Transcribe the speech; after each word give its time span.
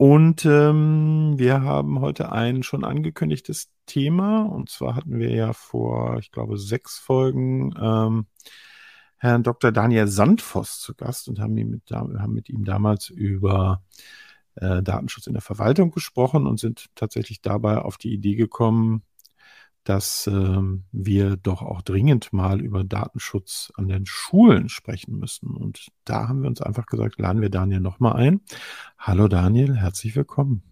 Und 0.00 0.46
ähm, 0.46 1.34
wir 1.36 1.60
haben 1.60 2.00
heute 2.00 2.32
ein 2.32 2.62
schon 2.62 2.84
angekündigtes 2.84 3.68
Thema. 3.84 4.44
Und 4.44 4.70
zwar 4.70 4.94
hatten 4.96 5.18
wir 5.18 5.30
ja 5.30 5.52
vor, 5.52 6.16
ich 6.20 6.32
glaube, 6.32 6.56
sechs 6.56 6.98
Folgen 6.98 7.74
ähm, 7.78 8.24
Herrn 9.18 9.42
Dr. 9.42 9.72
Daniel 9.72 10.08
Sandvoss 10.08 10.80
zu 10.80 10.94
Gast 10.94 11.28
und 11.28 11.38
haben, 11.38 11.52
mit, 11.52 11.90
haben 11.90 12.32
mit 12.32 12.48
ihm 12.48 12.64
damals 12.64 13.10
über 13.10 13.82
äh, 14.54 14.82
Datenschutz 14.82 15.26
in 15.26 15.34
der 15.34 15.42
Verwaltung 15.42 15.90
gesprochen 15.90 16.46
und 16.46 16.58
sind 16.58 16.86
tatsächlich 16.94 17.42
dabei 17.42 17.76
auf 17.76 17.98
die 17.98 18.14
Idee 18.14 18.36
gekommen, 18.36 19.02
dass 19.84 20.26
ähm, 20.26 20.84
wir 20.92 21.36
doch 21.36 21.62
auch 21.62 21.82
dringend 21.82 22.32
mal 22.32 22.60
über 22.60 22.84
Datenschutz 22.84 23.72
an 23.76 23.88
den 23.88 24.06
Schulen 24.06 24.68
sprechen 24.68 25.18
müssen. 25.18 25.56
Und 25.56 25.88
da 26.04 26.28
haben 26.28 26.42
wir 26.42 26.48
uns 26.48 26.60
einfach 26.60 26.86
gesagt, 26.86 27.18
laden 27.18 27.42
wir 27.42 27.50
Daniel 27.50 27.80
nochmal 27.80 28.16
ein. 28.16 28.40
Hallo 28.98 29.28
Daniel, 29.28 29.76
herzlich 29.76 30.16
willkommen. 30.16 30.62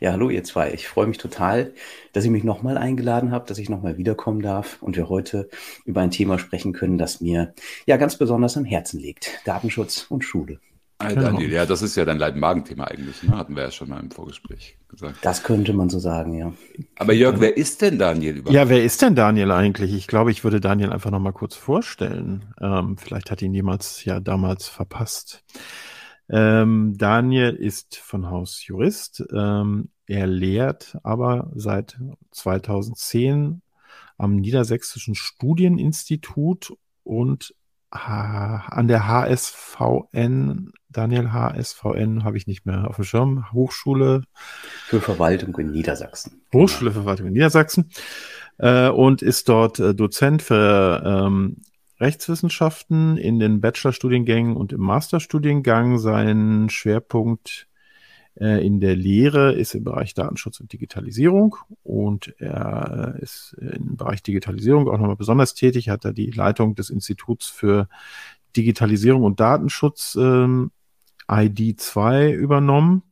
Ja, 0.00 0.12
hallo 0.12 0.30
ihr 0.30 0.44
zwei. 0.44 0.72
Ich 0.72 0.86
freue 0.86 1.06
mich 1.06 1.18
total, 1.18 1.72
dass 2.12 2.24
ihr 2.24 2.30
mich 2.30 2.44
nochmal 2.44 2.76
eingeladen 2.76 3.32
habt, 3.32 3.50
dass 3.50 3.58
ich 3.58 3.68
nochmal 3.68 3.96
wiederkommen 3.96 4.42
darf 4.42 4.82
und 4.82 4.96
wir 4.96 5.08
heute 5.08 5.48
über 5.84 6.00
ein 6.02 6.10
Thema 6.10 6.38
sprechen 6.38 6.72
können, 6.72 6.98
das 6.98 7.20
mir 7.20 7.54
ja 7.86 7.96
ganz 7.96 8.18
besonders 8.18 8.56
am 8.56 8.64
Herzen 8.64 9.00
liegt. 9.00 9.40
Datenschutz 9.44 10.06
und 10.08 10.24
Schule. 10.24 10.60
Genau. 11.08 11.22
Daniel, 11.22 11.52
ja, 11.52 11.66
das 11.66 11.82
ist 11.82 11.96
ja 11.96 12.04
dein 12.04 12.18
Leid-Magen-Thema 12.18 12.84
eigentlich, 12.84 13.22
ne? 13.22 13.36
hatten 13.36 13.56
wir 13.56 13.64
ja 13.64 13.70
schon 13.70 13.88
mal 13.88 14.00
im 14.00 14.10
Vorgespräch 14.10 14.78
gesagt. 14.88 15.16
Das 15.22 15.42
könnte 15.42 15.72
man 15.72 15.90
so 15.90 15.98
sagen, 15.98 16.34
ja. 16.34 16.52
Aber 16.96 17.12
Jörg, 17.12 17.40
wer 17.40 17.56
ist 17.56 17.82
denn 17.82 17.98
Daniel 17.98 18.36
überhaupt? 18.36 18.54
Ja, 18.54 18.68
wer 18.68 18.82
ist 18.84 19.02
denn 19.02 19.14
Daniel 19.14 19.50
eigentlich? 19.50 19.94
Ich 19.94 20.06
glaube, 20.06 20.30
ich 20.30 20.44
würde 20.44 20.60
Daniel 20.60 20.92
einfach 20.92 21.10
noch 21.10 21.20
mal 21.20 21.32
kurz 21.32 21.54
vorstellen. 21.54 22.54
Ähm, 22.60 22.96
vielleicht 22.96 23.30
hat 23.30 23.42
ihn 23.42 23.54
jemals 23.54 24.04
ja 24.04 24.20
damals 24.20 24.68
verpasst. 24.68 25.44
Ähm, 26.28 26.94
Daniel 26.96 27.54
ist 27.54 27.96
von 27.96 28.30
Haus 28.30 28.66
Jurist. 28.66 29.24
Ähm, 29.32 29.90
er 30.06 30.26
lehrt 30.26 30.96
aber 31.02 31.50
seit 31.54 31.98
2010 32.30 33.62
am 34.18 34.36
Niedersächsischen 34.36 35.14
Studieninstitut 35.14 36.74
und 37.02 37.54
an 37.92 38.88
der 38.88 39.06
HSVN, 39.06 40.72
Daniel 40.88 41.32
HSVN 41.32 42.24
habe 42.24 42.38
ich 42.38 42.46
nicht 42.46 42.64
mehr 42.64 42.88
auf 42.88 42.96
dem 42.96 43.04
Schirm, 43.04 43.52
Hochschule 43.52 44.22
für 44.86 45.00
Verwaltung 45.00 45.54
in 45.58 45.70
Niedersachsen. 45.70 46.42
Hochschule 46.54 46.90
für 46.90 47.00
Verwaltung 47.00 47.26
in 47.26 47.34
Niedersachsen 47.34 47.90
äh, 48.56 48.88
und 48.88 49.20
ist 49.20 49.50
dort 49.50 49.78
äh, 49.78 49.94
Dozent 49.94 50.40
für 50.40 51.02
ähm, 51.04 51.58
Rechtswissenschaften 52.00 53.18
in 53.18 53.38
den 53.38 53.60
Bachelorstudiengängen 53.60 54.56
und 54.56 54.72
im 54.72 54.80
Masterstudiengang. 54.80 55.98
Sein 55.98 56.68
Schwerpunkt 56.70 57.68
äh, 58.40 58.64
in 58.64 58.80
der 58.80 58.96
Lehre 58.96 59.52
ist 59.52 59.74
im 59.74 59.84
Bereich 59.84 60.14
Datenschutz 60.14 60.60
und 60.60 60.72
Digitalisierung 60.72 61.56
und 61.82 62.34
er 62.38 63.16
ist 63.20 63.56
im 63.58 63.96
Bereich 63.96 64.22
Digitalisierung 64.22 64.88
auch 64.88 64.98
nochmal 64.98 65.16
besonders 65.16 65.54
tätig, 65.54 65.88
hat 65.88 66.04
er 66.04 66.12
die 66.12 66.30
Leitung 66.30 66.74
des 66.74 66.90
Instituts 66.90 67.46
für 67.46 67.88
Digitalisierung 68.56 69.22
und 69.22 69.40
Datenschutz 69.40 70.16
ähm, 70.20 70.70
ID2 71.28 72.32
übernommen 72.32 73.02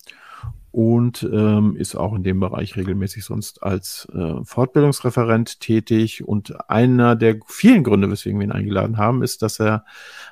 und 0.72 1.28
ähm, 1.32 1.75
ist 1.76 1.97
auch 1.97 2.14
in 2.14 2.22
dem 2.22 2.38
Bereich 2.38 2.76
regelmäßig 2.76 3.25
sonst 3.25 3.62
als 3.62 4.06
äh, 4.14 4.44
Fortbildungsreferent 4.44 5.60
tätig. 5.60 6.26
Und 6.26 6.70
einer 6.70 7.16
der 7.16 7.41
vielen 7.47 7.82
Gründe, 7.82 8.10
weswegen 8.10 8.38
wir 8.38 8.47
ihn 8.47 8.53
eingeladen 8.53 8.97
haben, 8.97 9.22
ist, 9.22 9.42
dass 9.42 9.58
er 9.58 9.84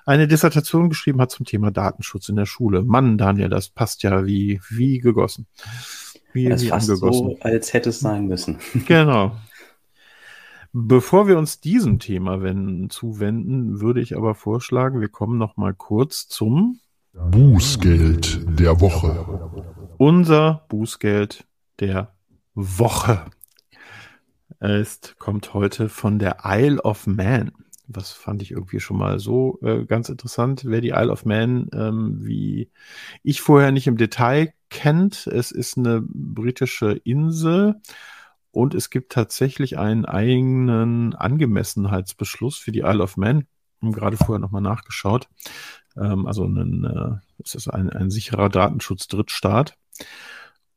eine 0.06 0.28
Dissertation 0.28 0.90
geschrieben 0.90 1.20
hat 1.20 1.32
zum 1.32 1.44
Thema 1.44 1.70
Datenschutz 1.70 2.28
in 2.28 2.36
der 2.36 2.46
Schule. 2.46 2.82
Mann, 2.82 3.18
Daniel, 3.18 3.48
das 3.48 3.68
passt 3.68 4.02
ja 4.04 4.26
wie, 4.26 4.60
wie 4.70 4.98
gegossen. 4.98 5.46
Wie, 6.32 6.48
das 6.48 6.62
wie 6.62 6.68
fast 6.68 6.88
angegossen. 6.88 7.30
so, 7.30 7.38
als 7.40 7.72
hätte 7.72 7.90
es 7.90 8.00
sein 8.00 8.26
müssen. 8.26 8.58
Genau. 8.86 9.36
Bevor 10.72 11.26
wir 11.26 11.38
uns 11.38 11.60
diesem 11.60 11.98
Thema 11.98 12.42
wenden, 12.42 12.90
zuwenden, 12.90 13.80
würde 13.80 14.00
ich 14.00 14.16
aber 14.16 14.34
vorschlagen, 14.34 15.00
wir 15.00 15.08
kommen 15.08 15.38
noch 15.38 15.56
mal 15.56 15.74
kurz 15.74 16.28
zum 16.28 16.78
Bußgeld 17.14 18.60
der 18.60 18.80
Woche. 18.80 19.26
Unser 19.98 20.64
Bußgeld 20.68 21.44
der 21.80 22.14
Woche 22.54 23.24
ist, 24.60 25.18
kommt 25.18 25.54
heute 25.54 25.88
von 25.88 26.20
der 26.20 26.38
Isle 26.44 26.80
of 26.82 27.08
Man. 27.08 27.50
Was 27.88 28.12
fand 28.12 28.40
ich 28.42 28.52
irgendwie 28.52 28.78
schon 28.78 28.96
mal 28.96 29.18
so 29.18 29.58
äh, 29.60 29.84
ganz 29.86 30.08
interessant. 30.08 30.62
Wer 30.66 30.82
die 30.82 30.90
Isle 30.90 31.10
of 31.10 31.24
Man, 31.24 31.68
ähm, 31.72 32.24
wie 32.24 32.70
ich 33.24 33.40
vorher 33.40 33.72
nicht 33.72 33.88
im 33.88 33.96
Detail 33.96 34.52
kennt, 34.70 35.26
es 35.26 35.50
ist 35.50 35.76
eine 35.76 36.00
britische 36.00 36.92
Insel 36.92 37.80
und 38.52 38.74
es 38.74 38.90
gibt 38.90 39.10
tatsächlich 39.10 39.78
einen 39.78 40.04
eigenen 40.04 41.16
Angemessenheitsbeschluss 41.16 42.56
für 42.56 42.70
die 42.70 42.80
Isle 42.80 43.02
of 43.02 43.16
Man. 43.16 43.48
Gerade 43.80 44.16
vorher 44.16 44.38
nochmal 44.38 44.62
nachgeschaut. 44.62 45.28
Ähm, 45.96 46.26
also 46.28 46.44
ein, 46.44 46.84
äh, 46.84 47.27
es 47.44 47.54
ist 47.54 47.68
ein, 47.68 47.90
ein 47.90 48.10
sicherer 48.10 48.48
Datenschutz-Drittstaat. 48.48 49.76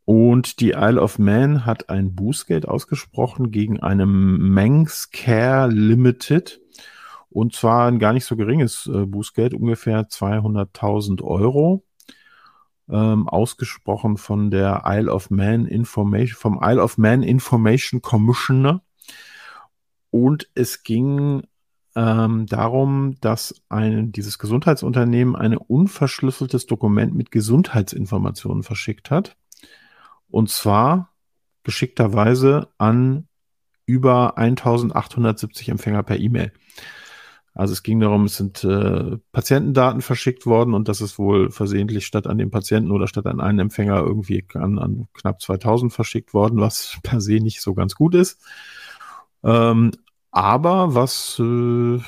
Und 0.05 0.59
die 0.59 0.71
Isle 0.71 1.01
of 1.01 1.19
Man 1.19 1.65
hat 1.65 1.89
ein 1.89 2.15
Bußgeld 2.15 2.67
ausgesprochen 2.67 3.51
gegen 3.51 3.79
eine 3.79 4.05
Manx 4.05 5.11
Care 5.11 5.69
Limited. 5.69 6.59
Und 7.29 7.55
zwar 7.55 7.87
ein 7.87 7.99
gar 7.99 8.13
nicht 8.13 8.25
so 8.25 8.35
geringes 8.35 8.87
äh, 8.87 9.05
Bußgeld, 9.05 9.53
ungefähr 9.53 10.09
200.000 10.09 11.21
Euro. 11.23 11.85
Ähm, 12.89 13.29
ausgesprochen 13.29 14.17
von 14.17 14.51
der 14.51 14.83
Isle 14.85 15.11
of 15.13 15.29
Man 15.29 15.65
Information, 15.65 16.37
vom 16.37 16.59
Isle 16.61 16.83
of 16.83 16.97
Man 16.97 17.23
Information 17.23 18.01
Commissioner. 18.01 18.83
Und 20.09 20.49
es 20.55 20.83
ging 20.83 21.43
ähm, 21.95 22.45
darum, 22.45 23.17
dass 23.21 23.55
ein, 23.69 24.11
dieses 24.11 24.39
Gesundheitsunternehmen 24.39 25.35
ein 25.35 25.57
unverschlüsseltes 25.57 26.65
Dokument 26.65 27.15
mit 27.15 27.31
Gesundheitsinformationen 27.31 28.63
verschickt 28.63 29.11
hat. 29.11 29.35
Und 30.29 30.49
zwar 30.49 31.13
geschickterweise 31.63 32.69
an 32.77 33.27
über 33.85 34.37
1870 34.37 35.69
Empfänger 35.69 36.03
per 36.03 36.17
E-Mail. 36.17 36.53
Also 37.53 37.73
es 37.73 37.83
ging 37.83 37.99
darum, 37.99 38.25
es 38.25 38.37
sind 38.37 38.63
äh, 38.63 39.17
Patientendaten 39.33 40.01
verschickt 40.01 40.45
worden 40.45 40.73
und 40.73 40.87
das 40.87 41.01
ist 41.01 41.19
wohl 41.19 41.51
versehentlich 41.51 42.05
statt 42.05 42.25
an 42.25 42.37
den 42.37 42.49
Patienten 42.49 42.91
oder 42.91 43.07
statt 43.07 43.25
an 43.25 43.41
einen 43.41 43.59
Empfänger 43.59 43.99
irgendwie 43.99 44.45
an, 44.53 44.79
an 44.79 45.07
knapp 45.13 45.41
2000 45.41 45.91
verschickt 45.91 46.33
worden, 46.33 46.61
was 46.61 46.97
per 47.03 47.19
se 47.19 47.39
nicht 47.39 47.61
so 47.61 47.73
ganz 47.73 47.95
gut 47.95 48.15
ist. 48.15 48.41
Ähm, 49.43 49.91
aber 50.31 50.95
was 50.95 51.39
äh, 51.39 51.99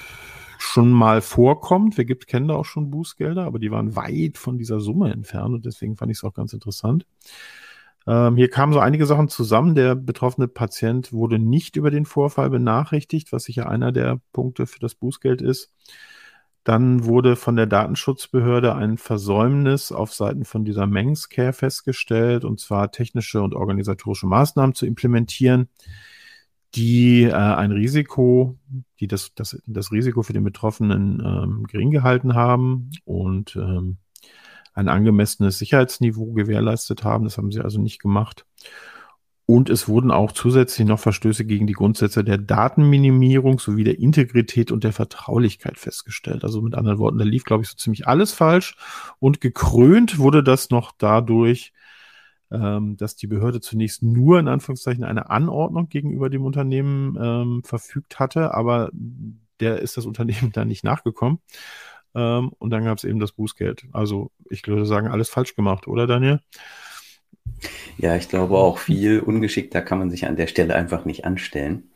schon 0.57 0.91
mal 0.91 1.21
vorkommt. 1.21 1.97
Wir 1.97 2.05
gibt, 2.05 2.27
kennen 2.27 2.47
da 2.47 2.55
auch 2.55 2.65
schon 2.65 2.89
Bußgelder, 2.89 3.43
aber 3.43 3.59
die 3.59 3.71
waren 3.71 3.95
weit 3.95 4.37
von 4.37 4.57
dieser 4.57 4.79
Summe 4.79 5.11
entfernt 5.11 5.53
und 5.53 5.65
deswegen 5.65 5.97
fand 5.97 6.11
ich 6.11 6.17
es 6.17 6.23
auch 6.23 6.33
ganz 6.33 6.53
interessant. 6.53 7.05
Ähm, 8.07 8.35
hier 8.37 8.49
kamen 8.49 8.73
so 8.73 8.79
einige 8.79 9.05
Sachen 9.05 9.29
zusammen. 9.29 9.75
Der 9.75 9.95
betroffene 9.95 10.47
Patient 10.47 11.13
wurde 11.13 11.39
nicht 11.39 11.75
über 11.75 11.91
den 11.91 12.05
Vorfall 12.05 12.49
benachrichtigt, 12.49 13.31
was 13.31 13.43
sicher 13.43 13.69
einer 13.69 13.91
der 13.91 14.19
Punkte 14.31 14.65
für 14.65 14.79
das 14.79 14.95
Bußgeld 14.95 15.41
ist. 15.41 15.71
Dann 16.63 17.03
wurde 17.03 17.35
von 17.35 17.57
der 17.57 17.65
Datenschutzbehörde 17.65 18.73
ein 18.73 18.97
Versäumnis 18.97 19.91
auf 19.91 20.13
Seiten 20.13 20.45
von 20.45 20.63
dieser 20.63 20.87
Mengscare 20.87 21.51
festgestellt, 21.51 22.45
und 22.45 22.61
zwar 22.61 22.91
technische 22.91 23.41
und 23.41 23.53
organisatorische 23.53 24.27
Maßnahmen 24.27 24.73
zu 24.73 24.85
implementieren, 24.85 25.67
die 26.75 27.23
äh, 27.23 27.33
ein 27.33 27.71
Risiko, 27.71 28.57
die 28.99 29.07
das, 29.07 29.33
das, 29.35 29.61
das 29.65 29.91
Risiko 29.91 30.23
für 30.23 30.33
den 30.33 30.43
Betroffenen 30.43 31.21
ähm, 31.23 31.63
gering 31.67 31.91
gehalten 31.91 32.33
haben 32.33 32.89
und 33.05 33.55
ähm, 33.55 33.97
ein 34.73 34.89
angemessenes 34.89 35.59
Sicherheitsniveau 35.59 36.33
gewährleistet 36.33 37.03
haben. 37.03 37.25
Das 37.25 37.37
haben 37.37 37.51
sie 37.51 37.61
also 37.61 37.79
nicht 37.79 38.01
gemacht. 38.01 38.45
Und 39.45 39.69
es 39.69 39.89
wurden 39.89 40.09
auch 40.09 40.31
zusätzlich 40.31 40.87
noch 40.87 40.99
Verstöße 40.99 41.43
gegen 41.43 41.67
die 41.67 41.73
Grundsätze 41.73 42.23
der 42.23 42.37
Datenminimierung 42.37 43.59
sowie 43.59 43.83
der 43.83 43.99
Integrität 43.99 44.71
und 44.71 44.85
der 44.85 44.93
Vertraulichkeit 44.93 45.77
festgestellt. 45.77 46.45
Also 46.45 46.61
mit 46.61 46.75
anderen 46.75 46.97
Worten, 46.97 47.17
da 47.17 47.25
lief, 47.25 47.43
glaube 47.43 47.63
ich, 47.63 47.69
so 47.69 47.75
ziemlich 47.75 48.07
alles 48.07 48.31
falsch. 48.31 48.77
Und 49.19 49.41
gekrönt 49.41 50.17
wurde 50.17 50.43
das 50.43 50.69
noch 50.69 50.93
dadurch, 50.97 51.73
ähm, 52.53 52.95
dass 52.97 53.15
die 53.15 53.27
Behörde 53.27 53.59
zunächst 53.59 54.03
nur 54.03 54.39
in 54.39 54.47
Anführungszeichen 54.47 55.03
eine 55.03 55.29
Anordnung 55.29 55.89
gegenüber 55.89 56.29
dem 56.29 56.45
Unternehmen 56.45 57.17
ähm, 57.19 57.63
verfügt 57.63 58.19
hatte, 58.19 58.53
aber 58.53 58.91
der 59.59 59.79
ist 59.79 59.97
das 59.97 60.05
Unternehmen 60.05 60.51
da 60.53 60.65
nicht 60.65 60.83
nachgekommen. 60.83 61.39
Ähm, 62.15 62.51
und 62.59 62.69
dann 62.69 62.85
gab 62.85 62.97
es 62.97 63.03
eben 63.03 63.19
das 63.19 63.31
Bußgeld. 63.31 63.85
Also 63.91 64.31
ich 64.49 64.65
würde 64.67 64.85
sagen, 64.85 65.07
alles 65.07 65.29
falsch 65.29 65.55
gemacht, 65.55 65.87
oder 65.87 66.05
Daniel? 66.05 66.39
Ja, 67.97 68.15
ich 68.15 68.29
glaube 68.29 68.57
auch 68.57 68.77
viel 68.77 69.19
ungeschickter 69.19 69.81
kann 69.81 69.99
man 69.99 70.09
sich 70.09 70.25
an 70.25 70.35
der 70.35 70.47
Stelle 70.47 70.75
einfach 70.75 71.05
nicht 71.05 71.25
anstellen. 71.25 71.91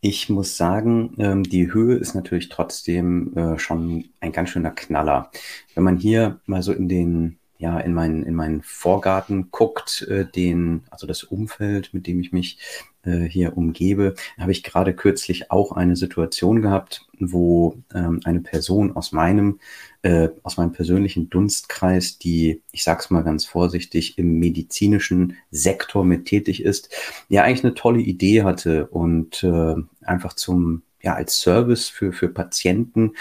Ich 0.00 0.28
muss 0.28 0.56
sagen, 0.56 1.14
ähm, 1.18 1.44
die 1.44 1.72
Höhe 1.72 1.96
ist 1.96 2.14
natürlich 2.14 2.48
trotzdem 2.48 3.36
äh, 3.36 3.58
schon 3.58 4.06
ein 4.20 4.32
ganz 4.32 4.50
schöner 4.50 4.72
Knaller. 4.72 5.30
Wenn 5.74 5.84
man 5.84 5.98
hier 5.98 6.40
mal 6.46 6.62
so 6.62 6.72
in 6.72 6.88
den 6.88 7.38
ja 7.62 7.78
in 7.78 7.94
meinen 7.94 8.24
in 8.24 8.34
meinen 8.34 8.60
Vorgarten 8.62 9.50
guckt, 9.52 10.02
äh, 10.02 10.26
den 10.26 10.82
also 10.90 11.06
das 11.06 11.22
Umfeld, 11.22 11.94
mit 11.94 12.08
dem 12.08 12.20
ich 12.20 12.32
mich 12.32 12.58
äh, 13.04 13.20
hier 13.20 13.56
umgebe, 13.56 14.14
habe 14.36 14.50
ich 14.50 14.64
gerade 14.64 14.94
kürzlich 14.94 15.52
auch 15.52 15.70
eine 15.70 15.94
Situation 15.94 16.60
gehabt, 16.60 17.06
wo 17.20 17.76
ähm, 17.94 18.20
eine 18.24 18.40
Person 18.40 18.96
aus 18.96 19.12
meinem 19.12 19.60
äh, 20.02 20.30
aus 20.42 20.56
meinem 20.56 20.72
persönlichen 20.72 21.30
Dunstkreis, 21.30 22.18
die 22.18 22.62
ich 22.72 22.82
sag's 22.82 23.10
mal 23.10 23.22
ganz 23.22 23.44
vorsichtig 23.44 24.18
im 24.18 24.40
medizinischen 24.40 25.36
Sektor 25.52 26.04
mit 26.04 26.24
tätig 26.24 26.64
ist, 26.64 26.90
ja 27.28 27.44
eigentlich 27.44 27.64
eine 27.64 27.74
tolle 27.74 28.00
Idee 28.00 28.42
hatte 28.42 28.88
und 28.88 29.44
äh, 29.44 29.76
einfach 30.04 30.32
zum 30.32 30.82
ja 31.00 31.14
als 31.14 31.38
Service 31.40 31.88
für 31.88 32.12
für 32.12 32.28
Patienten 32.28 33.12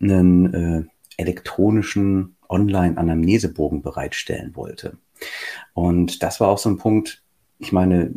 einen 0.00 0.54
äh, 0.54 0.84
elektronischen 1.18 2.36
Online-Anamnesebogen 2.50 3.82
bereitstellen 3.82 4.56
wollte. 4.56 4.98
Und 5.74 6.22
das 6.22 6.40
war 6.40 6.48
auch 6.48 6.58
so 6.58 6.68
ein 6.68 6.78
Punkt, 6.78 7.22
ich 7.58 7.72
meine, 7.72 8.14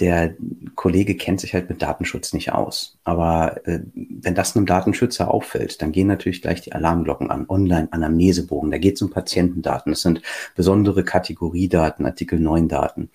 der 0.00 0.34
Kollege 0.76 1.16
kennt 1.16 1.40
sich 1.40 1.54
halt 1.54 1.68
mit 1.68 1.82
Datenschutz 1.82 2.32
nicht 2.32 2.52
aus. 2.52 2.98
Aber 3.02 3.66
äh, 3.66 3.80
wenn 3.94 4.34
das 4.34 4.56
einem 4.56 4.66
Datenschützer 4.66 5.32
auffällt, 5.32 5.82
dann 5.82 5.90
gehen 5.90 6.06
natürlich 6.06 6.40
gleich 6.40 6.60
die 6.60 6.72
Alarmglocken 6.72 7.30
an. 7.30 7.46
Online-Anamnesebogen, 7.48 8.70
da 8.70 8.78
geht 8.78 8.94
es 8.94 9.02
um 9.02 9.10
Patientendaten. 9.10 9.90
Das 9.92 10.02
sind 10.02 10.22
besondere 10.54 11.02
Kategoriedaten, 11.02 12.06
Artikel 12.06 12.38
9 12.38 12.68
Daten. 12.68 13.10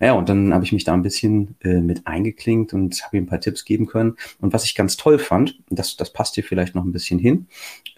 Ja, 0.00 0.14
und 0.14 0.28
dann 0.28 0.52
habe 0.52 0.64
ich 0.64 0.72
mich 0.72 0.84
da 0.84 0.92
ein 0.92 1.02
bisschen 1.02 1.54
äh, 1.62 1.80
mit 1.80 2.06
eingeklinkt 2.06 2.74
und 2.74 3.00
habe 3.04 3.16
ihm 3.16 3.24
ein 3.24 3.28
paar 3.28 3.40
Tipps 3.40 3.64
geben 3.64 3.86
können. 3.86 4.16
Und 4.40 4.52
was 4.52 4.64
ich 4.64 4.74
ganz 4.74 4.96
toll 4.96 5.18
fand, 5.18 5.60
das, 5.70 5.96
das 5.96 6.12
passt 6.12 6.34
hier 6.34 6.44
vielleicht 6.44 6.74
noch 6.74 6.84
ein 6.84 6.92
bisschen 6.92 7.20
hin, 7.20 7.46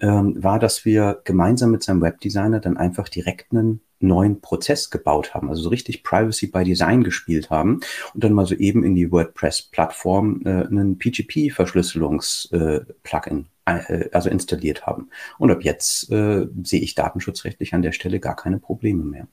ähm, 0.00 0.42
war, 0.42 0.58
dass 0.58 0.84
wir 0.84 1.20
gemeinsam 1.24 1.70
mit 1.70 1.82
seinem 1.82 2.02
Webdesigner 2.02 2.60
dann 2.60 2.76
einfach 2.76 3.08
direkt 3.08 3.52
einen 3.52 3.80
neuen 4.00 4.40
Prozess 4.40 4.90
gebaut 4.90 5.34
haben, 5.34 5.48
also 5.48 5.62
so 5.62 5.69
richtig 5.70 6.02
Privacy 6.02 6.48
by 6.48 6.64
Design 6.64 7.04
gespielt 7.04 7.50
haben 7.50 7.81
und 8.14 8.25
dann 8.25 8.32
mal 8.32 8.46
so 8.46 8.54
eben 8.54 8.84
in 8.84 8.94
die 8.94 9.10
WordPress-Plattform 9.10 10.43
äh, 10.44 10.66
einen 10.66 10.98
PGP-Verschlüsselungs-Plugin 10.98 13.46
äh, 13.64 14.08
also 14.12 14.31
installiert 14.31 14.87
haben. 14.87 15.08
Und 15.38 15.50
ab 15.50 15.62
jetzt 15.62 16.10
äh, 16.10 16.46
sehe 16.62 16.81
ich 16.81 16.94
datenschutzrechtlich 16.94 17.75
an 17.75 17.82
der 17.82 17.93
Stelle 17.93 18.20
gar 18.20 18.37
keine 18.37 18.58
Probleme 18.58 19.04
mehr. 19.04 19.26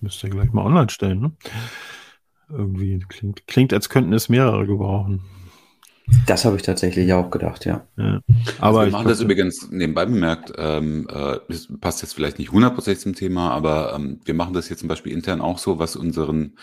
Müsst 0.00 0.22
ihr 0.22 0.30
gleich 0.30 0.52
mal 0.52 0.64
online 0.64 0.90
stellen, 0.90 1.20
ne? 1.20 1.32
Irgendwie 2.48 2.98
klingt, 3.08 3.46
klingt, 3.46 3.72
als 3.72 3.88
könnten 3.88 4.12
es 4.12 4.28
mehrere 4.28 4.66
gebrauchen. 4.66 5.22
Das 6.26 6.44
habe 6.44 6.56
ich 6.56 6.62
tatsächlich 6.62 7.12
auch 7.12 7.30
gedacht, 7.30 7.64
ja. 7.64 7.86
ja. 7.96 8.20
Aber 8.58 8.80
also 8.80 8.92
wir 8.92 8.98
machen 8.98 9.08
das 9.08 9.20
übrigens 9.20 9.70
nebenbei 9.70 10.04
bemerkt, 10.04 10.52
ähm, 10.58 11.08
äh, 11.10 11.38
das 11.48 11.68
passt 11.80 12.02
jetzt 12.02 12.14
vielleicht 12.14 12.38
nicht 12.38 12.52
hundertprozentig 12.52 13.02
zum 13.02 13.14
Thema, 13.14 13.50
aber 13.50 13.94
ähm, 13.94 14.20
wir 14.24 14.34
machen 14.34 14.52
das 14.52 14.68
jetzt 14.68 14.80
zum 14.80 14.88
Beispiel 14.88 15.12
intern 15.12 15.40
auch 15.40 15.58
so, 15.58 15.78
was 15.78 15.96
unseren 15.96 16.56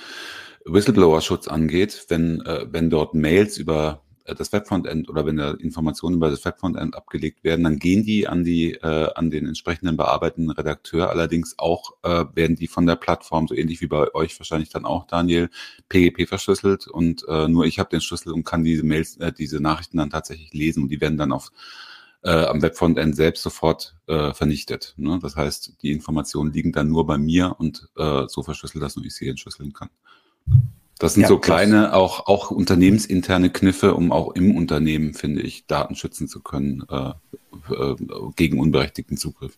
Whistleblower-Schutz 0.66 1.48
angeht, 1.48 2.06
wenn, 2.10 2.42
äh, 2.42 2.68
wenn 2.70 2.90
dort 2.90 3.16
Mails 3.16 3.58
über 3.58 4.02
das 4.26 4.52
Webfrontend 4.52 5.10
oder 5.10 5.26
wenn 5.26 5.38
da 5.38 5.52
Informationen 5.52 6.18
über 6.18 6.30
das 6.30 6.44
Webfrontend 6.46 6.96
abgelegt 6.96 7.44
werden, 7.44 7.64
dann 7.64 7.80
gehen 7.80 8.04
die 8.04 8.28
an 8.28 8.44
die 8.44 8.74
äh, 8.74 9.10
an 9.16 9.30
den 9.30 9.48
entsprechenden 9.48 9.98
bearbeitenden 9.98 10.52
Redakteur. 10.52 11.10
Allerdings 11.10 11.56
auch 11.58 11.94
äh, 12.04 12.26
werden 12.34 12.56
die 12.56 12.68
von 12.68 12.86
der 12.86 12.96
Plattform 12.96 13.48
so 13.48 13.56
ähnlich 13.56 13.82
wie 13.82 13.88
bei 13.88 14.14
euch 14.14 14.40
wahrscheinlich 14.40 14.70
dann 14.70 14.86
auch 14.86 15.08
Daniel 15.08 15.50
PGP 15.90 16.28
verschlüsselt 16.28 16.88
und 16.88 17.26
äh, 17.28 17.48
nur 17.48 17.66
ich 17.66 17.80
habe 17.80 17.90
den 17.90 18.02
Schlüssel 18.02 18.34
und 18.34 18.44
kann 18.44 18.64
diese 18.64 18.84
Mails, 18.84 19.18
äh, 19.18 19.32
diese 19.32 19.60
Nachrichten 19.60 19.98
dann 19.98 20.10
tatsächlich 20.10 20.54
lesen 20.54 20.84
und 20.84 20.90
die 20.90 21.02
werden 21.02 21.18
dann 21.18 21.32
auf 21.32 21.52
äh, 22.24 22.46
am 22.46 22.62
Webfrontend 22.62 23.16
selbst 23.16 23.44
sofort 23.44 23.96
äh, 24.08 24.34
vernichtet. 24.34 24.94
Ne? 24.98 25.20
Das 25.22 25.36
heißt, 25.36 25.82
die 25.82 25.92
Informationen 25.92 26.54
liegen 26.54 26.72
dann 26.72 26.90
nur 26.90 27.06
bei 27.06 27.18
mir 27.18 27.56
und 27.58 27.90
äh, 27.98 28.26
so 28.28 28.44
verschlüsselt, 28.44 28.84
dass 28.84 28.96
nur 28.96 29.06
ich 29.06 29.16
sie 29.16 29.28
entschlüsseln 29.28 29.74
kann. 29.74 29.90
Das 31.02 31.16
sind 31.16 31.24
ja, 31.24 31.30
so 31.30 31.40
kleine, 31.40 31.96
auch, 31.96 32.28
auch 32.28 32.52
unternehmensinterne 32.52 33.50
Kniffe, 33.50 33.96
um 33.96 34.12
auch 34.12 34.36
im 34.36 34.56
Unternehmen, 34.56 35.16
finde 35.16 35.42
ich, 35.42 35.66
Daten 35.66 35.96
schützen 35.96 36.28
zu 36.28 36.44
können 36.44 36.84
äh, 36.92 37.14
äh, 37.74 37.96
gegen 38.36 38.60
unberechtigten 38.60 39.18
Zugriff. 39.18 39.58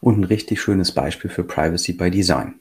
Und 0.00 0.18
ein 0.18 0.24
richtig 0.24 0.60
schönes 0.60 0.90
Beispiel 0.90 1.30
für 1.30 1.44
Privacy 1.44 1.92
by 1.92 2.10
Design. 2.10 2.56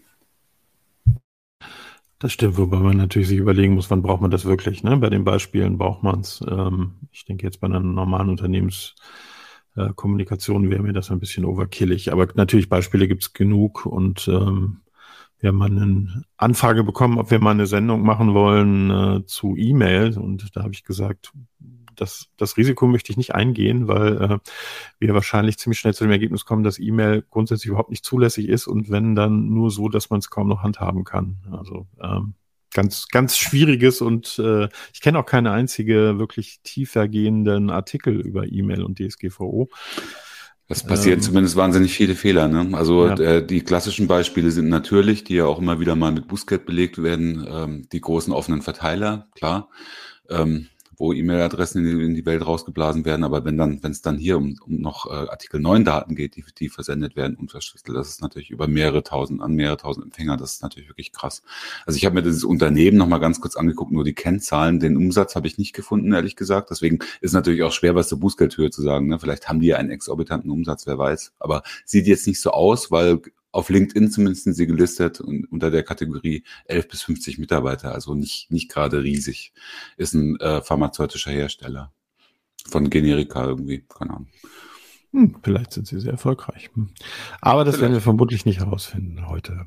Das 2.19 2.33
stimmt, 2.33 2.60
wobei 2.60 2.77
man 2.77 2.98
natürlich 2.98 3.29
sich 3.29 3.39
überlegen 3.39 3.74
muss, 3.74 3.89
wann 3.89 4.03
braucht 4.03 4.21
man 4.21 4.29
das 4.29 4.45
wirklich. 4.45 4.83
Ne? 4.83 4.95
Bei 4.98 5.10
den 5.10 5.24
Beispielen 5.24 5.79
braucht 5.79 6.03
man 6.03 6.19
es. 6.19 6.39
Ähm, 6.48 6.98
ich 7.12 7.25
denke 7.25 7.48
jetzt 7.48 7.62
bei 7.62 7.65
einer 7.65 7.79
normalen 7.79 8.29
Unternehmenskommunikation 8.29 10.65
äh, 10.65 10.69
wäre 10.69 10.83
mir 10.83 10.93
das 10.93 11.10
ein 11.10 11.19
bisschen 11.19 11.45
overkillig. 11.45 12.12
Aber 12.12 12.27
natürlich 12.36 12.69
Beispiele 12.69 13.07
gibt 13.07 13.24
es 13.24 13.33
genug 13.33 13.88
und 13.88 14.27
ähm, 14.27 14.81
wir 15.39 15.50
haben 15.50 15.58
mal 15.58 15.70
eine 15.70 16.24
Anfrage 16.38 16.84
bekommen, 16.84 17.20
ob 17.20 17.32
wir 17.32 17.39
mal 17.39 17.51
eine 17.51 17.67
Sendung 17.67 18.01
machen 18.01 18.34
wollen 18.34 18.89
äh, 18.89 19.25
zu 19.25 19.56
E-Mail. 19.56 20.17
Und 20.17 20.56
da 20.56 20.63
habe 20.63 20.74
ich 20.74 20.84
gesagt, 20.84 21.32
das, 21.96 22.27
das 22.38 22.58
Risiko 22.58 22.88
möchte 22.88 23.12
ich 23.12 23.17
nicht 23.17 23.36
eingehen, 23.36 23.88
weil 23.88 24.22
äh, 24.22 24.39
wir 25.00 25.13
wahrscheinlich 25.13 25.58
ziemlich 25.58 25.79
schnell 25.79 25.94
zu 25.94 26.03
dem 26.06 26.12
Ergebnis 26.12 26.46
kommen, 26.46 26.63
dass 26.63 26.79
E-Mail 26.79 27.24
grundsätzlich 27.29 27.67
überhaupt 27.67 27.89
nicht 27.89 28.06
zulässig 28.06 28.48
ist 28.48 28.67
und 28.67 28.89
wenn 28.89 29.15
dann 29.15 29.50
nur 29.50 29.72
so, 29.72 29.89
dass 29.89 30.10
man 30.10 30.20
es 30.20 30.29
kaum 30.29 30.48
noch 30.48 30.63
handhaben 30.63 31.03
kann. 31.03 31.38
Also 31.51 31.88
ähm, 32.01 32.36
ganz, 32.72 33.08
ganz 33.08 33.38
schwieriges 33.38 34.01
und 34.01 34.39
äh, 34.39 34.70
ich 34.94 35.01
kenne 35.01 35.20
auch 35.20 35.25
keine 35.25 35.51
einzige 35.51 36.20
wirklich 36.20 36.60
tiefergehenden 36.63 37.70
Artikel 37.70 38.20
über 38.22 38.51
E-Mail 38.51 38.84
und 38.84 39.00
DSGVO. 39.00 39.70
Es 40.69 40.83
passieren 40.83 41.19
ähm, 41.19 41.24
zumindest 41.24 41.55
wahnsinnig 41.55 41.93
viele 41.93 42.15
Fehler. 42.15 42.47
Ne? 42.47 42.77
Also 42.77 43.07
ja. 43.07 43.15
äh, 43.15 43.45
die 43.45 43.62
klassischen 43.62 44.07
Beispiele 44.07 44.51
sind 44.51 44.67
natürlich, 44.67 45.24
die 45.24 45.36
ja 45.36 45.45
auch 45.45 45.59
immer 45.59 45.79
wieder 45.79 45.95
mal 45.95 46.12
mit 46.12 46.27
Bußgeld 46.27 46.65
belegt 46.65 47.01
werden, 47.01 47.47
ähm, 47.50 47.88
die 47.91 48.01
großen 48.01 48.33
offenen 48.33 48.62
Verteiler, 48.62 49.27
klar. 49.36 49.69
Ähm, 50.29 50.67
wo 50.97 51.13
E-Mail-Adressen 51.13 51.85
in, 51.85 51.99
in, 51.99 52.15
die 52.15 52.25
Welt 52.25 52.45
rausgeblasen 52.45 53.05
werden. 53.05 53.23
Aber 53.23 53.45
wenn 53.45 53.57
dann, 53.57 53.81
wenn 53.83 53.91
es 53.91 54.01
dann 54.01 54.17
hier 54.17 54.37
um, 54.37 54.59
um 54.65 54.81
noch 54.81 55.05
äh, 55.05 55.29
Artikel 55.29 55.59
9 55.59 55.85
Daten 55.85 56.15
geht, 56.15 56.35
die, 56.35 56.43
die 56.57 56.69
versendet 56.69 57.15
werden, 57.15 57.37
unverschlüsselt, 57.37 57.95
das 57.95 58.09
ist 58.09 58.21
natürlich 58.21 58.49
über 58.49 58.67
mehrere 58.67 59.03
tausend, 59.03 59.41
an 59.41 59.53
mehrere 59.53 59.77
tausend 59.77 60.05
Empfänger, 60.05 60.37
das 60.37 60.55
ist 60.55 60.63
natürlich 60.63 60.89
wirklich 60.89 61.11
krass. 61.11 61.43
Also 61.85 61.97
ich 61.97 62.05
habe 62.05 62.15
mir 62.15 62.23
dieses 62.23 62.43
Unternehmen 62.43 62.97
nochmal 62.97 63.19
ganz 63.19 63.39
kurz 63.39 63.55
angeguckt, 63.55 63.91
nur 63.91 64.03
die 64.03 64.15
Kennzahlen, 64.15 64.79
den 64.79 64.97
Umsatz 64.97 65.35
habe 65.35 65.47
ich 65.47 65.57
nicht 65.57 65.73
gefunden, 65.73 66.11
ehrlich 66.13 66.35
gesagt. 66.35 66.71
Deswegen 66.71 66.99
ist 67.21 67.33
natürlich 67.33 67.61
auch 67.63 67.71
schwer, 67.71 67.93
was 67.93 68.09
zur 68.09 68.19
Bußgeldhöhe 68.19 68.71
zu 68.71 68.81
sagen. 68.81 69.07
Ne? 69.07 69.19
Vielleicht 69.19 69.47
haben 69.47 69.59
die 69.59 69.67
ja 69.67 69.77
einen 69.77 69.91
exorbitanten 69.91 70.49
Umsatz, 70.49 70.87
wer 70.87 70.97
weiß. 70.97 71.33
Aber 71.39 71.61
sieht 71.85 72.07
jetzt 72.07 72.25
nicht 72.25 72.41
so 72.41 72.51
aus, 72.51 72.89
weil 72.89 73.21
auf 73.57 73.69
LinkedIn 73.69 74.11
zumindest 74.11 74.43
sind 74.43 74.53
sie 74.53 74.67
gelistet 74.67 75.19
und 75.19 75.51
unter 75.51 75.71
der 75.71 75.81
Kategorie 75.81 76.43
11 76.65 76.87
bis 76.89 77.01
50 77.01 77.39
Mitarbeiter, 77.39 77.91
also 77.91 78.13
nicht, 78.13 78.51
nicht 78.51 78.69
gerade 78.69 79.01
riesig. 79.01 79.51
Ist 79.97 80.13
ein 80.13 80.39
äh, 80.39 80.61
pharmazeutischer 80.61 81.31
Hersteller 81.31 81.91
von 82.69 82.91
Generika 82.91 83.45
irgendwie, 83.45 83.83
keine 83.89 84.11
Ahnung. 84.11 84.27
Hm, 85.11 85.37
vielleicht 85.41 85.73
sind 85.73 85.87
sie 85.87 85.99
sehr 85.99 86.11
erfolgreich. 86.11 86.69
Hm. 86.75 86.89
Aber 87.41 87.65
das 87.65 87.75
vielleicht. 87.75 87.81
werden 87.81 87.93
wir 87.95 88.01
vermutlich 88.01 88.45
nicht 88.45 88.59
herausfinden 88.59 89.27
heute. 89.27 89.65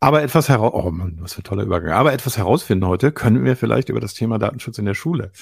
Aber 0.00 0.22
etwas 0.22 0.48
heraus, 0.48 0.72
oh 0.72 0.90
Mann, 0.90 1.18
was 1.20 1.34
für 1.34 1.42
ein 1.42 1.44
toller 1.44 1.64
Übergang. 1.64 1.92
Aber 1.92 2.14
etwas 2.14 2.38
herausfinden 2.38 2.86
heute 2.86 3.12
können 3.12 3.44
wir 3.44 3.56
vielleicht 3.56 3.90
über 3.90 4.00
das 4.00 4.14
Thema 4.14 4.38
Datenschutz 4.38 4.78
in 4.78 4.86
der 4.86 4.94
Schule. 4.94 5.32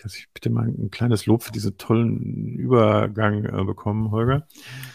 Kann 0.00 0.10
ich 0.14 0.28
bitte 0.32 0.48
mal 0.48 0.66
ein 0.66 0.90
kleines 0.90 1.26
Lob 1.26 1.42
für 1.42 1.52
diesen 1.52 1.76
tollen 1.76 2.56
Übergang 2.56 3.44
äh, 3.44 3.64
bekommen, 3.64 4.10
Holger? 4.10 4.46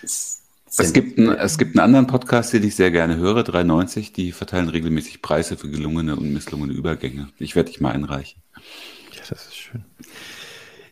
Es 0.01 0.93
gibt, 0.93 1.19
ein, 1.19 1.29
es 1.29 1.59
gibt 1.59 1.77
einen 1.77 1.85
anderen 1.85 2.07
Podcast, 2.07 2.53
den 2.53 2.63
ich 2.63 2.75
sehr 2.75 2.89
gerne 2.89 3.17
höre, 3.17 3.43
93, 3.43 4.13
die 4.13 4.31
verteilen 4.31 4.67
regelmäßig 4.67 5.21
Preise 5.21 5.57
für 5.57 5.69
gelungene 5.69 6.15
und 6.15 6.33
misslungene 6.33 6.73
Übergänge. 6.73 7.27
Ich 7.37 7.55
werde 7.55 7.69
dich 7.69 7.79
mal 7.79 7.91
einreichen. 7.91 8.41
Ja, 9.13 9.21
das 9.29 9.45
ist 9.45 9.55
schön. 9.55 9.85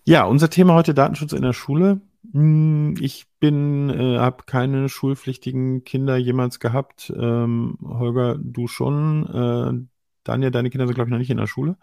Ja, 0.03 0.25
unser 0.25 0.51
Thema 0.51 0.75
heute 0.75 0.93
Datenschutz 0.93 1.33
in 1.33 1.41
der 1.41 1.53
Schule. 1.53 1.99
Hm, 2.33 2.93
ich 2.99 3.25
bin, 3.39 3.89
äh, 3.89 4.19
habe 4.19 4.43
keine 4.45 4.89
schulpflichtigen 4.89 5.85
Kinder 5.85 6.17
jemals 6.17 6.59
gehabt. 6.59 7.11
Ähm, 7.17 7.79
Holger, 7.81 8.37
du 8.37 8.67
schon. 8.67 9.25
Äh, 9.25 9.87
Daniel, 10.23 10.51
deine 10.51 10.69
Kinder 10.69 10.85
sind, 10.85 10.93
glaube 10.93 11.09
ich, 11.09 11.11
noch 11.11 11.17
nicht 11.17 11.31
in 11.31 11.37
der 11.37 11.47
Schule. 11.47 11.77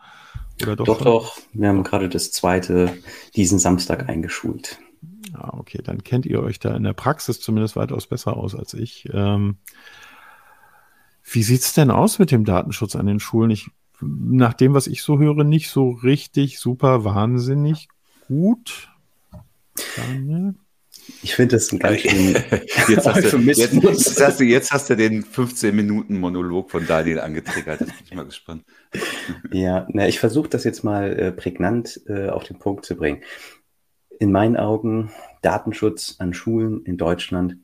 Oder 0.62 0.76
doch? 0.76 0.86
Doch, 0.86 1.00
doch. 1.02 1.38
Wir 1.52 1.68
haben 1.68 1.82
gerade 1.82 2.08
das 2.08 2.32
zweite 2.32 2.96
diesen 3.34 3.58
Samstag 3.58 4.08
eingeschult. 4.08 4.78
Ah, 5.32 5.56
okay, 5.58 5.80
dann 5.82 6.02
kennt 6.02 6.26
ihr 6.26 6.42
euch 6.42 6.58
da 6.58 6.74
in 6.74 6.82
der 6.82 6.92
Praxis 6.92 7.40
zumindest 7.40 7.76
weitaus 7.76 8.06
besser 8.06 8.36
aus 8.36 8.54
als 8.54 8.74
ich. 8.74 9.08
Ähm, 9.12 9.58
wie 11.22 11.42
sieht's 11.42 11.74
denn 11.74 11.90
aus 11.90 12.18
mit 12.18 12.30
dem 12.30 12.44
Datenschutz 12.44 12.96
an 12.96 13.06
den 13.06 13.20
Schulen? 13.20 13.50
Ich, 13.50 13.70
nach 14.00 14.54
dem, 14.54 14.74
was 14.74 14.86
ich 14.86 15.02
so 15.02 15.18
höre, 15.18 15.44
nicht 15.44 15.70
so 15.70 15.90
richtig 15.90 16.58
super 16.58 17.04
wahnsinnig 17.04 17.88
gut. 18.26 18.90
Daniel? 19.96 20.54
Ich 21.22 21.34
finde 21.34 21.56
das 21.56 21.72
ein 21.72 21.78
ganz 21.78 22.00
schön 22.00 22.34
jetzt, 22.88 23.06
hast 23.06 23.22
du, 23.32 23.38
jetzt, 23.38 23.72
jetzt, 23.72 24.20
hast 24.20 24.40
du, 24.40 24.44
jetzt 24.44 24.72
hast 24.72 24.90
du 24.90 24.96
den 24.96 25.22
15 25.22 25.74
Minuten 25.74 26.18
Monolog 26.18 26.70
von 26.70 26.86
Daniel 26.86 27.20
angetriggert. 27.20 27.80
Jetzt 27.80 27.96
bin 27.96 28.04
ich 28.04 28.14
mal 28.14 28.24
gespannt. 28.24 28.64
Ja, 29.52 29.86
na, 29.90 30.08
ich 30.08 30.18
versuche 30.18 30.48
das 30.48 30.64
jetzt 30.64 30.84
mal 30.84 31.18
äh, 31.18 31.32
prägnant 31.32 32.00
äh, 32.06 32.28
auf 32.28 32.44
den 32.44 32.58
Punkt 32.58 32.84
zu 32.84 32.96
bringen. 32.96 33.22
In 34.18 34.32
meinen 34.32 34.56
Augen, 34.56 35.10
Datenschutz 35.42 36.16
an 36.18 36.34
Schulen 36.34 36.84
in 36.84 36.96
Deutschland 36.96 37.56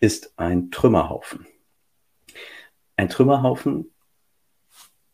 ist 0.00 0.38
ein 0.38 0.70
Trümmerhaufen. 0.70 1.46
Ein 2.96 3.08
Trümmerhaufen, 3.08 3.92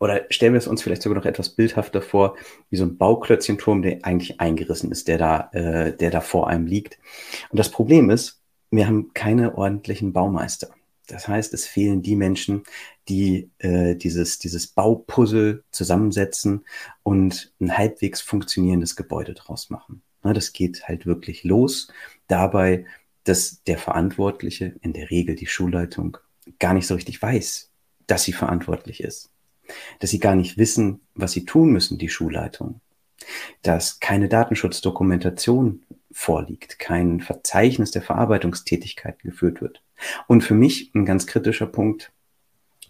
oder 0.03 0.27
stellen 0.31 0.53
wir 0.53 0.59
es 0.59 0.67
uns 0.67 0.83
vielleicht 0.83 1.03
sogar 1.03 1.17
noch 1.17 1.27
etwas 1.27 1.51
bildhafter 1.51 2.03
vor, 2.03 2.37
wie 2.71 2.77
so 2.77 2.83
ein 2.83 2.99
Bauklötzchenturm, 2.99 3.83
der 3.83 4.05
eigentlich 4.05 4.41
eingerissen 4.41 4.91
ist, 4.91 5.07
der 5.07 5.17
da, 5.17 5.49
äh, 5.53 5.97
der 5.97 6.11
da 6.11 6.21
vor 6.21 6.49
einem 6.49 6.67
liegt. 6.67 6.99
Und 7.51 7.59
das 7.61 7.71
Problem 7.71 8.11
ist, 8.11 8.43
wir 8.73 8.89
haben 8.89 9.13
keine 9.15 9.57
ordentlichen 9.57 10.13
Baumeister. 10.13 10.71
Das 11.07 11.29
heißt, 11.29 11.55
es 11.55 11.69
fehlen 11.69 12.03
die 12.03 12.17
Menschen, 12.17 12.65
die 13.09 13.53
äh, 13.59 13.95
dieses, 13.95 14.41
dieses 14.41 14.67
Baupuzzle 14.67 15.63
zusammensetzen 15.71 16.65
und 17.05 17.53
ein 17.61 17.79
halbwegs 17.79 18.21
funktionierendes 18.21 18.97
Gebäude 18.97 19.35
draus 19.35 19.71
machen. 19.71 20.03
Na, 20.25 20.33
das 20.33 20.53
geht 20.53 20.89
halt 20.89 21.07
wirklich 21.07 21.45
los 21.45 21.93
dabei, 22.27 22.87
dass 23.23 23.63
der 23.69 23.79
Verantwortliche, 23.79 24.75
in 24.81 24.95
der 24.95 25.13
Regel 25.13 25.37
die 25.37 25.47
Schulleitung, 25.47 26.19
gar 26.59 26.75
nicht 26.75 26.89
so 26.89 26.97
richtig 26.97 27.23
weiß, 27.23 27.71
dass 28.09 28.25
sie 28.25 28.33
verantwortlich 28.33 29.01
ist 29.01 29.32
dass 29.99 30.11
sie 30.11 30.19
gar 30.19 30.35
nicht 30.35 30.59
wissen, 30.59 31.01
was 31.15 31.33
sie 31.33 31.45
tun 31.45 31.71
müssen, 31.73 31.99
die 31.99 32.09
Schulleitung, 32.09 32.81
dass 33.63 34.01
keine 34.01 34.29
Datenschutzdokumentation 34.29 35.83
vorliegt, 36.11 36.79
kein 36.79 37.21
Verzeichnis 37.21 37.91
der 37.91 38.03
Verarbeitungstätigkeiten 38.03 39.31
geführt 39.31 39.61
wird. 39.61 39.83
Und 40.27 40.43
für 40.43 40.55
mich 40.55 40.93
ein 40.95 41.05
ganz 41.05 41.27
kritischer 41.27 41.67
Punkt 41.67 42.13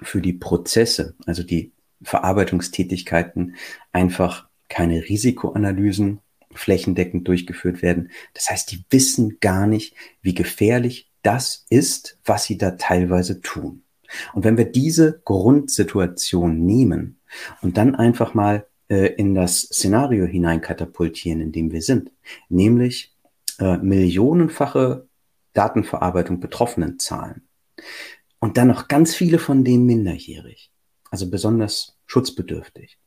für 0.01 0.21
die 0.21 0.33
Prozesse, 0.33 1.15
also 1.27 1.43
die 1.43 1.73
Verarbeitungstätigkeiten, 2.03 3.57
einfach 3.93 4.49
keine 4.69 5.09
Risikoanalysen 5.09 6.21
flächendeckend 6.55 7.29
durchgeführt 7.29 7.83
werden. 7.83 8.11
Das 8.35 8.51
heißt, 8.51 8.71
die 8.73 8.85
wissen 8.91 9.39
gar 9.41 9.67
nicht, 9.67 9.95
wie 10.21 10.35
gefährlich 10.35 11.11
das 11.23 11.67
ist, 11.71 12.19
was 12.25 12.45
sie 12.45 12.59
da 12.59 12.73
teilweise 12.73 13.41
tun. 13.41 13.83
Und 14.35 14.45
wenn 14.45 14.57
wir 14.57 14.65
diese 14.65 15.21
Grundsituation 15.25 16.65
nehmen 16.65 17.21
und 17.61 17.77
dann 17.77 17.95
einfach 17.95 18.35
mal 18.35 18.67
äh, 18.89 19.15
in 19.15 19.35
das 19.35 19.61
Szenario 19.63 20.27
hineinkatapultieren, 20.27 21.41
in 21.41 21.53
dem 21.53 21.73
wir 21.73 21.83
sind, 21.83 22.11
nämlich 22.49 23.15
äh, 23.59 23.79
millionenfache 23.79 25.07
Datenverarbeitung 25.55 26.41
betroffenen 26.41 26.99
Zahlen 26.99 27.43
und 28.39 28.57
dann 28.57 28.69
noch 28.69 28.89
ganz 28.89 29.15
viele 29.15 29.39
von 29.39 29.65
denen 29.65 29.87
minderjährig, 29.87 30.71
also 31.11 31.31
besonders 31.31 31.97
schutzbedürftig, 32.07 32.99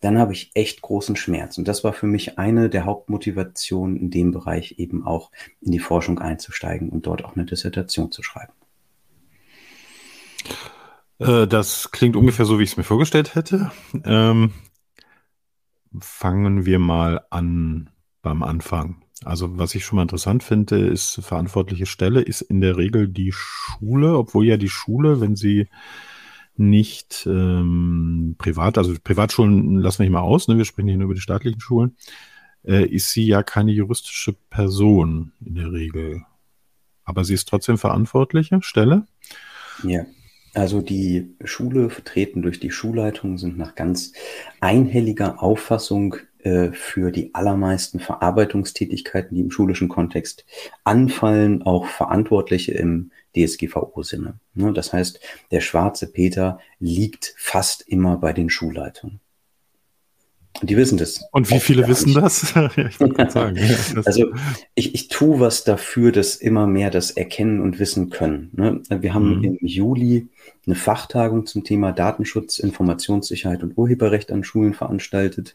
dann 0.00 0.18
habe 0.18 0.32
ich 0.32 0.50
echt 0.54 0.82
großen 0.82 1.16
Schmerz. 1.16 1.58
Und 1.58 1.66
das 1.66 1.82
war 1.82 1.92
für 1.92 2.06
mich 2.06 2.38
eine 2.38 2.68
der 2.68 2.84
Hauptmotivationen, 2.84 3.96
in 3.96 4.10
dem 4.10 4.32
Bereich 4.32 4.78
eben 4.78 5.06
auch 5.06 5.30
in 5.60 5.72
die 5.72 5.78
Forschung 5.78 6.18
einzusteigen 6.18 6.90
und 6.90 7.06
dort 7.06 7.24
auch 7.24 7.36
eine 7.36 7.46
Dissertation 7.46 8.12
zu 8.12 8.22
schreiben. 8.22 8.52
Äh, 11.18 11.46
das 11.46 11.90
klingt 11.90 12.16
ungefähr 12.16 12.44
so, 12.44 12.58
wie 12.58 12.64
ich 12.64 12.70
es 12.70 12.76
mir 12.76 12.84
vorgestellt 12.84 13.34
hätte. 13.34 13.70
Ähm, 14.04 14.52
fangen 16.00 16.66
wir 16.66 16.78
mal 16.78 17.24
an 17.30 17.90
beim 18.22 18.42
Anfang. 18.42 19.02
Also 19.24 19.58
was 19.58 19.74
ich 19.74 19.84
schon 19.84 19.96
mal 19.96 20.02
interessant 20.02 20.42
finde, 20.42 20.78
ist 20.78 21.20
verantwortliche 21.22 21.86
Stelle 21.86 22.20
ist 22.20 22.40
in 22.40 22.60
der 22.60 22.76
Regel 22.76 23.08
die 23.08 23.32
Schule, 23.32 24.16
obwohl 24.16 24.46
ja 24.46 24.56
die 24.56 24.68
Schule, 24.68 25.20
wenn 25.20 25.36
sie 25.36 25.68
nicht 26.56 27.26
ähm, 27.26 28.34
privat, 28.38 28.78
also 28.78 28.94
Privatschulen 29.02 29.78
lassen 29.78 30.00
wir 30.00 30.04
nicht 30.04 30.12
mal 30.12 30.20
aus, 30.20 30.48
ne? 30.48 30.56
wir 30.56 30.64
sprechen 30.64 30.88
hier 30.88 30.96
nur 30.96 31.06
über 31.06 31.14
die 31.14 31.20
staatlichen 31.20 31.60
Schulen, 31.60 31.96
äh, 32.64 32.84
ist 32.84 33.10
sie 33.10 33.26
ja 33.26 33.42
keine 33.42 33.72
juristische 33.72 34.34
Person 34.50 35.32
in 35.44 35.54
der 35.54 35.72
Regel. 35.72 36.22
Aber 37.04 37.24
sie 37.24 37.34
ist 37.34 37.48
trotzdem 37.48 37.78
verantwortliche 37.78 38.60
Stelle. 38.62 39.06
Ja. 39.82 40.04
Also 40.54 40.82
die 40.82 41.34
Schule, 41.44 41.88
vertreten 41.88 42.42
durch 42.42 42.60
die 42.60 42.70
Schulleitung, 42.70 43.38
sind 43.38 43.56
nach 43.56 43.74
ganz 43.74 44.12
einhelliger 44.60 45.42
Auffassung 45.42 46.16
äh, 46.40 46.72
für 46.72 47.10
die 47.10 47.34
allermeisten 47.34 48.00
Verarbeitungstätigkeiten, 48.00 49.34
die 49.34 49.40
im 49.40 49.50
schulischen 49.50 49.88
Kontext 49.88 50.44
anfallen, 50.84 51.62
auch 51.62 51.86
Verantwortliche 51.86 52.72
im 52.72 53.12
DSGVO-Sinne. 53.34 54.40
Ne, 54.54 54.72
das 54.72 54.92
heißt, 54.92 55.20
der 55.50 55.60
schwarze 55.60 56.12
Peter 56.12 56.58
liegt 56.78 57.34
fast 57.38 57.88
immer 57.88 58.18
bei 58.18 58.32
den 58.32 58.50
Schulleitungen. 58.50 59.20
Die 60.60 60.76
wissen 60.76 60.98
das. 60.98 61.24
Und 61.32 61.50
wie 61.50 61.60
viele 61.60 61.88
wissen 61.88 62.14
das? 62.14 62.54
ich 62.76 62.96
sagen. 63.30 63.56
Ja, 63.56 64.02
also 64.04 64.32
ich, 64.74 64.94
ich 64.94 65.08
tue 65.08 65.40
was 65.40 65.64
dafür, 65.64 66.12
dass 66.12 66.36
immer 66.36 66.66
mehr 66.66 66.90
das 66.90 67.10
erkennen 67.10 67.60
und 67.60 67.78
wissen 67.78 68.10
können. 68.10 68.50
Ne? 68.52 68.82
Wir 68.88 69.14
haben 69.14 69.38
mhm. 69.38 69.44
im 69.44 69.58
Juli 69.60 70.28
eine 70.66 70.76
Fachtagung 70.76 71.46
zum 71.46 71.64
Thema 71.64 71.92
Datenschutz, 71.92 72.58
Informationssicherheit 72.58 73.62
und 73.62 73.76
Urheberrecht 73.76 74.30
an 74.30 74.44
Schulen 74.44 74.74
veranstaltet. 74.74 75.54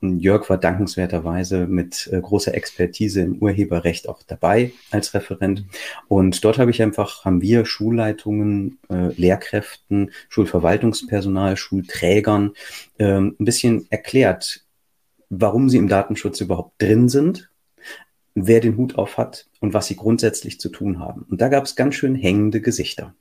Jörg 0.00 0.48
war 0.48 0.58
dankenswerterweise 0.58 1.66
mit 1.66 2.08
äh, 2.12 2.20
großer 2.20 2.54
Expertise 2.54 3.22
im 3.22 3.38
Urheberrecht 3.38 4.08
auch 4.08 4.22
dabei 4.26 4.72
als 4.90 5.14
Referent. 5.14 5.64
Und 6.06 6.44
dort 6.44 6.58
habe 6.58 6.70
ich 6.70 6.82
einfach, 6.82 7.24
haben 7.24 7.42
wir 7.42 7.64
Schulleitungen, 7.66 8.78
äh, 8.90 9.08
Lehrkräften, 9.16 10.12
Schulverwaltungspersonal, 10.28 11.56
Schulträgern 11.56 12.52
äh, 12.98 13.18
ein 13.18 13.36
bisschen 13.38 13.86
erklärt, 13.90 14.64
warum 15.30 15.68
sie 15.68 15.78
im 15.78 15.88
Datenschutz 15.88 16.40
überhaupt 16.40 16.80
drin 16.80 17.08
sind, 17.08 17.50
wer 18.34 18.60
den 18.60 18.76
Hut 18.76 18.96
auf 18.96 19.18
hat 19.18 19.46
und 19.60 19.74
was 19.74 19.88
sie 19.88 19.96
grundsätzlich 19.96 20.60
zu 20.60 20.68
tun 20.68 21.00
haben. 21.00 21.26
Und 21.28 21.40
da 21.40 21.48
gab 21.48 21.64
es 21.64 21.76
ganz 21.76 21.96
schön 21.96 22.14
hängende 22.14 22.60
Gesichter. 22.60 23.14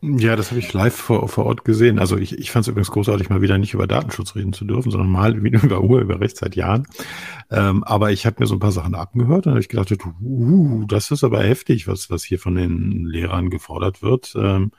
Ja, 0.00 0.36
das 0.36 0.50
habe 0.50 0.60
ich 0.60 0.72
live 0.72 0.94
vor, 0.94 1.28
vor 1.28 1.46
Ort 1.46 1.64
gesehen. 1.64 1.98
Also 1.98 2.16
ich, 2.16 2.38
ich 2.38 2.52
fand 2.52 2.62
es 2.62 2.68
übrigens 2.68 2.92
großartig, 2.92 3.30
mal 3.30 3.42
wieder 3.42 3.58
nicht 3.58 3.74
über 3.74 3.88
Datenschutz 3.88 4.36
reden 4.36 4.52
zu 4.52 4.64
dürfen, 4.64 4.92
sondern 4.92 5.10
mal 5.10 5.42
wieder 5.42 5.60
über 5.64 5.80
Urheberrecht 5.80 6.36
seit 6.36 6.54
Jahren. 6.54 6.86
Ähm, 7.50 7.82
aber 7.82 8.12
ich 8.12 8.24
habe 8.24 8.36
mir 8.38 8.46
so 8.46 8.54
ein 8.54 8.60
paar 8.60 8.70
Sachen 8.70 8.94
abgehört 8.94 9.46
und 9.46 9.52
habe 9.52 9.60
ich 9.60 9.68
gedacht, 9.68 9.92
uh, 10.22 10.84
das 10.86 11.10
ist 11.10 11.24
aber 11.24 11.42
heftig, 11.42 11.88
was, 11.88 12.10
was 12.10 12.22
hier 12.22 12.38
von 12.38 12.54
den 12.54 13.06
Lehrern 13.06 13.50
gefordert 13.50 14.00
wird. 14.00 14.34
Ähm, 14.36 14.70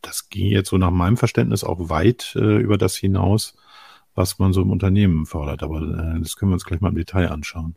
das 0.00 0.30
ging 0.30 0.46
jetzt 0.46 0.70
so 0.70 0.78
nach 0.78 0.90
meinem 0.90 1.18
Verständnis 1.18 1.62
auch 1.62 1.90
weit 1.90 2.34
äh, 2.36 2.56
über 2.56 2.78
das 2.78 2.96
hinaus, 2.96 3.54
was 4.14 4.38
man 4.38 4.54
so 4.54 4.62
im 4.62 4.70
Unternehmen 4.70 5.26
fordert. 5.26 5.62
Aber 5.62 5.82
äh, 5.82 6.20
das 6.20 6.36
können 6.36 6.52
wir 6.52 6.54
uns 6.54 6.64
gleich 6.64 6.80
mal 6.80 6.88
im 6.88 6.94
Detail 6.94 7.30
anschauen. 7.30 7.76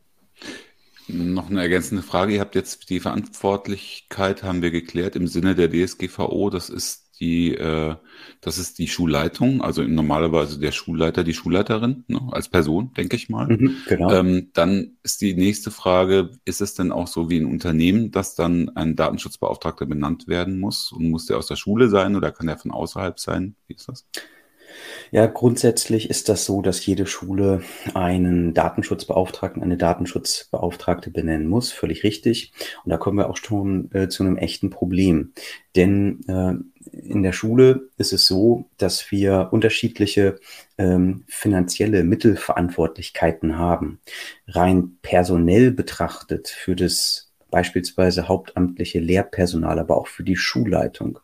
Noch 1.11 1.49
eine 1.49 1.61
ergänzende 1.61 2.03
Frage. 2.03 2.35
Ihr 2.35 2.39
habt 2.39 2.55
jetzt 2.55 2.89
die 2.89 2.99
Verantwortlichkeit, 2.99 4.43
haben 4.43 4.61
wir 4.61 4.71
geklärt, 4.71 5.15
im 5.15 5.27
Sinne 5.27 5.55
der 5.55 5.69
DSGVO. 5.71 6.49
Das 6.49 6.69
ist 6.69 7.09
die, 7.19 7.53
äh, 7.55 7.95
das 8.41 8.57
ist 8.57 8.79
die 8.79 8.87
Schulleitung, 8.87 9.61
also 9.61 9.83
normalerweise 9.83 10.59
der 10.59 10.71
Schulleiter, 10.71 11.23
die 11.23 11.33
Schulleiterin, 11.33 12.05
ne, 12.07 12.21
als 12.31 12.47
Person, 12.47 12.93
denke 12.95 13.15
ich 13.15 13.29
mal. 13.29 13.47
Mhm, 13.47 13.75
genau. 13.87 14.11
Ähm, 14.13 14.51
dann 14.53 14.97
ist 15.03 15.21
die 15.21 15.33
nächste 15.33 15.71
Frage, 15.71 16.31
ist 16.45 16.61
es 16.61 16.75
denn 16.75 16.91
auch 16.91 17.07
so 17.07 17.29
wie 17.29 17.39
ein 17.39 17.45
Unternehmen, 17.45 18.11
dass 18.11 18.35
dann 18.35 18.69
ein 18.75 18.95
Datenschutzbeauftragter 18.95 19.85
benannt 19.85 20.27
werden 20.27 20.59
muss? 20.59 20.91
Und 20.91 21.09
muss 21.09 21.25
der 21.25 21.37
aus 21.37 21.47
der 21.47 21.57
Schule 21.57 21.89
sein 21.89 22.15
oder 22.15 22.31
kann 22.31 22.47
der 22.47 22.57
von 22.57 22.71
außerhalb 22.71 23.19
sein? 23.19 23.55
Wie 23.67 23.73
ist 23.73 23.89
das? 23.89 24.05
Ja, 25.11 25.25
grundsätzlich 25.25 26.09
ist 26.09 26.29
das 26.29 26.45
so, 26.45 26.61
dass 26.61 26.85
jede 26.85 27.05
Schule 27.05 27.61
einen 27.93 28.53
Datenschutzbeauftragten, 28.53 29.63
eine 29.63 29.77
Datenschutzbeauftragte 29.77 31.09
benennen 31.11 31.47
muss, 31.47 31.71
völlig 31.71 32.03
richtig. 32.03 32.51
Und 32.83 32.91
da 32.91 32.97
kommen 32.97 33.17
wir 33.17 33.29
auch 33.29 33.37
schon 33.37 33.89
äh, 33.93 34.07
zu 34.09 34.23
einem 34.23 34.37
echten 34.37 34.69
Problem. 34.69 35.33
Denn 35.75 36.21
äh, 36.27 36.53
in 36.91 37.23
der 37.23 37.33
Schule 37.33 37.89
ist 37.97 38.13
es 38.13 38.25
so, 38.25 38.65
dass 38.77 39.11
wir 39.11 39.49
unterschiedliche 39.51 40.39
ähm, 40.77 41.23
finanzielle 41.27 42.03
Mittelverantwortlichkeiten 42.03 43.57
haben. 43.57 43.99
Rein 44.47 44.97
personell 45.01 45.71
betrachtet 45.71 46.47
für 46.47 46.75
das 46.75 47.28
beispielsweise 47.49 48.27
hauptamtliche 48.27 48.99
Lehrpersonal, 48.99 49.79
aber 49.79 49.97
auch 49.97 50.07
für 50.07 50.23
die 50.23 50.35
Schulleitung, 50.35 51.19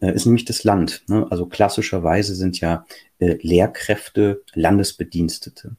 äh, 0.00 0.12
ist 0.12 0.26
nämlich 0.26 0.44
das 0.44 0.64
Land. 0.64 1.04
Ne? 1.08 1.26
Also 1.30 1.46
klassischerweise 1.46 2.34
sind 2.34 2.60
ja 2.60 2.84
äh, 3.18 3.36
Lehrkräfte 3.40 4.42
Landesbedienstete. 4.54 5.76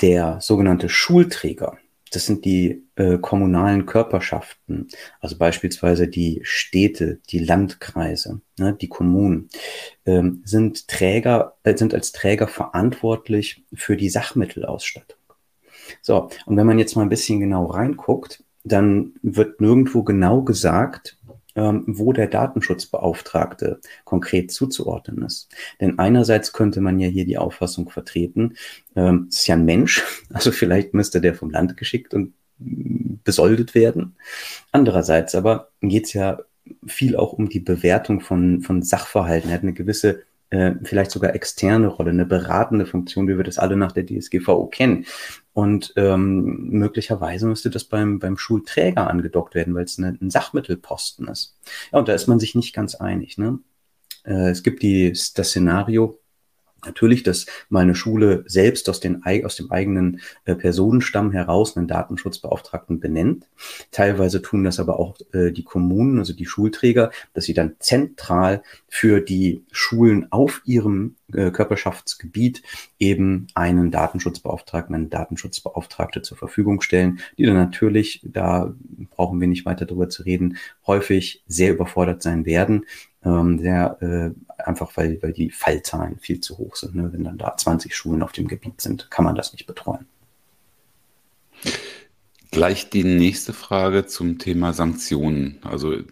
Der 0.00 0.40
sogenannte 0.40 0.88
Schulträger, 0.88 1.78
das 2.12 2.26
sind 2.26 2.44
die 2.44 2.84
äh, 2.96 3.18
kommunalen 3.18 3.86
Körperschaften, 3.86 4.88
also 5.20 5.36
beispielsweise 5.36 6.08
die 6.08 6.40
Städte, 6.42 7.20
die 7.30 7.38
Landkreise, 7.38 8.40
ne, 8.58 8.76
die 8.80 8.88
Kommunen, 8.88 9.48
ähm, 10.06 10.42
sind 10.44 10.88
Träger, 10.88 11.56
äh, 11.64 11.76
sind 11.76 11.94
als 11.94 12.12
Träger 12.12 12.48
verantwortlich 12.48 13.64
für 13.74 13.96
die 13.96 14.08
Sachmittelausstattung. 14.08 15.18
So, 16.02 16.30
und 16.46 16.56
wenn 16.56 16.66
man 16.66 16.78
jetzt 16.78 16.96
mal 16.96 17.02
ein 17.02 17.08
bisschen 17.08 17.40
genau 17.40 17.66
reinguckt, 17.66 18.44
dann 18.72 19.12
wird 19.22 19.60
nirgendwo 19.60 20.02
genau 20.02 20.42
gesagt, 20.42 21.18
ähm, 21.58 21.84
wo 21.86 22.12
der 22.12 22.28
Datenschutzbeauftragte 22.28 23.80
konkret 24.04 24.52
zuzuordnen 24.52 25.24
ist. 25.24 25.48
Denn 25.80 25.98
einerseits 25.98 26.52
könnte 26.52 26.80
man 26.80 27.00
ja 27.00 27.08
hier 27.08 27.24
die 27.24 27.38
Auffassung 27.38 27.90
vertreten, 27.90 28.54
ähm, 28.94 29.26
es 29.28 29.40
ist 29.40 29.46
ja 29.48 29.56
ein 29.56 29.64
Mensch, 29.64 30.04
also 30.32 30.52
vielleicht 30.52 30.94
müsste 30.94 31.20
der 31.20 31.34
vom 31.34 31.50
Land 31.50 31.76
geschickt 31.76 32.14
und 32.14 32.34
besoldet 33.24 33.74
werden. 33.74 34.16
Andererseits 34.72 35.34
aber 35.34 35.70
geht 35.80 36.06
es 36.06 36.12
ja 36.12 36.38
viel 36.86 37.16
auch 37.16 37.32
um 37.32 37.48
die 37.48 37.60
Bewertung 37.60 38.20
von, 38.20 38.62
von 38.62 38.82
Sachverhalten. 38.82 39.50
Er 39.50 39.54
hat 39.54 39.62
eine 39.62 39.74
gewisse 39.74 40.22
äh, 40.50 40.72
vielleicht 40.82 41.10
sogar 41.10 41.34
externe 41.34 41.88
Rolle, 41.88 42.10
eine 42.10 42.24
beratende 42.24 42.86
Funktion, 42.86 43.28
wie 43.28 43.36
wir 43.36 43.44
das 43.44 43.58
alle 43.58 43.76
nach 43.76 43.92
der 43.92 44.06
DSGVO 44.06 44.66
kennen. 44.66 45.04
Und 45.58 45.92
ähm, 45.96 46.68
möglicherweise 46.70 47.48
müsste 47.48 47.68
das 47.68 47.82
beim, 47.82 48.20
beim 48.20 48.38
Schulträger 48.38 49.10
angedockt 49.10 49.56
werden, 49.56 49.74
weil 49.74 49.86
es 49.86 49.98
eine, 49.98 50.16
ein 50.22 50.30
Sachmittelposten 50.30 51.26
ist. 51.26 51.58
Ja, 51.90 51.98
und 51.98 52.06
da 52.06 52.14
ist 52.14 52.28
man 52.28 52.38
sich 52.38 52.54
nicht 52.54 52.72
ganz 52.72 52.94
einig. 52.94 53.38
Ne? 53.38 53.58
Äh, 54.22 54.50
es 54.50 54.62
gibt 54.62 54.84
die, 54.84 55.10
das 55.10 55.48
Szenario, 55.48 56.20
Natürlich, 56.86 57.24
dass 57.24 57.46
mal 57.68 57.80
eine 57.80 57.96
Schule 57.96 58.44
selbst 58.46 58.88
aus, 58.88 59.00
den, 59.00 59.22
aus 59.44 59.56
dem 59.56 59.72
eigenen 59.72 60.20
äh, 60.44 60.54
Personenstamm 60.54 61.32
heraus 61.32 61.76
einen 61.76 61.88
Datenschutzbeauftragten 61.88 63.00
benennt. 63.00 63.46
Teilweise 63.90 64.42
tun 64.42 64.62
das 64.62 64.78
aber 64.78 65.00
auch 65.00 65.16
äh, 65.32 65.50
die 65.50 65.64
Kommunen, 65.64 66.18
also 66.18 66.32
die 66.32 66.46
Schulträger, 66.46 67.10
dass 67.34 67.44
sie 67.44 67.54
dann 67.54 67.74
zentral 67.80 68.62
für 68.88 69.20
die 69.20 69.64
Schulen 69.72 70.30
auf 70.30 70.62
ihrem 70.64 71.16
äh, 71.32 71.50
Körperschaftsgebiet 71.50 72.62
eben 73.00 73.48
einen 73.54 73.90
Datenschutzbeauftragten, 73.90 74.94
eine 74.94 75.06
Datenschutzbeauftragte 75.06 76.22
zur 76.22 76.38
Verfügung 76.38 76.80
stellen, 76.80 77.18
die 77.36 77.44
dann 77.44 77.56
natürlich, 77.56 78.20
da 78.24 78.72
brauchen 79.10 79.40
wir 79.40 79.48
nicht 79.48 79.66
weiter 79.66 79.84
drüber 79.84 80.08
zu 80.08 80.22
reden, 80.22 80.58
häufig 80.86 81.42
sehr 81.48 81.72
überfordert 81.72 82.22
sein 82.22 82.46
werden, 82.46 82.86
ähm, 83.24 83.58
sehr 83.58 83.98
äh, 84.00 84.30
einfach, 84.68 84.96
weil, 84.96 85.20
weil 85.22 85.32
die 85.32 85.50
Fallzahlen 85.50 86.18
viel 86.18 86.40
zu 86.40 86.58
hoch 86.58 86.76
sind. 86.76 86.94
Ne? 86.94 87.12
Wenn 87.12 87.24
dann 87.24 87.38
da 87.38 87.56
20 87.56 87.94
Schulen 87.94 88.22
auf 88.22 88.32
dem 88.32 88.46
Gebiet 88.46 88.80
sind, 88.80 89.10
kann 89.10 89.24
man 89.24 89.34
das 89.34 89.52
nicht 89.52 89.66
betreuen. 89.66 90.06
Gleich 92.50 92.88
die 92.88 93.04
nächste 93.04 93.52
Frage 93.52 94.06
zum 94.06 94.38
Thema 94.38 94.72
Sanktionen. 94.72 95.58
Also 95.64 95.92
äh, 95.92 96.02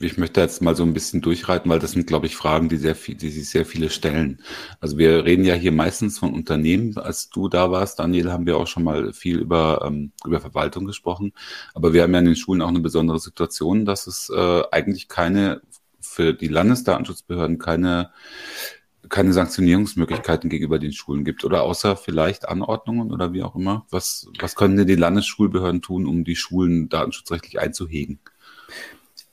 ich 0.00 0.16
möchte 0.16 0.40
jetzt 0.40 0.62
mal 0.62 0.74
so 0.74 0.82
ein 0.82 0.94
bisschen 0.94 1.20
durchreiten, 1.20 1.70
weil 1.70 1.78
das 1.78 1.92
sind, 1.92 2.06
glaube 2.06 2.24
ich, 2.24 2.36
Fragen, 2.36 2.70
die 2.70 2.78
sehr 2.78 2.94
viel, 2.94 3.16
die 3.16 3.28
sich 3.28 3.50
sehr 3.50 3.66
viele 3.66 3.90
stellen. 3.90 4.40
Also 4.80 4.96
wir 4.96 5.26
reden 5.26 5.44
ja 5.44 5.54
hier 5.54 5.72
meistens 5.72 6.18
von 6.18 6.32
Unternehmen. 6.32 6.96
Als 6.96 7.28
du 7.28 7.50
da 7.50 7.70
warst, 7.70 7.98
Daniel, 7.98 8.32
haben 8.32 8.46
wir 8.46 8.56
auch 8.56 8.66
schon 8.66 8.82
mal 8.82 9.12
viel 9.12 9.38
über, 9.38 9.84
ähm, 9.86 10.12
über 10.24 10.40
Verwaltung 10.40 10.86
gesprochen. 10.86 11.34
Aber 11.74 11.92
wir 11.92 12.02
haben 12.02 12.14
ja 12.14 12.20
in 12.20 12.24
den 12.24 12.36
Schulen 12.36 12.62
auch 12.62 12.68
eine 12.68 12.80
besondere 12.80 13.18
Situation, 13.18 13.84
dass 13.84 14.06
es 14.06 14.30
äh, 14.34 14.62
eigentlich 14.70 15.08
keine 15.08 15.60
für 16.08 16.32
die 16.34 16.48
Landesdatenschutzbehörden 16.48 17.58
keine, 17.58 18.10
keine 19.08 19.32
Sanktionierungsmöglichkeiten 19.32 20.50
gegenüber 20.50 20.78
den 20.78 20.92
Schulen 20.92 21.24
gibt 21.24 21.44
oder 21.44 21.62
außer 21.62 21.96
vielleicht 21.96 22.48
Anordnungen 22.48 23.12
oder 23.12 23.32
wie 23.32 23.42
auch 23.42 23.54
immer. 23.54 23.86
Was, 23.90 24.28
was 24.40 24.54
können 24.54 24.76
denn 24.76 24.86
die 24.86 24.96
Landesschulbehörden 24.96 25.82
tun, 25.82 26.06
um 26.06 26.24
die 26.24 26.36
Schulen 26.36 26.88
datenschutzrechtlich 26.88 27.60
einzuhegen? 27.60 28.18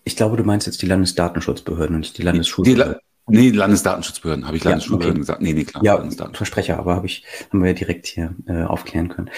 Ich 0.03 0.15
glaube, 0.15 0.37
du 0.37 0.43
meinst 0.43 0.67
jetzt 0.67 0.81
die 0.81 0.87
Landesdatenschutzbehörden 0.87 1.95
und 1.95 2.01
nicht 2.01 2.17
die 2.17 2.21
Landesschulbehörden. 2.21 2.97
Die, 3.27 3.35
nee, 3.35 3.49
Landesdatenschutzbehörden, 3.49 4.45
habe 4.45 4.57
ich 4.57 4.63
Landesschulbehörden 4.63 5.23
ja, 5.23 5.33
okay. 5.33 5.39
gesagt? 5.39 5.41
Nee, 5.41 5.53
nee, 5.53 5.63
klar. 5.63 5.83
Ja, 5.83 6.31
Versprecher, 6.33 6.77
aber 6.77 6.95
habe 6.95 7.07
ich, 7.07 7.25
haben 7.49 7.61
wir 7.61 7.69
ja 7.69 7.73
direkt 7.73 8.05
hier 8.05 8.35
äh, 8.45 8.63
aufklären 8.63 9.09
können. 9.09 9.31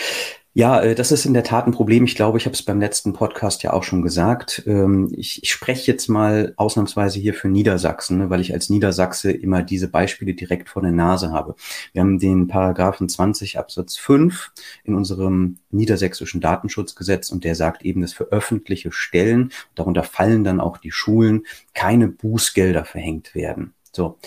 Ja, 0.58 0.82
äh, 0.82 0.96
das 0.96 1.12
ist 1.12 1.28
in 1.28 1.36
der 1.36 1.44
Tat 1.44 1.68
ein 1.68 1.72
Problem. 1.72 2.06
Ich 2.06 2.16
glaube, 2.16 2.40
ich 2.40 2.46
habe 2.46 2.56
es 2.56 2.64
beim 2.64 2.80
letzten 2.80 3.14
Podcast 3.14 3.62
ja 3.62 3.74
auch 3.74 3.84
schon 3.84 4.02
gesagt. 4.02 4.64
Ähm, 4.66 5.14
ich, 5.16 5.44
ich 5.44 5.52
spreche 5.52 5.92
jetzt 5.92 6.08
mal 6.08 6.56
ausnahmsweise 6.58 7.20
hier 7.20 7.36
für 7.36 7.48
Niedersachsen, 7.48 8.18
ne, 8.18 8.30
weil 8.32 8.42
ich 8.42 8.54
als 8.54 8.68
Niedersachse 8.72 9.32
immer 9.32 9.62
diese 9.62 9.88
Beispiele 9.88 10.34
direkt 10.34 10.70
vor 10.70 10.82
der 10.82 10.94
Nase 10.94 11.32
habe. 11.32 11.54
Wir 11.94 12.02
haben 12.02 12.18
den 12.18 12.48
Paragraphen 12.48 13.08
20 13.08 13.60
Absatz 13.60 13.98
5 13.98 14.52
in 14.84 14.96
unserem 14.96 15.60
niedersächsischen 15.70 16.42
Datenschutzgesetz 16.42 17.30
und 17.30 17.44
der 17.44 17.54
sagt 17.54 17.86
eben, 17.86 18.02
dass 18.02 18.14
für 18.14 18.32
öffentliche 18.32 18.92
Stellen, 18.92 19.52
darunter 19.76 20.02
fallen 20.02 20.44
dann 20.44 20.60
auch 20.60 20.78
die 20.78 20.92
Schulen, 20.92 21.44
keine 21.76 22.08
Bußgelder 22.08 22.84
verhängt 22.84 23.36
werden. 23.36 23.76
So. 23.98 24.20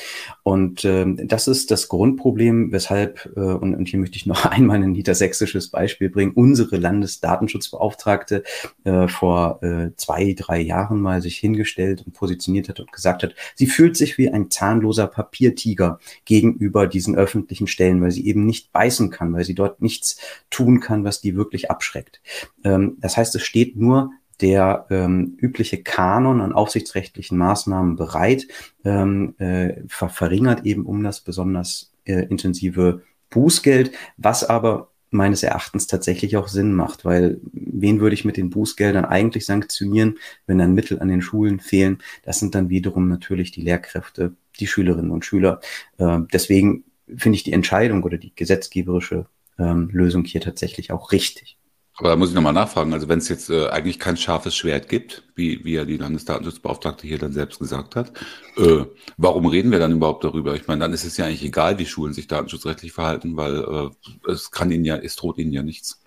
Und 0.43 0.85
ähm, 0.85 1.29
das 1.29 1.47
ist 1.47 1.71
das 1.71 1.87
Grundproblem, 1.87 2.73
weshalb, 2.73 3.31
äh, 3.37 3.41
und, 3.41 3.77
und 3.77 3.87
hier 3.87 4.01
möchte 4.01 4.17
ich 4.17 4.27
noch 4.27 4.45
einmal 4.51 4.83
ein 4.83 4.91
niedersächsisches 4.91 5.69
Beispiel 5.69 6.11
bringen, 6.11 6.33
unsere 6.35 6.77
Landesdatenschutzbeauftragte 6.77 8.43
äh, 8.83 9.07
vor 9.07 9.63
äh, 9.63 9.93
zwei, 9.95 10.35
drei 10.37 10.61
Jahren 10.61 11.01
mal 11.01 11.23
sich 11.23 11.37
hingestellt 11.37 12.03
und 12.05 12.15
positioniert 12.15 12.69
hat 12.69 12.81
und 12.81 12.91
gesagt 12.91 13.23
hat, 13.23 13.37
sie 13.55 13.69
fühlt 13.69 13.97
sich 13.97 14.19
wie 14.19 14.29
ein 14.29 14.51
zahnloser 14.51 15.07
Papiertiger 15.07 16.01
gegenüber 16.25 16.89
diesen 16.89 17.15
öffentlichen 17.15 17.69
Stellen, 17.69 18.03
weil 18.03 18.11
sie 18.11 18.27
eben 18.27 18.47
nicht 18.47 18.73
beißen 18.73 19.11
kann, 19.11 19.33
weil 19.33 19.45
sie 19.45 19.55
dort 19.55 19.81
nichts 19.81 20.19
tun 20.51 20.81
kann, 20.81 21.05
was 21.05 21.21
die 21.21 21.37
wirklich 21.37 21.71
abschreckt. 21.71 22.21
Ähm, 22.65 22.97
das 22.99 23.17
heißt, 23.17 23.37
es 23.37 23.43
steht 23.43 23.77
nur 23.77 24.11
der 24.41 24.87
ähm, 24.91 25.37
übliche 25.39 25.83
Kanon 25.83 26.41
an 26.41 26.53
aufsichtsrechtlichen 26.53 27.37
Maßnahmen 27.39 27.97
bereit, 27.97 28.47
ähm, 28.85 29.35
äh, 29.39 29.83
ver 29.89 30.09
verringert 30.09 30.65
eben 30.65 30.87
um 30.87 31.03
das 31.03 31.21
besonders 31.21 31.93
äh, 32.05 32.27
intensive 32.27 33.03
Bußgeld, 33.31 33.93
was 34.17 34.45
aber 34.45 34.91
meines 35.11 35.43
Erachtens 35.43 35.87
tatsächlich 35.87 36.37
auch 36.37 36.49
Sinn 36.49 36.73
macht, 36.73 37.05
weil 37.05 37.41
wen 37.53 38.01
würde 38.01 38.15
ich 38.15 38.25
mit 38.25 38.37
den 38.37 38.51
Bußgeldern 38.51 39.05
eigentlich 39.05 39.45
sanktionieren, 39.45 40.19
wenn 40.47 40.59
dann 40.59 40.75
Mittel 40.75 41.01
an 41.01 41.09
den 41.09 41.21
Schulen 41.21 41.59
fehlen? 41.59 41.99
Das 42.23 42.39
sind 42.39 42.55
dann 42.55 42.71
wiederum 42.71 43.09
natürlich 43.09 43.51
die 43.51 43.63
Lehrkräfte, 43.63 44.35
die 44.61 44.69
Schülerinnen 44.69 45.11
und 45.11 45.25
Schüler. 45.25 45.61
Äh, 45.99 46.21
deswegen 46.33 46.85
finde 47.17 47.37
ich 47.37 47.43
die 47.43 47.53
Entscheidung 47.53 48.05
oder 48.05 48.19
die 48.19 48.35
gesetzgeberische 48.35 49.27
ähm, 49.59 49.91
Lösung 49.93 50.25
hier 50.25 50.41
tatsächlich 50.41 50.93
auch 50.93 51.11
richtig. 51.13 51.57
Aber 52.01 52.09
da 52.09 52.17
muss 52.17 52.31
ich 52.31 52.35
nochmal 52.35 52.55
nachfragen. 52.55 52.95
Also 52.95 53.09
wenn 53.09 53.19
es 53.19 53.29
jetzt 53.29 53.51
äh, 53.51 53.69
eigentlich 53.69 53.99
kein 53.99 54.17
scharfes 54.17 54.57
Schwert 54.57 54.89
gibt, 54.89 55.23
wie, 55.35 55.63
wie 55.67 55.75
ja 55.75 55.85
die 55.85 55.99
Landesdatenschutzbeauftragte 55.99 57.07
hier 57.07 57.19
dann 57.19 57.33
selbst 57.33 57.59
gesagt 57.59 57.95
hat, 57.95 58.13
äh, 58.57 58.87
warum 59.19 59.45
reden 59.45 59.71
wir 59.71 59.79
dann 59.79 59.93
überhaupt 59.93 60.25
darüber? 60.25 60.55
Ich 60.55 60.67
meine, 60.67 60.81
dann 60.81 60.95
ist 60.95 61.05
es 61.05 61.19
ja 61.19 61.27
eigentlich 61.27 61.45
egal, 61.45 61.79
wie 61.79 61.85
Schulen 61.85 62.15
sich 62.15 62.27
datenschutzrechtlich 62.27 62.93
verhalten, 62.93 63.37
weil 63.37 63.59
äh, 63.59 64.31
es 64.31 64.51
kann 64.51 64.71
ihnen 64.71 64.87
ja, 64.87 64.97
es 64.97 65.17
droht 65.17 65.37
ihnen 65.37 65.53
ja 65.53 65.63
nichts. 65.63 66.03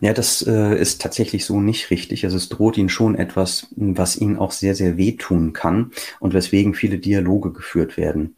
Ja, 0.00 0.12
das 0.12 0.42
äh, 0.46 0.78
ist 0.78 1.00
tatsächlich 1.00 1.44
so 1.44 1.60
nicht 1.60 1.90
richtig. 1.90 2.24
Also 2.24 2.36
es 2.36 2.48
droht 2.48 2.78
ihnen 2.78 2.88
schon 2.88 3.14
etwas, 3.14 3.68
was 3.76 4.16
ihnen 4.16 4.36
auch 4.36 4.52
sehr, 4.52 4.74
sehr 4.74 4.96
wehtun 4.96 5.52
kann 5.52 5.92
und 6.20 6.34
weswegen 6.34 6.74
viele 6.74 6.98
Dialoge 6.98 7.52
geführt 7.52 7.96
werden. 7.96 8.36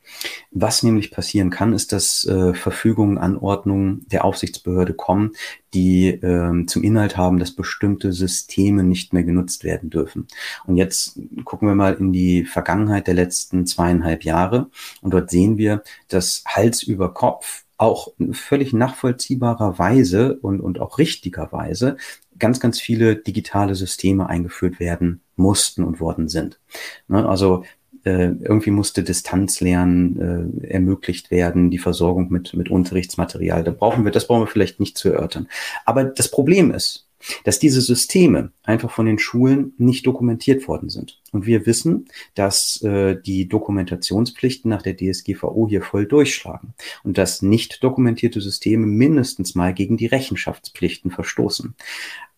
Was 0.51 0.83
nämlich 0.83 1.11
passieren 1.11 1.51
kann, 1.51 1.73
ist, 1.73 1.93
dass 1.93 2.25
äh, 2.27 2.55
Verfügungen, 2.55 3.19
Anordnungen 3.19 4.07
der 4.09 4.25
Aufsichtsbehörde 4.25 4.95
kommen, 4.95 5.33
die 5.73 6.09
äh, 6.09 6.67
zum 6.67 6.83
Inhalt 6.83 7.17
haben, 7.17 7.39
dass 7.39 7.53
bestimmte 7.53 8.13
Systeme 8.13 8.85
nicht 8.85 9.13
mehr 9.13 9.25
genutzt 9.25 9.65
werden 9.65 9.91
dürfen. 9.91 10.27
Und 10.67 10.77
jetzt 10.77 11.19
gucken 11.45 11.69
wir 11.69 11.75
mal 11.75 11.95
in 11.95 12.13
die 12.13 12.45
Vergangenheit 12.45 13.07
der 13.07 13.15
letzten 13.15 13.67
zweieinhalb 13.67 14.25
Jahre 14.25 14.71
und 15.03 15.13
dort 15.13 15.31
sehen 15.31 15.59
wir, 15.59 15.83
dass 16.09 16.45
Hals 16.47 16.83
über 16.83 17.13
Kopf 17.13 17.64
auch 17.77 18.13
völlig 18.33 18.73
nachvollziehbarerweise 18.73 20.39
und, 20.41 20.61
und 20.61 20.81
auch 20.81 20.99
richtigerweise 20.99 21.97
ganz, 22.39 22.61
ganz 22.61 22.81
viele 22.81 23.17
digitale 23.17 23.75
Systeme 23.75 24.29
eingeführt 24.29 24.81
werden 24.81 25.21
mussten 25.37 25.85
und 25.85 26.01
worden 26.01 26.29
sind. 26.29 26.61
Ne, 27.09 27.29
also 27.29 27.65
äh, 28.05 28.27
irgendwie 28.27 28.71
musste 28.71 29.03
Distanzlernen 29.03 30.63
äh, 30.63 30.67
ermöglicht 30.69 31.31
werden, 31.31 31.71
die 31.71 31.79
Versorgung 31.79 32.31
mit, 32.31 32.55
mit 32.55 32.71
Unterrichtsmaterial. 32.71 33.65
Da 33.65 33.71
brauchen 33.71 34.05
wir, 34.05 34.13
das 34.13 34.27
brauchen 34.27 34.43
wir 34.43 34.47
vielleicht 34.47 34.79
nicht 34.79 34.99
zu 34.99 35.09
erörtern. 35.11 35.49
Aber 35.85 36.05
das 36.05 36.31
Problem 36.31 36.71
ist, 36.71 37.04
dass 37.45 37.59
diese 37.59 37.81
Systeme 37.81 38.53
einfach 38.63 38.91
von 38.91 39.07
den 39.07 39.19
Schulen 39.19 39.75
nicht 39.79 40.07
dokumentiert 40.07 40.69
worden 40.69 40.89
sind. 40.89 41.21
Und 41.33 41.47
wir 41.47 41.67
wissen, 41.67 42.07
dass 42.35 42.83
äh, 42.83 43.21
die 43.21 43.49
Dokumentationspflichten 43.49 44.69
nach 44.69 44.83
der 44.83 44.97
DSGVO 44.97 45.67
hier 45.69 45.83
voll 45.83 46.07
durchschlagen 46.07 46.75
und 47.03 47.19
dass 47.19 47.43
nicht 47.43 47.83
dokumentierte 47.83 48.41
Systeme 48.41 48.87
mindestens 48.87 49.55
mal 49.55 49.75
gegen 49.75 49.97
die 49.97 50.07
Rechenschaftspflichten 50.07 51.11
verstoßen. 51.11 51.75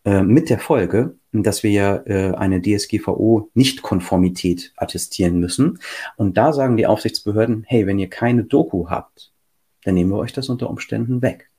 Äh, 0.06 0.22
mit 0.22 0.48
der 0.50 0.60
Folge, 0.60 1.16
dass 1.32 1.64
wir 1.64 1.72
ja 1.72 1.96
äh, 2.06 2.32
eine 2.36 2.62
DSGVO-Nicht-Konformität 2.62 4.72
attestieren 4.76 5.40
müssen. 5.40 5.80
Und 6.16 6.36
da 6.36 6.52
sagen 6.52 6.76
die 6.76 6.86
Aufsichtsbehörden, 6.86 7.64
hey, 7.66 7.88
wenn 7.88 7.98
ihr 7.98 8.08
keine 8.08 8.44
Doku 8.44 8.88
habt, 8.88 9.32
dann 9.82 9.94
nehmen 9.94 10.12
wir 10.12 10.18
euch 10.18 10.32
das 10.32 10.48
unter 10.48 10.70
Umständen 10.70 11.22
weg. 11.22 11.50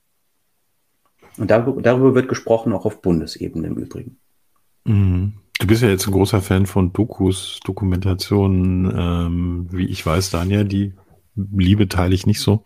Und 1.38 1.50
darüber, 1.50 1.80
darüber 1.80 2.14
wird 2.14 2.28
gesprochen, 2.28 2.72
auch 2.72 2.84
auf 2.84 3.00
Bundesebene 3.00 3.68
im 3.68 3.76
Übrigen. 3.76 4.18
Mhm. 4.84 5.34
Du 5.58 5.66
bist 5.66 5.82
ja 5.82 5.88
jetzt 5.88 6.06
ein 6.06 6.12
großer 6.12 6.40
Fan 6.40 6.66
von 6.66 6.92
Dokus, 6.92 7.58
Dokumentationen, 7.64 8.92
ähm, 8.96 9.66
wie 9.70 9.86
ich 9.86 10.04
weiß, 10.06 10.30
Daniel, 10.30 10.64
die 10.64 10.94
Liebe 11.52 11.88
teile 11.88 12.14
ich 12.14 12.26
nicht 12.26 12.40
so. 12.40 12.64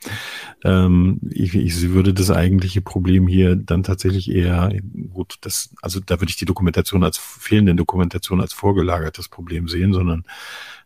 Ähm, 0.64 1.20
ich, 1.30 1.54
ich 1.54 1.90
würde 1.90 2.14
das 2.14 2.30
eigentliche 2.30 2.80
Problem 2.80 3.26
hier 3.26 3.56
dann 3.56 3.82
tatsächlich 3.82 4.30
eher, 4.30 4.72
gut, 5.10 5.36
das, 5.42 5.74
also 5.82 6.00
da 6.00 6.20
würde 6.20 6.30
ich 6.30 6.36
die 6.36 6.44
Dokumentation 6.44 7.04
als 7.04 7.18
fehlende 7.18 7.74
Dokumentation 7.74 8.40
als 8.40 8.52
vorgelagertes 8.52 9.28
Problem 9.28 9.68
sehen, 9.68 9.92
sondern 9.92 10.24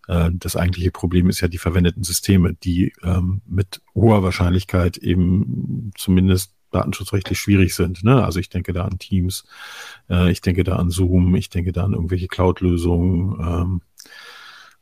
äh, 0.08 0.30
das 0.32 0.56
eigentliche 0.56 0.90
Problem 0.90 1.28
ist 1.28 1.40
ja 1.40 1.48
die 1.48 1.58
verwendeten 1.58 2.02
Systeme, 2.02 2.54
die 2.54 2.92
ähm, 3.02 3.40
mit 3.46 3.80
hoher 3.94 4.22
Wahrscheinlichkeit 4.22 4.96
eben 4.96 5.92
zumindest 5.96 6.55
datenschutzrechtlich 6.70 7.38
schwierig 7.38 7.74
sind. 7.74 8.04
Ne? 8.04 8.24
Also 8.24 8.40
ich 8.40 8.48
denke 8.48 8.72
da 8.72 8.84
an 8.84 8.98
Teams, 8.98 9.44
äh, 10.10 10.30
ich 10.30 10.40
denke 10.40 10.64
da 10.64 10.76
an 10.76 10.90
Zoom, 10.90 11.34
ich 11.36 11.50
denke 11.50 11.72
da 11.72 11.84
an 11.84 11.92
irgendwelche 11.92 12.28
Cloud-Lösungen. 12.28 13.40
Ähm, 13.40 13.82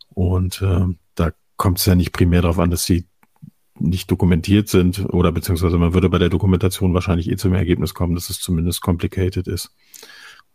und 0.08 0.62
äh, 0.62 0.86
da 1.14 1.32
kommt 1.56 1.78
es 1.78 1.86
ja 1.86 1.94
nicht 1.94 2.12
primär 2.12 2.42
darauf 2.42 2.58
an, 2.58 2.70
dass 2.70 2.84
sie 2.84 3.06
nicht 3.78 4.10
dokumentiert 4.10 4.68
sind 4.68 5.04
oder 5.12 5.32
beziehungsweise 5.32 5.78
man 5.78 5.94
würde 5.94 6.08
bei 6.08 6.18
der 6.18 6.28
Dokumentation 6.28 6.94
wahrscheinlich 6.94 7.28
eh 7.28 7.36
zum 7.36 7.54
Ergebnis 7.54 7.92
kommen, 7.92 8.14
dass 8.14 8.30
es 8.30 8.38
zumindest 8.38 8.80
complicated 8.82 9.48
ist. 9.48 9.74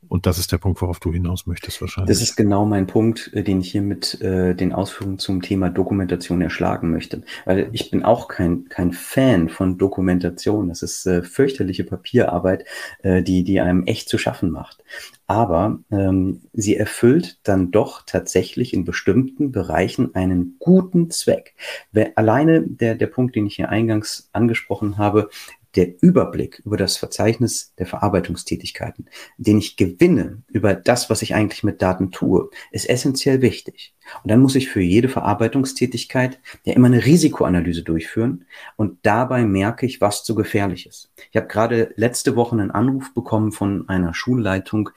Und 0.10 0.26
das 0.26 0.40
ist 0.40 0.52
der 0.52 0.58
Punkt, 0.58 0.82
worauf 0.82 1.00
du 1.00 1.14
hinaus 1.14 1.46
möchtest 1.46 1.80
wahrscheinlich. 1.82 2.10
Das 2.10 2.22
ist 2.22 2.36
genau 2.36 2.66
mein 2.66 2.88
Punkt, 2.88 3.32
äh, 3.34 3.44
den 3.44 3.62
ich 3.62 3.72
hier 3.72 3.84
mit 3.84 4.20
äh, 4.22 4.56
den 4.56 4.74
Ausführungen 4.74 5.20
zum 5.20 5.42
Thema 5.44 5.70
Dokumentation 5.70 6.42
erschlagen 6.42 6.92
möchte. 6.92 7.24
Weil 7.46 7.70
ich 7.72 7.92
bin 7.92 8.04
auch 8.04 8.28
kein, 8.28 8.66
kein 8.70 8.92
Fan 8.92 9.50
von 9.50 9.78
Dokumentation. 9.78 10.68
Das 10.68 10.82
ist 10.82 11.06
äh, 11.06 11.22
fürchterliche 11.22 11.84
Papierarbeit, 11.84 12.66
äh, 13.04 13.22
die, 13.22 13.44
die 13.44 13.62
einem 13.62 13.86
echt 13.86 14.10
zu 14.10 14.18
schaffen 14.18 14.50
macht. 14.50 14.84
Aber 15.28 15.78
ähm, 15.92 16.42
sie 16.54 16.76
erfüllt 16.76 17.38
dann 17.44 17.70
doch 17.70 18.02
tatsächlich 18.04 18.74
in 18.74 18.84
bestimmten 18.84 19.52
Bereichen 19.52 20.16
einen 20.16 20.56
guten 20.58 21.12
Zweck. 21.12 21.54
Wer, 21.92 22.18
alleine 22.18 22.64
der, 22.64 22.96
der 22.96 23.08
Punkt, 23.08 23.36
den 23.36 23.46
ich 23.46 23.58
hier 23.58 23.70
eingangs 23.70 24.30
angesprochen 24.34 24.98
habe, 24.98 25.30
der 25.76 26.02
Überblick 26.02 26.62
über 26.66 26.78
das 26.78 26.98
Verzeichnis 26.98 27.74
der 27.78 27.86
Verarbeitungstätigkeiten, 27.86 29.08
den 29.38 29.60
ich 29.60 29.78
gewinne 29.78 30.42
über 30.48 30.74
das, 30.74 31.10
was 31.10 31.22
ich 31.22 31.36
eigentlich 31.36 31.64
mit 31.64 31.82
Daten 31.82 32.12
tue, 32.12 32.50
ist 32.72 32.90
essentiell 32.90 33.42
wichtig. 33.42 33.94
Und 34.24 34.32
dann 34.32 34.42
muss 34.42 34.56
ich 34.56 34.70
für 34.70 34.82
jede 34.82 35.10
Verarbeitungstätigkeit 35.10 36.40
ja 36.64 36.74
immer 36.74 36.88
eine 36.88 37.06
Risikoanalyse 37.06 37.84
durchführen 37.84 38.46
und 38.76 38.98
dabei 39.04 39.46
merke 39.46 39.86
ich, 39.86 40.02
was 40.02 40.24
zu 40.24 40.34
gefährlich 40.34 40.88
ist. 40.88 41.12
Ich 41.30 41.38
habe 41.38 41.48
gerade 41.48 41.94
letzte 41.96 42.36
Woche 42.36 42.54
einen 42.54 42.72
Anruf 42.72 43.14
bekommen 43.14 43.52
von 43.52 43.88
einer 43.88 44.16
Schulleitung 44.16 44.90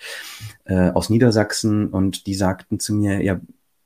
äh, 0.65 0.91
aus 0.91 1.11
Niedersachsen 1.11 1.89
und 1.89 2.27
die 2.27 2.35
sagten 2.35 2.81
zu 2.81 2.95
mir, 2.95 3.23
ja, 3.23 3.41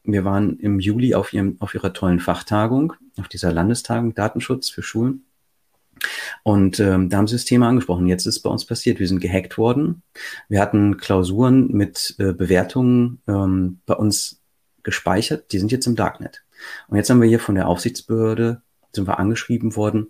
wir 0.05 0.25
waren 0.25 0.59
im 0.61 0.79
Juli 0.79 1.15
auf, 1.15 1.33
ihrem, 1.33 1.57
auf 1.59 1.75
ihrer 1.75 1.93
tollen 1.93 2.21
Fachtagung, 2.21 2.93
auf 3.19 3.27
dieser 3.27 3.53
Landestagung 3.53 4.15
Datenschutz 4.15 4.71
für 4.71 4.83
Schulen. 4.83 5.26
Und 6.43 6.81
ähm, 6.81 7.09
da 7.09 7.19
haben 7.19 7.27
sie 7.27 7.35
das 7.35 7.45
Thema 7.45 7.69
angesprochen. 7.69 8.07
Jetzt 8.07 8.27
ist 8.27 8.41
bei 8.41 8.51
uns 8.51 8.65
passiert, 8.65 8.99
wir 8.99 9.09
sind 9.09 9.21
gehackt 9.21 9.59
worden. 9.59 10.03
Wir 10.49 10.61
hatten 10.61 10.97
Klausuren 10.97 11.69
mit 11.73 12.15
äh, 12.19 12.33
Bewertungen 12.33 13.21
ähm, 13.27 13.81
bei 13.87 13.95
uns 13.95 14.43
gespeichert, 14.83 15.53
die 15.53 15.59
sind 15.59 15.73
jetzt 15.73 15.87
im 15.87 15.97
Darknet. 15.97 16.45
Und 16.89 16.97
jetzt 16.97 17.11
haben 17.11 17.21
wir 17.21 17.29
hier 17.29 17.41
von 17.41 17.55
der 17.55 17.69
Aufsichtsbehörde, 17.69 18.63
sind 18.93 19.07
wir 19.07 19.19
angeschrieben 19.19 19.77
worden 19.77 20.09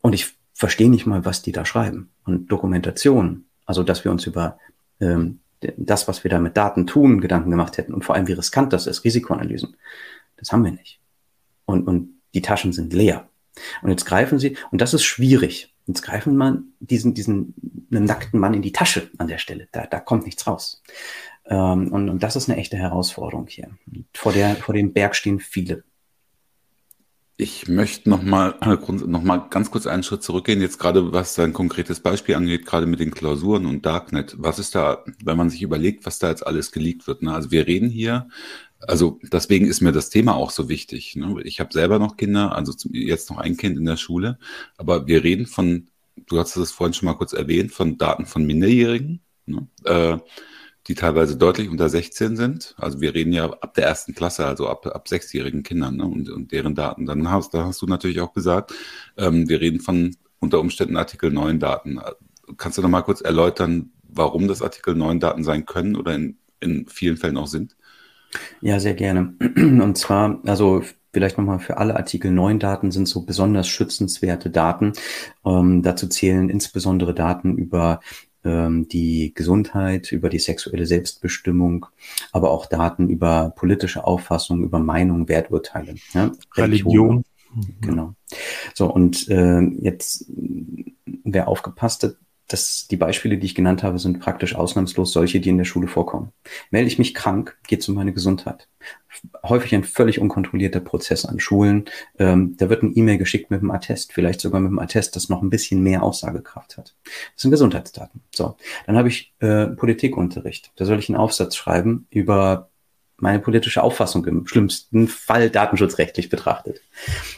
und 0.00 0.14
ich 0.14 0.34
verstehe 0.54 0.88
nicht 0.88 1.04
mal, 1.04 1.24
was 1.24 1.42
die 1.42 1.52
da 1.52 1.64
schreiben. 1.66 2.10
Und 2.24 2.50
Dokumentation, 2.50 3.46
also 3.66 3.82
dass 3.82 4.04
wir 4.04 4.12
uns 4.12 4.26
über 4.26 4.58
ähm, 5.00 5.40
das, 5.76 6.08
was 6.08 6.24
wir 6.24 6.30
da 6.30 6.38
mit 6.38 6.56
Daten 6.56 6.86
tun, 6.86 7.20
Gedanken 7.20 7.50
gemacht 7.50 7.76
hätten 7.76 7.92
und 7.92 8.04
vor 8.04 8.14
allem, 8.14 8.28
wie 8.28 8.32
riskant 8.32 8.72
das 8.72 8.86
ist, 8.86 9.04
Risikoanalysen, 9.04 9.76
das 10.36 10.52
haben 10.52 10.64
wir 10.64 10.72
nicht. 10.72 11.00
Und, 11.66 11.86
und 11.86 12.20
die 12.34 12.42
Taschen 12.42 12.72
sind 12.72 12.92
leer. 12.92 13.28
Und 13.82 13.90
jetzt 13.90 14.04
greifen 14.04 14.38
sie, 14.38 14.56
und 14.70 14.80
das 14.80 14.94
ist 14.94 15.04
schwierig. 15.04 15.74
Jetzt 15.86 16.02
greifen 16.02 16.36
man 16.36 16.72
diesen, 16.80 17.14
diesen 17.14 17.54
nackten 17.90 18.40
Mann 18.40 18.54
in 18.54 18.62
die 18.62 18.72
Tasche 18.72 19.10
an 19.18 19.28
der 19.28 19.38
Stelle. 19.38 19.68
Da, 19.72 19.86
da 19.86 20.00
kommt 20.00 20.24
nichts 20.24 20.46
raus. 20.46 20.82
Ähm, 21.46 21.92
und, 21.92 22.08
und 22.08 22.22
das 22.22 22.36
ist 22.36 22.48
eine 22.48 22.58
echte 22.58 22.76
Herausforderung 22.76 23.46
hier. 23.48 23.68
Vor, 24.14 24.32
der, 24.32 24.56
vor 24.56 24.74
dem 24.74 24.92
Berg 24.92 25.14
stehen 25.14 25.40
viele. 25.40 25.84
Ich 27.36 27.66
möchte 27.66 28.08
noch 28.08 28.22
mal, 28.22 28.54
noch 28.62 29.22
mal 29.22 29.48
ganz 29.50 29.72
kurz 29.72 29.88
einen 29.88 30.04
Schritt 30.04 30.22
zurückgehen, 30.22 30.60
jetzt 30.60 30.78
gerade 30.78 31.12
was 31.12 31.36
ein 31.40 31.52
konkretes 31.52 31.98
Beispiel 31.98 32.36
angeht, 32.36 32.64
gerade 32.64 32.86
mit 32.86 33.00
den 33.00 33.10
Klausuren 33.10 33.66
und 33.66 33.84
Darknet. 33.84 34.36
Was 34.38 34.60
ist 34.60 34.76
da, 34.76 35.04
wenn 35.24 35.36
man 35.36 35.50
sich 35.50 35.60
überlegt, 35.60 36.06
was 36.06 36.20
da 36.20 36.30
jetzt 36.30 36.46
alles 36.46 36.70
geleakt 36.70 37.08
wird? 37.08 37.22
Ne? 37.22 37.34
Also 37.34 37.50
wir 37.50 37.66
reden 37.66 37.90
hier 37.90 38.28
also 38.86 39.18
deswegen 39.22 39.66
ist 39.66 39.80
mir 39.80 39.92
das 39.92 40.10
Thema 40.10 40.34
auch 40.34 40.50
so 40.50 40.68
wichtig. 40.68 41.16
Ne? 41.16 41.42
Ich 41.44 41.60
habe 41.60 41.72
selber 41.72 41.98
noch 41.98 42.16
Kinder, 42.16 42.54
also 42.54 42.72
jetzt 42.92 43.30
noch 43.30 43.38
ein 43.38 43.56
Kind 43.56 43.78
in 43.78 43.84
der 43.84 43.96
Schule, 43.96 44.38
aber 44.76 45.06
wir 45.06 45.24
reden 45.24 45.46
von, 45.46 45.88
du 46.26 46.38
hast 46.38 46.56
es 46.56 46.70
vorhin 46.70 46.94
schon 46.94 47.06
mal 47.06 47.14
kurz 47.14 47.32
erwähnt, 47.32 47.72
von 47.72 47.98
Daten 47.98 48.26
von 48.26 48.44
Minderjährigen, 48.44 49.20
ne? 49.46 49.66
äh, 49.84 50.18
die 50.86 50.94
teilweise 50.94 51.36
deutlich 51.36 51.70
unter 51.70 51.88
16 51.88 52.36
sind. 52.36 52.74
Also 52.76 53.00
wir 53.00 53.14
reden 53.14 53.32
ja 53.32 53.50
ab 53.50 53.74
der 53.74 53.86
ersten 53.86 54.14
Klasse, 54.14 54.46
also 54.46 54.68
ab, 54.68 54.86
ab 54.86 55.08
sechsjährigen 55.08 55.62
Kindern 55.62 55.96
ne? 55.96 56.04
und, 56.04 56.28
und 56.28 56.52
deren 56.52 56.74
Daten. 56.74 57.06
Dann 57.06 57.30
hast, 57.30 57.54
da 57.54 57.64
hast 57.64 57.80
du 57.80 57.86
natürlich 57.86 58.20
auch 58.20 58.34
gesagt, 58.34 58.74
ähm, 59.16 59.48
wir 59.48 59.60
reden 59.60 59.80
von 59.80 60.14
unter 60.40 60.60
Umständen 60.60 60.96
Artikel 60.96 61.30
9 61.30 61.58
Daten. 61.58 62.00
Kannst 62.58 62.76
du 62.76 62.82
noch 62.82 62.90
mal 62.90 63.02
kurz 63.02 63.22
erläutern, 63.22 63.92
warum 64.02 64.46
das 64.46 64.60
Artikel 64.60 64.94
9 64.94 65.20
Daten 65.20 65.42
sein 65.42 65.64
können 65.64 65.96
oder 65.96 66.14
in, 66.14 66.36
in 66.60 66.86
vielen 66.86 67.16
Fällen 67.16 67.38
auch 67.38 67.46
sind? 67.46 67.76
Ja, 68.60 68.80
sehr 68.80 68.94
gerne. 68.94 69.34
Und 69.56 69.96
zwar, 69.98 70.40
also 70.46 70.82
vielleicht 71.12 71.38
nochmal 71.38 71.60
für 71.60 71.76
alle 71.78 71.96
Artikel 71.96 72.30
9 72.30 72.58
Daten 72.58 72.90
sind 72.90 73.06
so 73.06 73.22
besonders 73.22 73.68
schützenswerte 73.68 74.50
Daten. 74.50 74.92
Ähm, 75.44 75.82
dazu 75.82 76.08
zählen 76.08 76.48
insbesondere 76.50 77.14
Daten 77.14 77.56
über 77.56 78.00
ähm, 78.44 78.88
die 78.88 79.32
Gesundheit, 79.34 80.12
über 80.12 80.28
die 80.28 80.38
sexuelle 80.38 80.86
Selbstbestimmung, 80.86 81.86
aber 82.32 82.50
auch 82.50 82.66
Daten 82.66 83.08
über 83.08 83.52
politische 83.56 84.04
Auffassung, 84.04 84.62
über 84.62 84.78
Meinung, 84.78 85.28
Werturteile. 85.28 85.94
Ja? 86.12 86.32
Religion. 86.56 86.92
Religion. 86.92 87.24
Genau. 87.80 88.14
So, 88.74 88.92
und 88.92 89.28
äh, 89.28 89.60
jetzt, 89.60 90.26
wer 91.24 91.48
aufgepasst 91.48 92.02
hat, 92.02 92.16
das, 92.48 92.86
die 92.88 92.96
Beispiele, 92.96 93.38
die 93.38 93.46
ich 93.46 93.54
genannt 93.54 93.82
habe, 93.82 93.98
sind 93.98 94.20
praktisch 94.20 94.54
ausnahmslos 94.54 95.12
solche, 95.12 95.40
die 95.40 95.48
in 95.48 95.58
der 95.58 95.64
Schule 95.64 95.88
vorkommen. 95.88 96.32
Melde 96.70 96.88
ich 96.88 96.98
mich 96.98 97.14
krank, 97.14 97.56
geht 97.66 97.80
es 97.80 97.88
um 97.88 97.94
meine 97.94 98.12
Gesundheit. 98.12 98.68
Häufig 99.42 99.74
ein 99.74 99.84
völlig 99.84 100.20
unkontrollierter 100.20 100.80
Prozess 100.80 101.24
an 101.24 101.40
Schulen. 101.40 101.86
Ähm, 102.18 102.56
da 102.58 102.68
wird 102.68 102.82
ein 102.82 102.92
E-Mail 102.94 103.16
geschickt 103.16 103.50
mit 103.50 103.60
einem 103.60 103.70
Attest, 103.70 104.12
vielleicht 104.12 104.40
sogar 104.40 104.60
mit 104.60 104.68
einem 104.68 104.78
Attest, 104.78 105.16
das 105.16 105.28
noch 105.28 105.40
ein 105.40 105.50
bisschen 105.50 105.82
mehr 105.82 106.02
Aussagekraft 106.02 106.76
hat. 106.76 106.94
Das 107.04 107.42
sind 107.42 107.50
Gesundheitsdaten. 107.50 108.20
So, 108.34 108.56
dann 108.86 108.96
habe 108.96 109.08
ich 109.08 109.32
äh, 109.40 109.66
Politikunterricht. 109.66 110.72
Da 110.76 110.84
soll 110.84 110.98
ich 110.98 111.08
einen 111.08 111.16
Aufsatz 111.16 111.56
schreiben 111.56 112.06
über 112.10 112.68
meine 113.16 113.38
politische 113.38 113.82
Auffassung 113.82 114.24
im 114.26 114.46
schlimmsten 114.46 115.08
Fall 115.08 115.50
datenschutzrechtlich 115.50 116.28
betrachtet. 116.28 116.80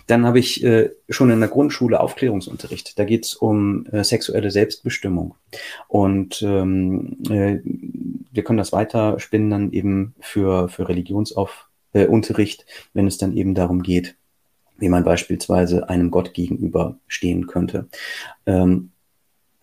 Dann 0.06 0.24
habe 0.26 0.38
ich 0.38 0.64
äh, 0.64 0.90
schon 1.08 1.30
in 1.30 1.40
der 1.40 1.48
Grundschule 1.48 2.00
Aufklärungsunterricht. 2.00 2.98
Da 2.98 3.04
geht 3.04 3.26
es 3.26 3.34
um 3.34 3.86
äh, 3.86 4.02
sexuelle 4.02 4.50
Selbstbestimmung. 4.50 5.34
Und 5.88 6.42
ähm, 6.42 7.18
äh, 7.28 7.58
wir 8.32 8.44
können 8.44 8.58
das 8.58 8.72
weiter 8.72 9.18
spinnen 9.20 9.50
dann 9.50 9.72
eben 9.72 10.14
für, 10.20 10.68
für 10.68 10.88
Religionsunterricht, 10.88 12.66
wenn 12.94 13.06
es 13.06 13.18
dann 13.18 13.36
eben 13.36 13.54
darum 13.54 13.82
geht, 13.82 14.16
wie 14.78 14.88
man 14.88 15.04
beispielsweise 15.04 15.88
einem 15.88 16.10
Gott 16.10 16.34
gegenüber 16.34 16.98
stehen 17.06 17.46
könnte. 17.46 17.88
Ähm, 18.46 18.92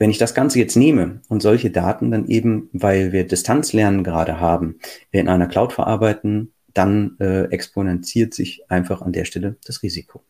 wenn 0.04 0.10
ich 0.10 0.18
das 0.18 0.34
Ganze 0.34 0.60
jetzt 0.60 0.76
nehme 0.76 1.22
und 1.30 1.42
solche 1.42 1.72
Daten 1.72 2.12
dann 2.12 2.28
eben, 2.28 2.68
weil 2.74 3.14
wir 3.14 3.26
Distanzlernen 3.26 4.04
gerade 4.04 4.38
haben, 4.38 4.80
in 5.12 5.30
einer 5.30 5.48
Cloud 5.48 5.72
verarbeiten, 5.72 6.52
dann 6.74 7.16
äh, 7.22 7.44
exponentiert 7.44 8.34
sich 8.34 8.70
einfach 8.70 9.02
an 9.02 9.14
der 9.14 9.24
Stelle 9.24 9.56
das 9.66 9.82
Risiko. 9.82 10.22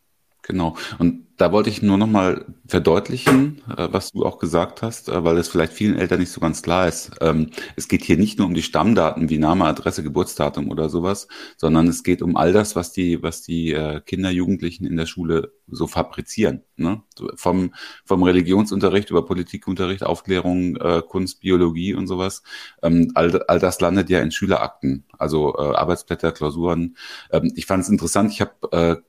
Genau. 0.44 0.76
Und 1.00 1.24
da 1.38 1.52
wollte 1.52 1.70
ich 1.70 1.82
nur 1.82 1.98
nochmal 1.98 2.46
verdeutlichen, 2.68 3.62
äh, 3.76 3.88
was 3.92 4.12
du 4.12 4.26
auch 4.26 4.40
gesagt 4.40 4.82
hast, 4.82 5.08
äh, 5.08 5.24
weil 5.24 5.38
es 5.38 5.48
vielleicht 5.48 5.72
vielen 5.72 5.98
Eltern 5.98 6.20
nicht 6.20 6.32
so 6.32 6.42
ganz 6.42 6.62
klar 6.62 6.88
ist. 6.88 7.12
Ähm, 7.22 7.50
es 7.78 7.88
geht 7.88 8.04
hier 8.04 8.18
nicht 8.18 8.38
nur 8.38 8.48
um 8.48 8.54
die 8.54 8.62
Stammdaten 8.62 9.30
wie 9.30 9.38
Name, 9.38 9.66
Adresse, 9.66 10.04
Geburtsdatum 10.04 10.70
oder 10.70 10.90
sowas, 10.90 11.28
sondern 11.58 11.88
es 11.88 12.04
geht 12.04 12.22
um 12.22 12.36
all 12.36 12.52
das, 12.52 12.76
was 12.76 12.92
die, 12.92 13.24
was 13.24 13.42
die 13.42 13.72
äh, 13.72 14.02
Kinder, 14.02 14.32
Jugendlichen 14.32 14.86
in 14.86 14.98
der 14.98 15.06
Schule 15.06 15.54
so 15.68 15.88
fabrizieren. 15.88 16.64
Ne? 16.76 17.02
Vom, 17.36 17.74
vom 18.04 18.24
Religionsunterricht 18.24 19.10
über 19.10 19.26
Politikunterricht, 19.26 20.04
Aufklärung, 20.04 20.78
Kunst, 21.08 21.40
Biologie 21.40 21.94
und 21.94 22.08
sowas. 22.08 22.44
Ähm, 22.82 23.12
all, 23.16 23.42
all 23.44 23.60
das 23.60 23.80
landet 23.80 24.10
ja 24.10 24.20
in 24.20 24.32
Schülerakten, 24.32 25.06
also 25.18 25.56
Arbeitsblätter, 25.56 26.32
Klausuren. 26.34 26.98
Ähm, 27.32 27.52
ich 27.56 27.66
fand 27.66 27.84
es 27.84 27.90
interessant, 27.90 28.32
ich 28.32 28.42
habe 28.42 29.04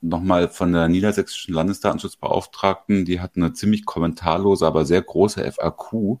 nochmal 0.00 0.48
von 0.48 0.72
der 0.72 0.88
niedersächsischen 0.88 1.54
Landesdatenschutzbeauftragten, 1.54 3.04
die 3.04 3.20
hat 3.20 3.36
eine 3.36 3.52
ziemlich 3.52 3.84
kommentarlose, 3.84 4.66
aber 4.66 4.84
sehr 4.84 5.02
große 5.02 5.52
FAQ 5.52 6.18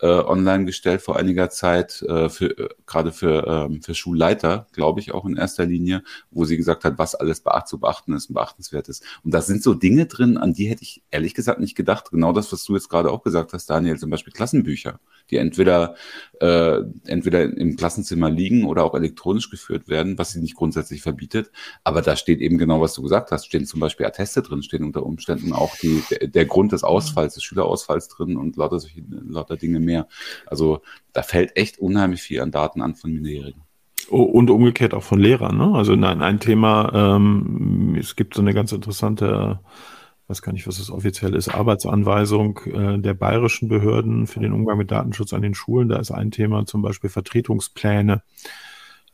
äh, 0.00 0.06
online 0.06 0.66
gestellt 0.66 1.00
vor 1.00 1.16
einiger 1.16 1.48
Zeit, 1.48 2.02
äh, 2.02 2.28
für, 2.28 2.58
äh, 2.58 2.68
gerade 2.86 3.12
für, 3.12 3.46
ähm, 3.46 3.82
für 3.82 3.94
Schulleiter, 3.94 4.66
glaube 4.72 5.00
ich, 5.00 5.12
auch 5.12 5.24
in 5.24 5.36
erster 5.36 5.64
Linie, 5.64 6.02
wo 6.30 6.44
sie 6.44 6.56
gesagt 6.56 6.84
hat, 6.84 6.98
was 6.98 7.14
alles 7.14 7.40
beacht, 7.40 7.68
zu 7.68 7.78
beachten 7.78 8.12
ist 8.12 8.28
und 8.28 8.34
beachtenswert 8.34 8.88
ist. 8.88 9.02
Und 9.24 9.32
da 9.32 9.40
sind 9.40 9.62
so 9.62 9.74
Dinge 9.74 10.06
drin, 10.06 10.36
an 10.36 10.52
die 10.52 10.66
hätte 10.66 10.82
ich 10.82 11.02
ehrlich 11.10 11.34
gesagt 11.34 11.60
nicht 11.60 11.76
gedacht. 11.76 12.10
Genau 12.10 12.32
das, 12.32 12.52
was 12.52 12.64
du 12.64 12.74
jetzt 12.74 12.88
gerade 12.88 13.10
auch 13.10 13.22
gesagt 13.22 13.52
hast, 13.52 13.70
Daniel, 13.70 13.98
zum 13.98 14.10
Beispiel 14.10 14.32
Klassenbücher, 14.32 15.00
die 15.30 15.38
entweder, 15.38 15.94
äh, 16.40 16.82
entweder 17.06 17.44
im 17.44 17.76
Klassenzimmer 17.76 18.30
liegen 18.30 18.64
oder 18.66 18.84
auch 18.84 18.94
elektronisch 18.94 19.50
geführt 19.50 19.88
werden, 19.88 20.18
was 20.18 20.32
sie 20.32 20.40
nicht 20.40 20.56
grundsätzlich 20.56 21.02
verbietet. 21.02 21.50
Aber 21.84 22.02
da 22.02 22.16
steht 22.16 22.40
eben 22.40 22.58
genau, 22.58 22.80
was 22.80 22.94
du 22.94 23.02
gesagt 23.02 23.30
hast, 23.30 23.46
stehen 23.46 23.64
zum 23.64 23.80
Beispiel 23.80 24.06
Atteste 24.06 24.42
drin, 24.42 24.62
stehen 24.62 24.84
unter 24.84 25.04
Umständen 25.04 25.52
auch 25.52 25.74
die, 25.76 26.02
der 26.20 26.44
Grund 26.44 26.72
des 26.72 26.84
Ausfalls, 26.84 27.34
des 27.34 27.44
Schülerausfalls 27.44 28.08
drin 28.08 28.36
und 28.36 28.56
lauter 28.56 28.78
solche, 28.78 29.02
lauter 29.08 29.56
Dinge 29.56 29.80
mehr. 29.86 30.06
Also 30.46 30.82
da 31.12 31.22
fällt 31.22 31.56
echt 31.56 31.78
unheimlich 31.78 32.20
viel 32.20 32.42
an 32.42 32.50
Daten 32.50 32.82
an 32.82 32.94
von 32.94 33.10
Minderjährigen. 33.10 33.62
Oh, 34.10 34.22
und 34.22 34.50
umgekehrt 34.50 34.94
auch 34.94 35.02
von 35.02 35.18
Lehrern. 35.18 35.56
Ne? 35.56 35.72
Also 35.74 35.96
nein, 35.96 36.22
ein 36.22 36.38
Thema, 36.38 36.92
ähm, 36.94 37.96
es 37.98 38.14
gibt 38.14 38.34
so 38.34 38.42
eine 38.42 38.54
ganz 38.54 38.70
interessante, 38.72 39.58
weiß 40.28 40.42
gar 40.42 40.52
nicht, 40.52 40.66
was 40.66 40.78
das 40.78 40.90
offiziell 40.90 41.34
ist, 41.34 41.48
Arbeitsanweisung 41.48 42.60
äh, 42.66 42.98
der 42.98 43.14
bayerischen 43.14 43.68
Behörden 43.68 44.26
für 44.26 44.40
den 44.40 44.52
Umgang 44.52 44.78
mit 44.78 44.90
Datenschutz 44.90 45.32
an 45.32 45.42
den 45.42 45.54
Schulen. 45.54 45.88
Da 45.88 45.98
ist 45.98 46.12
ein 46.12 46.30
Thema 46.30 46.66
zum 46.66 46.82
Beispiel 46.82 47.10
Vertretungspläne 47.10 48.22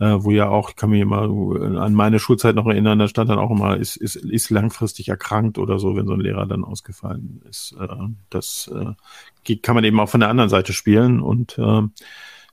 äh, 0.03 0.25
wo 0.25 0.33
ja 0.33 0.49
auch, 0.49 0.71
ich 0.71 0.77
kann 0.77 0.91
mich 0.91 1.01
immer 1.01 1.23
an 1.23 1.95
meine 1.95 2.19
Schulzeit 2.19 2.57
noch 2.57 2.67
erinnern, 2.67 2.99
da 2.99 3.07
stand 3.07 3.31
dann 3.31 3.39
auch 3.39 3.53
immer, 3.53 3.77
ist, 3.77 3.95
ist, 3.95 4.17
ist 4.17 4.51
langfristig 4.51 5.09
erkrankt 5.09 5.59
oder 5.59 5.79
so, 5.79 5.95
wenn 5.95 6.09
so 6.09 6.15
ein 6.15 6.21
Lehrer 6.21 6.47
dann 6.47 6.65
ausgefallen 6.65 7.41
ist. 7.49 7.77
Äh, 7.79 7.87
das 8.29 8.69
äh, 8.75 9.57
kann 9.57 9.77
man 9.77 9.85
eben 9.85 10.01
auch 10.01 10.09
von 10.09 10.21
der 10.21 10.29
anderen 10.29 10.51
Seite 10.51 10.73
spielen 10.73 11.21
und 11.21 11.57
äh, 11.59 11.83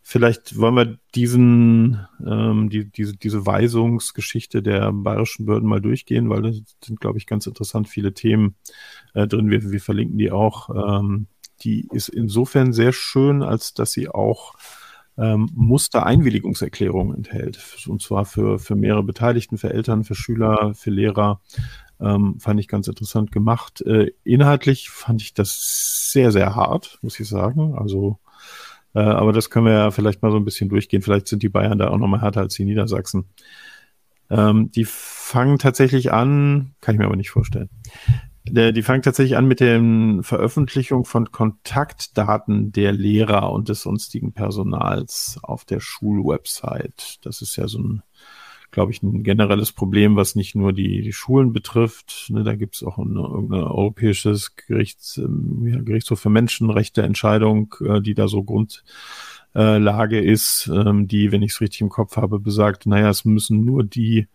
Vielleicht 0.01 0.57
wollen 0.57 0.75
wir 0.75 0.97
diesen, 1.13 2.07
ähm, 2.25 2.71
die, 2.71 2.89
diese, 2.89 3.15
diese 3.15 3.45
Weisungsgeschichte 3.45 4.63
der 4.63 4.91
bayerischen 4.91 5.45
Behörden 5.45 5.69
mal 5.69 5.81
durchgehen, 5.81 6.29
weil 6.31 6.41
da 6.41 6.51
sind, 6.83 6.99
glaube 6.99 7.19
ich, 7.19 7.27
ganz 7.27 7.45
interessant 7.45 7.87
viele 7.87 8.13
Themen 8.15 8.55
äh, 9.13 9.27
drin. 9.27 9.51
Wir, 9.51 9.69
wir 9.71 9.79
verlinken 9.79 10.17
die 10.17 10.31
auch. 10.31 10.69
Ähm, 10.99 11.27
die 11.61 11.87
ist 11.91 12.09
insofern 12.09 12.73
sehr 12.73 12.91
schön, 12.91 13.43
als 13.43 13.75
dass 13.75 13.91
sie 13.91 14.09
auch 14.09 14.55
ähm, 15.19 15.49
Mustereinwilligungserklärungen 15.53 17.17
enthält. 17.17 17.59
Und 17.87 18.01
zwar 18.01 18.25
für, 18.25 18.57
für 18.59 18.75
mehrere 18.75 19.03
Beteiligten, 19.03 19.57
für 19.57 19.71
Eltern, 19.71 20.03
für 20.03 20.15
Schüler, 20.15 20.73
für 20.75 20.91
Lehrer. 20.91 21.41
Ähm, 21.99 22.39
fand 22.39 22.59
ich 22.59 22.69
ganz 22.69 22.87
interessant 22.87 23.31
gemacht. 23.31 23.81
Äh, 23.81 24.11
inhaltlich 24.23 24.89
fand 24.89 25.21
ich 25.21 25.33
das 25.33 26.11
sehr, 26.11 26.31
sehr 26.31 26.55
hart, 26.55 26.97
muss 27.01 27.19
ich 27.19 27.27
sagen. 27.27 27.75
Also, 27.75 28.19
äh, 28.95 28.99
aber 28.99 29.33
das 29.33 29.49
können 29.49 29.65
wir 29.65 29.73
ja 29.73 29.91
vielleicht 29.91 30.21
mal 30.21 30.31
so 30.31 30.37
ein 30.37 30.45
bisschen 30.45 30.69
durchgehen. 30.69 31.01
Vielleicht 31.01 31.27
sind 31.27 31.43
die 31.43 31.49
Bayern 31.49 31.77
da 31.77 31.89
auch 31.89 31.97
noch 31.97 32.07
mal 32.07 32.21
härter 32.21 32.41
als 32.41 32.55
die 32.55 32.65
Niedersachsen. 32.65 33.25
Ähm, 34.29 34.71
die 34.71 34.85
fangen 34.85 35.57
tatsächlich 35.57 36.13
an, 36.13 36.75
kann 36.79 36.95
ich 36.95 36.99
mir 36.99 37.05
aber 37.05 37.15
nicht 37.17 37.31
vorstellen. 37.31 37.69
Der, 38.51 38.71
die 38.71 38.81
fangen 38.81 39.01
tatsächlich 39.01 39.37
an 39.37 39.47
mit 39.47 39.59
der 39.59 39.79
Veröffentlichung 40.21 41.05
von 41.05 41.31
Kontaktdaten 41.31 42.71
der 42.71 42.91
Lehrer 42.91 43.51
und 43.51 43.69
des 43.69 43.83
sonstigen 43.83 44.33
Personals 44.33 45.39
auf 45.43 45.65
der 45.65 45.79
Schulwebsite. 45.79 47.19
Das 47.21 47.41
ist 47.41 47.55
ja 47.55 47.67
so 47.67 47.79
ein, 47.79 48.03
glaube 48.71 48.91
ich, 48.91 49.03
ein 49.03 49.23
generelles 49.23 49.71
Problem, 49.71 50.15
was 50.15 50.35
nicht 50.35 50.55
nur 50.55 50.73
die, 50.73 51.01
die 51.01 51.13
Schulen 51.13 51.53
betrifft. 51.53 52.27
Ne, 52.29 52.43
da 52.43 52.55
gibt 52.55 52.75
es 52.75 52.83
auch 52.83 52.97
ein 52.97 53.17
europäisches 53.17 54.55
Gerichts, 54.55 55.17
ähm, 55.17 55.67
ja, 55.67 55.81
Gerichtshof 55.81 56.19
für 56.19 56.29
Menschenrechte 56.29 57.03
Entscheidung, 57.03 57.75
äh, 57.81 58.01
die 58.01 58.15
da 58.15 58.27
so 58.27 58.43
Grundlage 58.43 60.19
ist, 60.19 60.69
ähm, 60.73 61.07
die, 61.07 61.31
wenn 61.31 61.43
ich 61.43 61.51
es 61.51 61.61
richtig 61.61 61.81
im 61.81 61.89
Kopf 61.89 62.17
habe, 62.17 62.39
besagt, 62.39 62.85
naja, 62.85 63.09
es 63.09 63.25
müssen 63.25 63.63
nur 63.63 63.83
die 63.83 64.27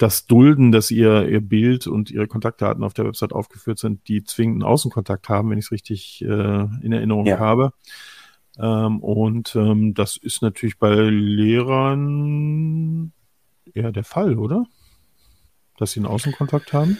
das 0.00 0.26
dulden, 0.26 0.72
dass 0.72 0.90
ihr, 0.90 1.28
ihr 1.28 1.42
Bild 1.42 1.86
und 1.86 2.10
ihre 2.10 2.26
Kontaktdaten 2.26 2.82
auf 2.82 2.94
der 2.94 3.04
Website 3.04 3.34
aufgeführt 3.34 3.78
sind, 3.78 4.08
die 4.08 4.24
zwingenden 4.24 4.62
Außenkontakt 4.62 5.28
haben, 5.28 5.50
wenn 5.50 5.58
ich 5.58 5.66
es 5.66 5.72
richtig 5.72 6.22
äh, 6.22 6.26
in 6.82 6.92
Erinnerung 6.92 7.26
ja. 7.26 7.38
habe. 7.38 7.74
Ähm, 8.58 9.00
und 9.00 9.54
ähm, 9.56 9.92
das 9.92 10.16
ist 10.16 10.40
natürlich 10.40 10.78
bei 10.78 10.94
Lehrern 10.94 12.02
eher 13.74 13.92
der 13.92 14.04
Fall, 14.04 14.38
oder? 14.38 14.64
Dass 15.76 15.92
sie 15.92 16.00
einen 16.00 16.06
Außenkontakt 16.06 16.72
haben. 16.72 16.96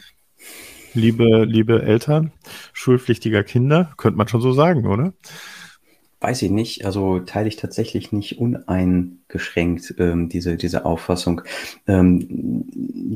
Liebe, 0.92 1.44
liebe 1.44 1.82
Eltern 1.82 2.32
schulpflichtiger 2.74 3.44
Kinder, 3.44 3.92
könnte 3.96 4.18
man 4.18 4.28
schon 4.28 4.42
so 4.42 4.52
sagen, 4.52 4.86
oder? 4.86 5.14
Weiß 6.20 6.42
ich 6.42 6.50
nicht, 6.50 6.84
also 6.84 7.20
teile 7.20 7.48
ich 7.48 7.56
tatsächlich 7.56 8.12
nicht 8.12 8.38
uneingeschränkt 8.38 9.94
ähm, 9.98 10.28
diese, 10.28 10.56
diese 10.56 10.84
Auffassung, 10.84 11.40
ähm, 11.86 12.66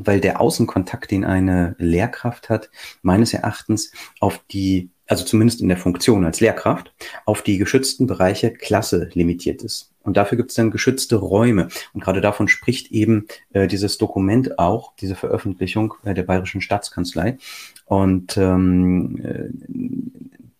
weil 0.03 0.19
der 0.19 0.41
Außenkontakt, 0.41 1.11
den 1.11 1.23
eine 1.23 1.75
Lehrkraft 1.77 2.49
hat, 2.49 2.71
meines 3.03 3.31
Erachtens 3.33 3.91
auf 4.19 4.41
die, 4.51 4.89
also 5.05 5.23
zumindest 5.23 5.61
in 5.61 5.67
der 5.67 5.77
Funktion 5.77 6.25
als 6.25 6.39
Lehrkraft, 6.39 6.95
auf 7.25 7.43
die 7.43 7.59
geschützten 7.59 8.07
Bereiche 8.07 8.51
Klasse 8.51 9.09
limitiert 9.13 9.61
ist. 9.61 9.91
Und 10.01 10.17
dafür 10.17 10.37
gibt 10.37 10.49
es 10.49 10.55
dann 10.55 10.71
geschützte 10.71 11.17
Räume. 11.17 11.67
Und 11.93 12.03
gerade 12.03 12.21
davon 12.21 12.47
spricht 12.47 12.91
eben 12.91 13.27
äh, 13.53 13.67
dieses 13.67 13.99
Dokument 13.99 14.57
auch, 14.57 14.95
diese 14.95 15.15
Veröffentlichung 15.15 15.93
äh, 16.03 16.15
der 16.15 16.23
Bayerischen 16.23 16.61
Staatskanzlei. 16.61 17.37
Und 17.85 18.35
ähm, 18.37 19.21
äh, 19.23 19.49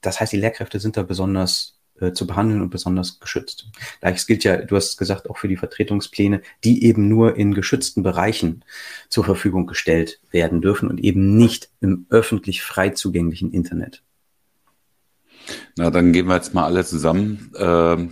das 0.02 0.20
heißt, 0.20 0.34
die 0.34 0.38
Lehrkräfte 0.38 0.80
sind 0.80 0.98
da 0.98 1.04
besonders 1.04 1.75
äh, 2.00 2.12
zu 2.12 2.28
behandeln 2.28 2.62
und 2.62 2.70
besonders 2.70 3.20
geschützt. 3.20 3.68
Gleiches 4.02 4.28
gilt 4.28 4.44
ja, 4.44 4.58
du 4.58 4.76
hast 4.76 4.98
gesagt, 4.98 5.30
auch 5.30 5.38
für 5.38 5.48
die 5.48 5.58
Vertretungspläne, 5.58 6.42
die 6.64 6.84
eben 6.84 7.08
nur 7.08 7.38
in 7.38 7.54
geschützten 7.54 8.04
Bereichen 8.04 8.64
zur 9.10 9.24
Verfügung 9.24 9.66
gestellt 9.66 10.20
werden 10.32 10.62
dürfen 10.62 10.90
und 10.90 11.00
eben 11.00 11.38
nicht 11.38 11.70
im 11.82 12.06
öffentlich 12.10 12.64
frei 12.64 12.90
zugänglichen 12.90 13.52
Internet. 13.52 14.04
Na, 15.76 15.90
dann 15.90 16.12
gehen 16.12 16.28
wir 16.28 16.36
jetzt 16.36 16.54
mal 16.54 16.66
alle 16.66 16.84
zusammen. 16.84 17.52
Äh, 17.56 18.08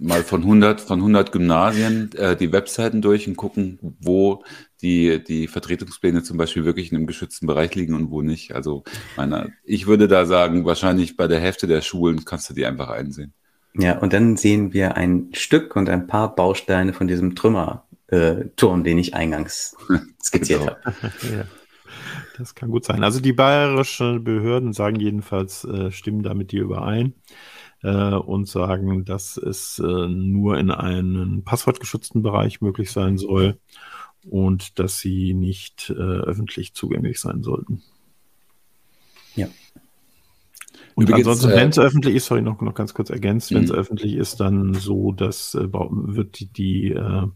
mal 0.00 0.24
von 0.24 0.42
100, 0.42 0.80
von 0.80 0.98
100 0.98 1.32
Gymnasien 1.32 2.12
äh, 2.14 2.36
die 2.36 2.52
Webseiten 2.52 3.02
durch 3.02 3.28
und 3.28 3.36
gucken, 3.36 3.78
wo 4.00 4.42
die, 4.82 5.22
die 5.22 5.46
Vertretungspläne 5.48 6.22
zum 6.22 6.36
Beispiel 6.36 6.64
wirklich 6.64 6.90
in 6.90 6.96
einem 6.98 7.06
geschützten 7.06 7.46
Bereich 7.46 7.74
liegen 7.74 7.94
und 7.94 8.10
wo 8.10 8.22
nicht. 8.22 8.54
Also 8.54 8.84
meine, 9.16 9.52
ich 9.64 9.86
würde 9.86 10.08
da 10.08 10.26
sagen, 10.26 10.64
wahrscheinlich 10.64 11.16
bei 11.16 11.26
der 11.28 11.40
Hälfte 11.40 11.66
der 11.66 11.80
Schulen 11.82 12.24
kannst 12.24 12.50
du 12.50 12.54
die 12.54 12.66
einfach 12.66 12.88
einsehen. 12.88 13.32
Ja, 13.74 13.98
und 13.98 14.12
dann 14.12 14.36
sehen 14.36 14.72
wir 14.72 14.96
ein 14.96 15.28
Stück 15.32 15.76
und 15.76 15.88
ein 15.88 16.06
paar 16.08 16.34
Bausteine 16.34 16.92
von 16.92 17.06
diesem 17.06 17.36
Trümmerturm, 17.36 18.82
den 18.84 18.98
ich 18.98 19.14
eingangs 19.14 19.76
skizziert 20.22 20.60
Genau. 20.60 20.72
habe. 20.72 21.12
ja. 21.32 21.44
Das 22.36 22.54
kann 22.54 22.70
gut 22.70 22.84
sein. 22.84 23.04
Also 23.04 23.20
die 23.20 23.32
bayerischen 23.32 24.24
Behörden 24.24 24.72
sagen 24.72 24.98
jedenfalls, 24.98 25.64
äh, 25.64 25.90
stimmen 25.90 26.22
da 26.22 26.34
mit 26.34 26.52
dir 26.52 26.62
überein 26.62 27.14
äh, 27.82 28.14
und 28.14 28.48
sagen, 28.48 29.04
dass 29.04 29.36
es 29.36 29.78
äh, 29.78 30.08
nur 30.08 30.58
in 30.58 30.70
einem 30.70 31.42
passwortgeschützten 31.44 32.22
Bereich 32.22 32.60
möglich 32.60 32.90
sein 32.90 33.18
soll 33.18 33.58
und 34.28 34.78
dass 34.78 34.98
sie 34.98 35.34
nicht 35.34 35.90
äh, 35.90 35.94
öffentlich 35.94 36.74
zugänglich 36.74 37.20
sein 37.20 37.42
sollten. 37.42 37.82
Ja. 39.36 39.48
Und 40.94 41.08
Übrigens, 41.08 41.28
ansonsten, 41.28 41.50
äh, 41.50 41.56
wenn 41.56 41.68
es 41.70 41.78
öffentlich 41.78 42.14
ist, 42.14 42.26
sorry, 42.26 42.42
noch, 42.42 42.60
noch 42.60 42.74
ganz 42.74 42.94
kurz 42.94 43.10
ergänzt, 43.10 43.52
wenn 43.52 43.64
es 43.64 43.70
Mhm. 43.70 43.76
öffentlich 43.76 44.14
ist, 44.14 44.40
dann 44.40 44.74
so, 44.74 45.12
dass 45.12 45.54
äh, 45.54 45.68
wird 45.72 46.40
die, 46.40 46.46
die, 46.46 46.92
äh, 46.92 47.26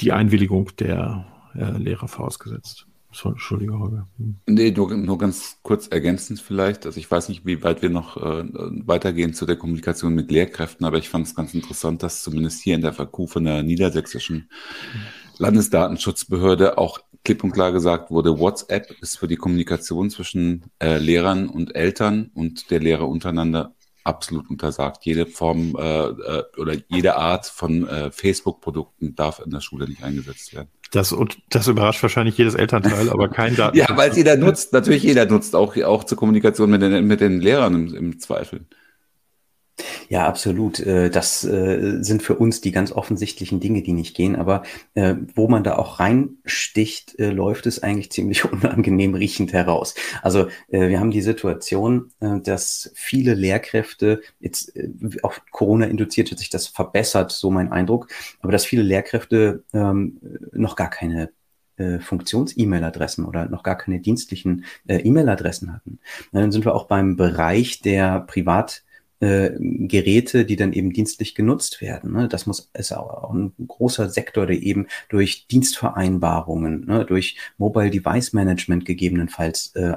die 0.00 0.12
Einwilligung 0.12 0.70
der 0.76 1.26
äh, 1.54 1.76
Lehrer 1.78 2.08
vorausgesetzt. 2.08 2.87
So, 3.10 3.30
Entschuldige, 3.30 3.78
Holger. 3.78 4.06
Hm. 4.18 4.36
Nee, 4.46 4.70
nur, 4.70 4.94
nur 4.94 5.18
ganz 5.18 5.58
kurz 5.62 5.88
ergänzend 5.88 6.40
vielleicht. 6.40 6.84
Also 6.84 7.00
ich 7.00 7.10
weiß 7.10 7.30
nicht, 7.30 7.46
wie 7.46 7.62
weit 7.62 7.80
wir 7.80 7.90
noch 7.90 8.16
äh, 8.18 8.44
weitergehen 8.86 9.32
zu 9.32 9.46
der 9.46 9.56
Kommunikation 9.56 10.14
mit 10.14 10.30
Lehrkräften, 10.30 10.84
aber 10.84 10.98
ich 10.98 11.08
fand 11.08 11.26
es 11.26 11.34
ganz 11.34 11.54
interessant, 11.54 12.02
dass 12.02 12.22
zumindest 12.22 12.60
hier 12.60 12.74
in 12.74 12.82
der 12.82 12.92
FAQ 12.92 13.28
von 13.28 13.44
der 13.44 13.62
niedersächsischen 13.62 14.50
Landesdatenschutzbehörde 15.38 16.76
auch 16.76 17.00
klipp 17.24 17.44
und 17.44 17.52
klar 17.52 17.72
gesagt 17.72 18.10
wurde, 18.10 18.38
WhatsApp 18.38 18.90
ist 19.00 19.18
für 19.18 19.28
die 19.28 19.36
Kommunikation 19.36 20.10
zwischen 20.10 20.64
äh, 20.78 20.98
Lehrern 20.98 21.48
und 21.48 21.74
Eltern 21.74 22.30
und 22.34 22.70
der 22.70 22.80
Lehrer 22.80 23.08
untereinander 23.08 23.74
absolut 24.08 24.48
untersagt. 24.48 25.04
Jede 25.04 25.26
Form 25.26 25.76
äh, 25.78 26.06
äh, 26.06 26.42
oder 26.56 26.74
jede 26.88 27.16
Art 27.16 27.46
von 27.46 27.86
äh, 27.86 28.10
Facebook-Produkten 28.10 29.14
darf 29.14 29.40
in 29.44 29.50
der 29.50 29.60
Schule 29.60 29.86
nicht 29.86 30.02
eingesetzt 30.02 30.54
werden. 30.54 30.68
Das, 30.90 31.12
und 31.12 31.38
das 31.50 31.68
überrascht 31.68 32.02
wahrscheinlich 32.02 32.38
jedes 32.38 32.54
Elternteil, 32.54 33.10
aber 33.10 33.28
kein 33.28 33.54
Daten. 33.56 33.76
Ja, 33.76 33.94
weil 33.96 34.10
es 34.10 34.16
jeder 34.16 34.36
nutzt. 34.36 34.72
Natürlich 34.72 35.02
jeder 35.02 35.26
nutzt, 35.26 35.54
auch, 35.54 35.76
auch 35.76 36.04
zur 36.04 36.16
Kommunikation 36.16 36.70
mit 36.70 36.80
den, 36.80 37.06
mit 37.06 37.20
den 37.20 37.40
Lehrern 37.40 37.74
im, 37.74 37.94
im 37.94 38.18
Zweifel. 38.18 38.66
Ja, 40.08 40.26
absolut. 40.26 40.80
Äh, 40.80 41.10
Das 41.10 41.44
äh, 41.44 41.98
sind 42.02 42.22
für 42.22 42.34
uns 42.36 42.60
die 42.60 42.72
ganz 42.72 42.92
offensichtlichen 42.92 43.60
Dinge, 43.60 43.82
die 43.82 43.92
nicht 43.92 44.16
gehen. 44.16 44.36
Aber 44.36 44.62
äh, 44.94 45.14
wo 45.34 45.48
man 45.48 45.64
da 45.64 45.76
auch 45.76 46.00
reinsticht, 46.00 47.14
läuft 47.18 47.66
es 47.66 47.82
eigentlich 47.82 48.10
ziemlich 48.12 48.44
unangenehm 48.52 49.14
riechend 49.14 49.52
heraus. 49.52 49.94
Also 50.22 50.48
wir 50.68 50.98
haben 51.00 51.10
die 51.10 51.20
Situation, 51.22 52.10
dass 52.20 52.90
viele 52.94 53.34
Lehrkräfte, 53.34 54.20
jetzt 54.40 54.72
auch 55.22 55.34
Corona 55.50 55.86
induziert 55.86 56.30
hat 56.30 56.38
sich 56.38 56.50
das 56.50 56.66
verbessert, 56.66 57.32
so 57.32 57.50
mein 57.50 57.72
Eindruck, 57.72 58.08
aber 58.40 58.52
dass 58.52 58.64
viele 58.64 58.82
Lehrkräfte 58.82 59.64
ähm, 59.72 60.20
noch 60.52 60.76
gar 60.76 60.90
keine 60.90 61.30
Funktions-E-Mail-Adressen 62.00 63.24
oder 63.24 63.48
noch 63.48 63.62
gar 63.62 63.76
keine 63.78 64.00
dienstlichen 64.00 64.64
E-Mail-Adressen 64.88 65.72
hatten. 65.72 66.00
Dann 66.32 66.50
sind 66.50 66.64
wir 66.64 66.74
auch 66.74 66.86
beim 66.88 67.16
Bereich 67.16 67.80
der 67.80 68.20
Privat- 68.20 68.82
äh, 69.20 69.50
Geräte, 69.58 70.44
die 70.44 70.56
dann 70.56 70.72
eben 70.72 70.92
dienstlich 70.92 71.34
genutzt 71.34 71.80
werden. 71.80 72.12
Ne? 72.12 72.28
Das 72.28 72.46
muss 72.46 72.70
ist 72.74 72.92
auch 72.92 73.32
ein 73.32 73.52
großer 73.66 74.08
Sektor, 74.08 74.46
der 74.46 74.62
eben 74.62 74.86
durch 75.08 75.46
Dienstvereinbarungen, 75.48 76.86
ne, 76.86 77.04
durch 77.04 77.36
Mobile 77.56 77.90
Device 77.90 78.32
Management 78.32 78.84
gegebenenfalls 78.84 79.72
äh, 79.74 79.90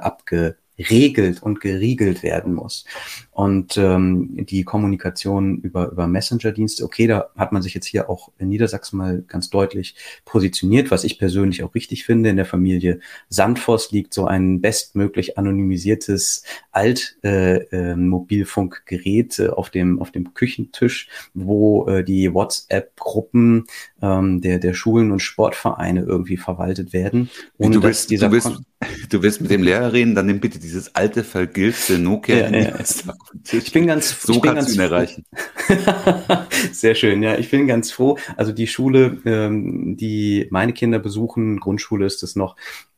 abgeregelt 0.72 1.42
und 1.42 1.60
geriegelt 1.60 2.22
werden 2.22 2.54
muss. 2.54 2.84
Und 3.30 3.76
ähm, 3.76 4.46
die 4.46 4.64
Kommunikation 4.64 5.58
über, 5.58 5.90
über 5.90 6.06
Messenger-Dienste, 6.06 6.82
okay, 6.84 7.06
da 7.06 7.26
hat 7.36 7.52
man 7.52 7.60
sich 7.62 7.74
jetzt 7.74 7.86
hier 7.86 8.08
auch 8.10 8.32
in 8.38 8.48
Niedersachsen 8.48 8.96
mal 8.98 9.22
ganz 9.26 9.50
deutlich 9.50 9.94
positioniert, 10.24 10.90
was 10.90 11.04
ich 11.04 11.18
persönlich 11.18 11.62
auch 11.62 11.74
richtig 11.74 12.04
finde. 12.04 12.30
In 12.30 12.36
der 12.36 12.46
Familie 12.46 13.00
Sandvoss 13.28 13.90
liegt 13.90 14.14
so 14.14 14.26
ein 14.26 14.60
bestmöglich 14.60 15.38
anonymisiertes 15.38 16.42
Alt-Mobilfunkgerät 16.72 19.38
äh, 19.38 19.44
äh, 19.44 19.50
auf, 19.50 19.70
dem, 19.70 20.00
auf 20.00 20.10
dem 20.10 20.34
Küchentisch, 20.34 21.08
wo 21.32 21.86
äh, 21.86 22.04
die 22.04 22.34
WhatsApp-Gruppen 22.34 23.64
ähm, 24.02 24.42
der, 24.42 24.58
der 24.58 24.74
Schulen 24.74 25.10
und 25.10 25.20
Sportvereine 25.20 26.02
irgendwie 26.02 26.36
verwaltet 26.36 26.92
werden. 26.92 27.30
du, 27.76 27.80
dass 27.80 27.88
willst, 27.88 28.10
dieser 28.10 28.28
du, 28.28 28.34
Kon- 28.56 28.66
du 29.10 29.22
willst 29.22 29.40
mit 29.40 29.50
dem 29.50 29.62
Lehrer 29.62 29.92
reden, 29.92 30.14
dann 30.14 30.26
nimm 30.26 30.40
bitte 30.40 30.58
dieses 30.58 30.94
alte, 30.94 31.24
vergilbte 31.24 31.98
Nokia. 31.98 32.50
Ja, 32.50 32.50
ja. 32.50 32.78
Ich 33.50 33.72
bin 33.72 33.86
ganz, 33.86 34.22
so 34.22 34.34
ich 34.34 34.40
bin 34.40 34.54
kannst 34.54 34.76
ganz 34.76 34.76
du 34.76 34.82
ihn 34.82 34.88
froh. 34.88 34.94
erreichen. 34.94 35.24
Sehr 36.72 36.94
schön, 36.94 37.22
ja. 37.22 37.38
Ich 37.38 37.50
bin 37.50 37.66
ganz 37.66 37.92
froh. 37.92 38.18
Also 38.36 38.52
die 38.52 38.66
Schule, 38.66 39.18
ähm, 39.24 39.96
die 39.96 40.46
meine 40.50 40.72
Kinder 40.72 40.98
besuchen, 40.98 41.60
Grundschule 41.60 42.06
ist 42.06 42.22
es 42.22 42.36
noch, 42.36 42.56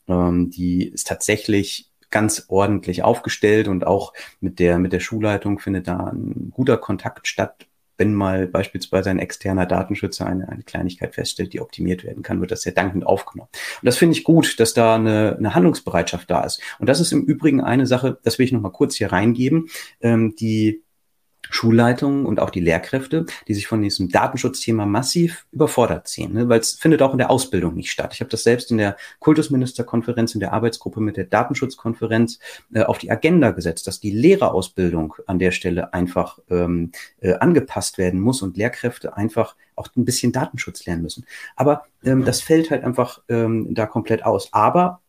ähm, 0.09 0.51
die 0.51 0.89
ist 0.89 1.07
tatsächlich 1.07 1.91
ganz 2.11 2.45
ordentlich 2.49 3.03
aufgestellt 3.03 3.67
und 3.67 3.87
auch 3.87 4.13
mit 4.41 4.61
der, 4.61 4.79
mit 4.79 4.93
der 4.93 5.01
Schulleitung 5.01 5.59
findet 5.59 5.89
da 5.89 6.13
ein 6.13 6.53
guter 6.55 6.77
Kontakt 6.77 7.27
statt. 7.27 7.67
Wenn 7.97 8.15
mal 8.15 8.47
beispielsweise 8.47 9.11
ein 9.11 9.19
externer 9.19 9.67
Datenschützer 9.67 10.27
eine, 10.27 10.49
eine 10.49 10.63
Kleinigkeit 10.63 11.15
feststellt, 11.15 11.53
die 11.53 11.61
optimiert 11.61 12.05
werden 12.05 12.23
kann, 12.23 12.41
wird 12.41 12.51
das 12.51 12.63
sehr 12.63 12.73
dankend 12.73 13.07
aufgenommen. 13.07 13.51
Und 13.81 13.87
das 13.87 13.97
finde 13.97 14.17
ich 14.17 14.25
gut, 14.25 14.61
dass 14.61 14.75
da 14.75 14.95
eine, 14.97 15.37
eine 15.37 15.55
Handlungsbereitschaft 15.55 16.31
da 16.31 16.45
ist. 16.45 16.61
Und 16.79 16.89
das 16.89 17.01
ist 17.01 17.13
im 17.13 17.25
Übrigen 17.25 17.61
eine 17.61 17.87
Sache, 17.87 18.19
das 18.23 18.39
will 18.39 18.47
ich 18.47 18.53
noch 18.53 18.61
mal 18.61 18.71
kurz 18.71 18.97
hier 18.97 19.13
reingeben, 19.13 19.69
ähm, 20.01 20.35
die 20.37 20.84
Schulleitungen 21.51 22.27
und 22.27 22.41
auch 22.41 22.51
die 22.51 22.61
Lehrkräfte, 22.61 23.27
die 23.49 23.55
sich 23.55 23.67
von 23.67 23.83
diesem 23.83 24.09
Datenschutzthema 24.09 24.87
massiv 24.87 25.47
überfordert 25.53 26.09
sehen, 26.09 26.33
ne? 26.33 26.49
weil 26.49 26.61
es 26.61 26.73
findet 26.73 27.03
auch 27.03 27.13
in 27.13 27.19
der 27.19 27.31
Ausbildung 27.31 27.75
nicht 27.75 27.91
statt. 27.91 28.13
Ich 28.15 28.21
habe 28.21 28.31
das 28.31 28.43
selbst 28.43 28.71
in 28.71 28.79
der 28.79 28.97
Kultusministerkonferenz, 29.21 30.35
in 30.35 30.41
der 30.41 30.53
Arbeitsgruppe 30.53 31.01
mit 31.01 31.17
der 31.17 31.25
Datenschutzkonferenz 31.25 32.39
äh, 32.73 32.83
auf 32.83 32.99
die 32.99 33.11
Agenda 33.11 33.51
gesetzt, 33.51 33.87
dass 33.87 34.01
die 34.01 34.11
Lehrerausbildung 34.11 35.15
an 35.27 35.39
der 35.39 35.51
Stelle 35.51 35.93
einfach 35.93 36.39
ähm, 36.51 36.93
äh, 37.21 37.35
angepasst 37.35 37.99
werden 37.99 38.21
muss 38.21 38.43
und 38.43 38.57
Lehrkräfte 38.57 39.17
einfach 39.17 39.57
auch 39.77 39.89
ein 39.97 40.05
bisschen 40.05 40.33
Datenschutz 40.33 40.87
lernen 40.87 41.03
müssen. 41.03 41.27
Aber 41.57 41.85
ähm, 42.05 42.25
das 42.25 42.41
fällt 42.41 42.71
halt 42.71 42.85
einfach 42.85 43.23
ähm, 43.29 43.75
da 43.75 43.87
komplett 43.87 44.25
aus. 44.25 44.53
Aber 44.53 45.01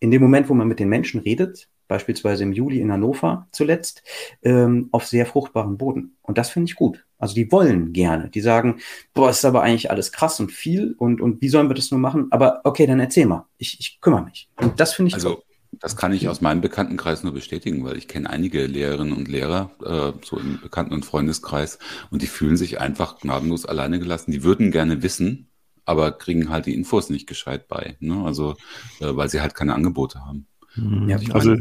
in 0.00 0.10
dem 0.10 0.22
Moment, 0.22 0.48
wo 0.48 0.54
man 0.54 0.68
mit 0.68 0.78
den 0.78 0.88
Menschen 0.88 1.20
redet, 1.20 1.68
beispielsweise 1.88 2.42
im 2.44 2.52
Juli 2.52 2.80
in 2.80 2.92
Hannover 2.92 3.48
zuletzt, 3.52 4.02
ähm, 4.42 4.88
auf 4.92 5.06
sehr 5.06 5.26
fruchtbaren 5.26 5.78
Boden. 5.78 6.16
Und 6.22 6.38
das 6.38 6.50
finde 6.50 6.68
ich 6.70 6.76
gut. 6.76 7.04
Also 7.18 7.34
die 7.34 7.50
wollen 7.50 7.92
gerne. 7.92 8.28
Die 8.30 8.40
sagen, 8.40 8.80
boah, 9.14 9.30
ist 9.30 9.44
aber 9.44 9.62
eigentlich 9.62 9.90
alles 9.90 10.12
krass 10.12 10.38
und 10.40 10.52
viel 10.52 10.94
und, 10.98 11.20
und 11.20 11.40
wie 11.40 11.48
sollen 11.48 11.68
wir 11.68 11.74
das 11.74 11.90
nur 11.90 12.00
machen? 12.00 12.26
Aber 12.30 12.60
okay, 12.64 12.86
dann 12.86 13.00
erzähl 13.00 13.26
mal. 13.26 13.46
Ich, 13.58 13.80
ich 13.80 14.00
kümmere 14.00 14.24
mich. 14.24 14.48
Und 14.60 14.80
das 14.80 14.94
finde 14.94 15.08
ich 15.10 15.14
Also 15.14 15.34
toll. 15.34 15.42
das 15.80 15.96
kann 15.96 16.12
ich 16.12 16.28
aus 16.28 16.40
meinem 16.40 16.60
Bekanntenkreis 16.60 17.22
nur 17.22 17.32
bestätigen, 17.32 17.84
weil 17.84 17.96
ich 17.96 18.08
kenne 18.08 18.28
einige 18.30 18.66
Lehrerinnen 18.66 19.14
und 19.14 19.28
Lehrer, 19.28 19.70
äh, 19.84 20.12
so 20.24 20.38
im 20.38 20.60
Bekannten- 20.60 20.94
und 20.94 21.04
Freundeskreis, 21.04 21.78
und 22.10 22.22
die 22.22 22.26
fühlen 22.26 22.56
sich 22.56 22.80
einfach 22.80 23.18
gnadenlos 23.20 23.66
alleine 23.66 23.98
gelassen. 23.98 24.30
Die 24.32 24.42
würden 24.44 24.70
gerne 24.70 25.02
wissen, 25.02 25.50
aber 25.84 26.12
kriegen 26.12 26.48
halt 26.50 26.66
die 26.66 26.74
Infos 26.74 27.10
nicht 27.10 27.26
gescheit 27.26 27.68
bei. 27.68 27.96
Ne? 28.00 28.24
Also 28.24 28.56
äh, 29.00 29.14
weil 29.16 29.28
sie 29.30 29.40
halt 29.40 29.54
keine 29.54 29.74
Angebote 29.74 30.24
haben. 30.24 30.46
Ja, 30.76 31.18
ich 31.18 31.34
also 31.34 31.56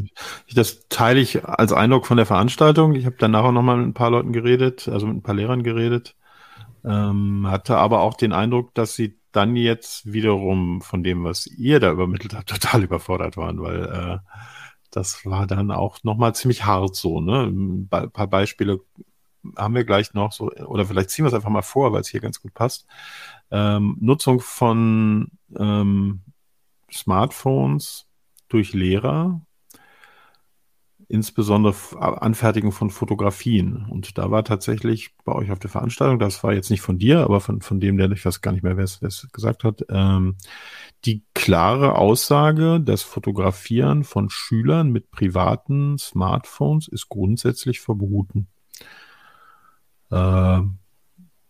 das 0.53 0.87
teile 0.89 1.19
ich 1.19 1.45
als 1.45 1.71
Eindruck 1.71 2.05
von 2.05 2.17
der 2.17 2.25
Veranstaltung. 2.25 2.95
Ich 2.95 3.05
habe 3.05 3.15
danach 3.17 3.45
auch 3.45 3.51
nochmal 3.51 3.77
mit 3.77 3.87
ein 3.87 3.93
paar 3.93 4.11
Leuten 4.11 4.33
geredet, 4.33 4.87
also 4.87 5.07
mit 5.07 5.17
ein 5.17 5.23
paar 5.23 5.35
Lehrern 5.35 5.63
geredet, 5.63 6.15
ähm, 6.83 7.47
hatte 7.47 7.77
aber 7.77 8.01
auch 8.01 8.15
den 8.15 8.33
Eindruck, 8.33 8.73
dass 8.73 8.95
sie 8.95 9.17
dann 9.31 9.55
jetzt 9.55 10.11
wiederum 10.11 10.81
von 10.81 11.03
dem, 11.03 11.23
was 11.23 11.47
ihr 11.47 11.79
da 11.79 11.91
übermittelt 11.91 12.33
habt, 12.35 12.49
total 12.49 12.83
überfordert 12.83 13.37
waren, 13.37 13.61
weil 13.61 13.83
äh, 13.85 14.17
das 14.91 15.25
war 15.25 15.47
dann 15.47 15.71
auch 15.71 16.03
nochmal 16.03 16.35
ziemlich 16.35 16.65
hart 16.65 16.95
so. 16.95 17.19
Ne? 17.21 17.43
Ein 17.43 17.87
paar 17.89 18.27
Beispiele 18.27 18.81
haben 19.57 19.75
wir 19.75 19.83
gleich 19.83 20.13
noch 20.13 20.31
so, 20.31 20.51
oder 20.51 20.85
vielleicht 20.85 21.09
ziehen 21.09 21.25
wir 21.25 21.27
es 21.27 21.33
einfach 21.33 21.49
mal 21.49 21.61
vor, 21.61 21.91
weil 21.91 22.01
es 22.01 22.07
hier 22.07 22.21
ganz 22.21 22.41
gut 22.41 22.53
passt. 22.53 22.87
Ähm, 23.51 23.97
Nutzung 23.99 24.39
von 24.39 25.29
ähm, 25.57 26.21
Smartphones 26.91 28.04
durch 28.47 28.73
Lehrer, 28.73 29.41
insbesondere 31.07 31.75
Anfertigung 31.99 32.71
von 32.71 32.89
Fotografien. 32.89 33.85
Und 33.89 34.17
da 34.17 34.31
war 34.31 34.43
tatsächlich 34.43 35.15
bei 35.23 35.33
euch 35.33 35.51
auf 35.51 35.59
der 35.59 35.69
Veranstaltung, 35.69 36.19
das 36.19 36.43
war 36.43 36.53
jetzt 36.53 36.71
nicht 36.71 36.81
von 36.81 36.97
dir, 36.97 37.21
aber 37.21 37.41
von, 37.41 37.61
von 37.61 37.79
dem, 37.79 37.97
der 37.97 38.09
ich 38.11 38.25
weiß 38.25 38.41
gar 38.41 38.51
nicht 38.51 38.63
mehr, 38.63 38.77
wer 38.77 38.83
es 38.83 39.27
gesagt 39.31 39.63
hat, 39.63 39.85
ähm, 39.89 40.37
die 41.05 41.23
klare 41.33 41.95
Aussage, 41.95 42.81
das 42.81 43.03
Fotografieren 43.03 44.03
von 44.03 44.29
Schülern 44.29 44.91
mit 44.91 45.11
privaten 45.11 45.97
Smartphones 45.97 46.87
ist 46.87 47.09
grundsätzlich 47.09 47.81
verboten. 47.81 48.47
Äh, 50.09 50.61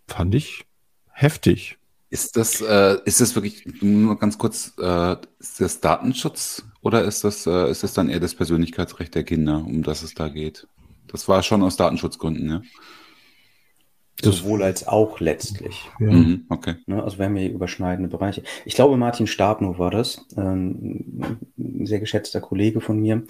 fand 0.07 0.35
ich 0.35 0.65
heftig. 1.11 1.77
Ist 2.15 2.37
das, 2.37 2.61
äh, 2.61 2.97
ist 3.03 3.19
das 3.19 3.35
wirklich, 3.35 3.65
nur 3.81 4.17
ganz 4.17 4.37
kurz, 4.37 4.73
äh, 4.79 5.17
ist 5.37 5.59
das 5.59 5.81
Datenschutz 5.81 6.63
oder 6.81 7.03
ist 7.03 7.25
das, 7.25 7.45
äh, 7.45 7.69
ist 7.69 7.83
das 7.83 7.93
dann 7.93 8.07
eher 8.07 8.21
das 8.21 8.35
Persönlichkeitsrecht 8.35 9.13
der 9.15 9.25
Kinder, 9.25 9.57
um 9.57 9.83
das 9.83 10.01
es 10.01 10.13
da 10.13 10.29
geht? 10.29 10.65
Das 11.07 11.27
war 11.27 11.43
schon 11.43 11.61
aus 11.61 11.75
Datenschutzgründen, 11.75 12.49
ja? 12.49 12.61
Sowohl 14.23 14.63
als 14.63 14.87
auch 14.87 15.19
letztlich. 15.19 15.89
Ja. 15.99 16.09
Mhm, 16.09 16.45
okay. 16.47 16.75
Ne, 16.85 17.03
also 17.03 17.17
wir 17.17 17.25
haben 17.25 17.35
hier 17.35 17.51
überschneidende 17.51 18.09
Bereiche. 18.09 18.43
Ich 18.63 18.75
glaube, 18.75 18.95
Martin 18.95 19.27
Stabnow 19.27 19.77
war 19.77 19.91
das, 19.91 20.25
ähm, 20.37 21.37
ein 21.57 21.85
sehr 21.85 21.99
geschätzter 21.99 22.39
Kollege 22.39 22.79
von 22.79 22.97
mir, 22.97 23.23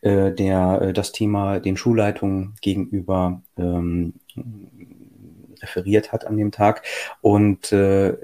äh, 0.00 0.30
der 0.32 0.80
äh, 0.80 0.92
das 0.92 1.10
Thema 1.10 1.58
den 1.58 1.76
Schulleitungen 1.76 2.54
gegenüber 2.60 3.42
ähm, 3.56 4.14
referiert 5.62 6.12
hat 6.12 6.26
an 6.26 6.36
dem 6.36 6.50
Tag. 6.52 6.82
Und 7.20 7.72
äh, 7.72 8.16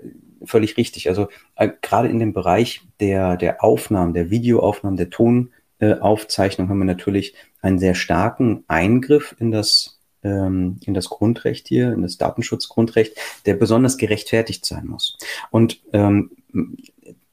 völlig 0.45 0.77
richtig. 0.77 1.09
Also 1.09 1.29
äh, 1.57 1.71
gerade 1.83 2.09
in 2.09 2.19
dem 2.19 2.33
Bereich 2.33 2.83
der, 3.01 3.37
der 3.37 3.63
Aufnahmen, 3.65 4.15
der 4.15 4.31
Videoaufnahmen, 4.31 4.97
der 4.97 5.11
Tonaufzeichnung 5.11 6.69
haben 6.69 6.79
wir 6.79 6.85
natürlich 6.85 7.35
einen 7.61 7.79
sehr 7.79 7.95
starken 7.95 8.65
Eingriff 8.69 9.35
in 9.39 9.51
das 9.51 9.95
ähm, 10.23 10.79
in 10.85 10.95
das 10.95 11.11
Grundrecht 11.11 11.69
hier, 11.69 11.93
in 11.93 12.03
das 12.03 12.17
Datenschutzgrundrecht, 12.17 13.15
der 13.47 13.55
besonders 13.55 13.99
gerechtfertigt 13.99 14.65
sein 14.65 14.87
muss. 14.87 15.19
Und 15.51 15.81
ähm, 15.93 16.31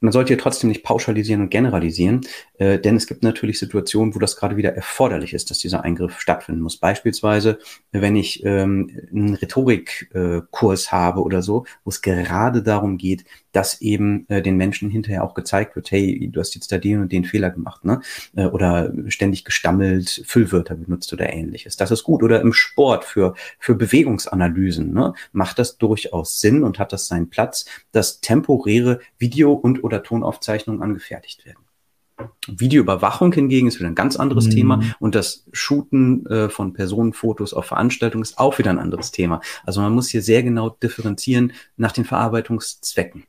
man 0.02 0.12
sollte 0.12 0.30
hier 0.30 0.38
trotzdem 0.38 0.70
nicht 0.70 0.84
pauschalisieren 0.84 1.42
und 1.42 1.50
generalisieren, 1.50 2.22
äh, 2.58 2.80
denn 2.80 2.96
es 2.96 3.08
gibt 3.08 3.24
natürlich 3.24 3.60
Situationen, 3.60 4.14
wo 4.14 4.20
das 4.20 4.36
gerade 4.36 4.58
wieder 4.58 4.76
erforderlich 4.76 5.34
ist, 5.34 5.50
dass 5.50 5.60
dieser 5.60 5.84
Eingriff 5.84 6.20
stattfinden 6.20 6.62
muss. 6.62 6.78
Beispielsweise, 6.78 7.60
wenn 7.92 8.16
ich 8.16 8.44
ähm, 8.44 8.90
einen 9.12 9.36
Rhetorikkurs 9.36 10.86
äh, 10.86 10.90
habe 10.90 11.22
oder 11.22 11.42
so, 11.42 11.66
wo 11.84 11.90
es 11.90 12.02
gerade 12.02 12.64
darum 12.64 12.98
geht, 12.98 13.26
dass 13.52 13.82
eben 13.82 14.28
äh, 14.30 14.42
den 14.42 14.58
Menschen 14.58 14.90
hinterher 14.90 15.24
auch 15.24 15.34
gezeigt 15.34 15.76
wird, 15.76 15.92
hey, 15.92 16.30
du 16.32 16.40
hast 16.40 16.56
jetzt 16.56 16.72
da 16.72 16.78
den 16.78 17.02
und 17.02 17.12
den 17.12 17.26
Fehler 17.26 17.50
gemacht, 17.50 17.84
ne? 17.86 18.02
Äh, 18.36 18.46
oder 18.46 18.94
ständig 19.08 19.46
gestammelt, 19.46 20.24
Füllwörter 20.26 20.76
benutzt 20.76 21.12
oder 21.14 21.32
ähnliches. 21.32 21.78
Das 21.78 21.92
ist 21.92 22.04
gut. 22.04 22.24
Oder 22.24 22.42
im 22.42 22.54
Sport 22.54 23.06
für, 23.06 23.36
für 23.60 23.76
Bewegungsanalysen, 23.76 24.94
ne? 24.94 25.14
Macht 25.32 25.60
das 25.60 25.78
durchaus 25.78 26.40
Sinn 26.40 26.64
und 26.64 26.80
hat 26.80 26.94
das 26.94 27.08
seinen 27.08 27.30
Platz, 27.30 27.66
dass 27.92 28.22
temporäre 28.22 29.00
Video- 29.18 29.54
und 29.54 29.84
oder 29.84 30.04
Tonaufzeichnungen 30.04 30.82
angefertigt 30.82 31.46
werden. 31.46 31.64
Videoüberwachung 32.48 33.34
hingegen 33.34 33.68
ist 33.68 33.80
wieder 33.80 33.90
ein 33.90 33.96
ganz 33.96 34.16
anderes 34.16 34.46
Mhm. 34.46 34.52
Thema 34.52 34.82
und 35.00 35.16
das 35.16 35.46
Shooten 35.52 36.26
äh, 36.28 36.50
von 36.50 36.74
Personenfotos 36.74 37.54
auf 37.54 37.66
Veranstaltungen 37.66 38.24
ist 38.24 38.38
auch 38.38 38.58
wieder 38.60 38.70
ein 38.70 38.80
anderes 38.80 39.12
Thema. 39.12 39.42
Also 39.66 39.82
man 39.82 39.94
muss 39.94 40.10
hier 40.10 40.22
sehr 40.22 40.44
genau 40.44 40.70
differenzieren 40.70 41.54
nach 41.78 41.92
den 41.92 42.06
Verarbeitungszwecken. 42.06 43.24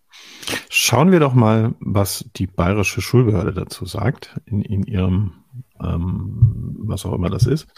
Schauen 0.68 1.12
wir 1.12 1.20
doch 1.20 1.34
mal, 1.34 1.74
was 1.80 2.24
die 2.36 2.46
bayerische 2.46 3.00
Schulbehörde 3.00 3.52
dazu 3.52 3.86
sagt, 3.86 4.40
in, 4.46 4.62
in 4.62 4.82
ihrem, 4.84 5.32
ähm, 5.80 6.76
was 6.78 7.04
auch 7.04 7.12
immer 7.12 7.30
das 7.30 7.46
ist. 7.46 7.68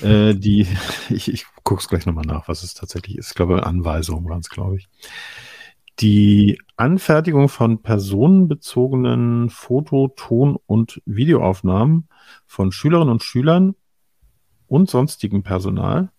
Äh, 0.00 0.34
die, 0.34 0.66
ich, 1.10 1.32
ich 1.32 1.46
gucke 1.64 1.80
es 1.80 1.88
gleich 1.88 2.06
nochmal 2.06 2.26
nach, 2.26 2.48
was 2.48 2.62
es 2.62 2.74
tatsächlich 2.74 3.18
ist. 3.18 3.30
Ich 3.30 3.34
glaube, 3.34 3.66
Anweisungen 3.66 4.28
waren 4.28 4.40
es, 4.40 4.48
glaube 4.48 4.76
ich. 4.76 4.88
Die 6.00 6.58
Anfertigung 6.76 7.48
von 7.48 7.82
personenbezogenen 7.82 9.50
Foto-, 9.50 10.12
Ton- 10.16 10.58
und 10.66 11.02
Videoaufnahmen 11.04 12.08
von 12.46 12.72
Schülerinnen 12.72 13.12
und 13.12 13.22
Schülern 13.22 13.74
und 14.68 14.88
sonstigem 14.88 15.42
Personal 15.42 16.11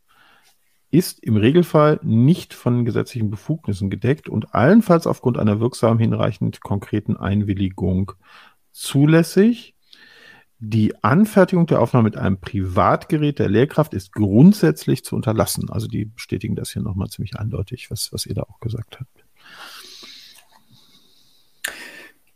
ist 0.94 1.24
im 1.24 1.38
Regelfall 1.38 2.00
nicht 2.04 2.54
von 2.54 2.86
gesetzlichen 2.86 3.32
Befugnissen 3.32 3.90
gedeckt 3.90 4.30
und 4.30 4.54
allenfalls 4.54 5.08
aufgrund 5.08 5.40
einer 5.40 5.60
wirksam 5.60 5.98
hinreichend 5.98 6.62
konkreten 6.62 7.18
Einwilligung 7.18 8.12
zulässig. 8.72 9.76
Die 10.60 11.04
Anfertigung 11.04 11.66
der 11.66 11.82
Aufnahme 11.82 12.04
mit 12.04 12.16
einem 12.16 12.40
Privatgerät 12.40 13.40
der 13.40 13.50
Lehrkraft 13.50 13.96
ist 13.96 14.14
grundsätzlich 14.14 15.04
zu 15.04 15.16
unterlassen. 15.16 15.72
Also 15.72 15.88
die 15.88 16.06
bestätigen 16.06 16.56
das 16.56 16.72
hier 16.72 16.84
nochmal 16.84 17.10
ziemlich 17.10 17.40
eindeutig, 17.40 17.90
was, 17.90 18.14
was 18.14 18.28
ihr 18.28 18.36
da 18.36 18.44
auch 18.44 18.60
gesagt 18.60 19.00
habt. 19.00 19.26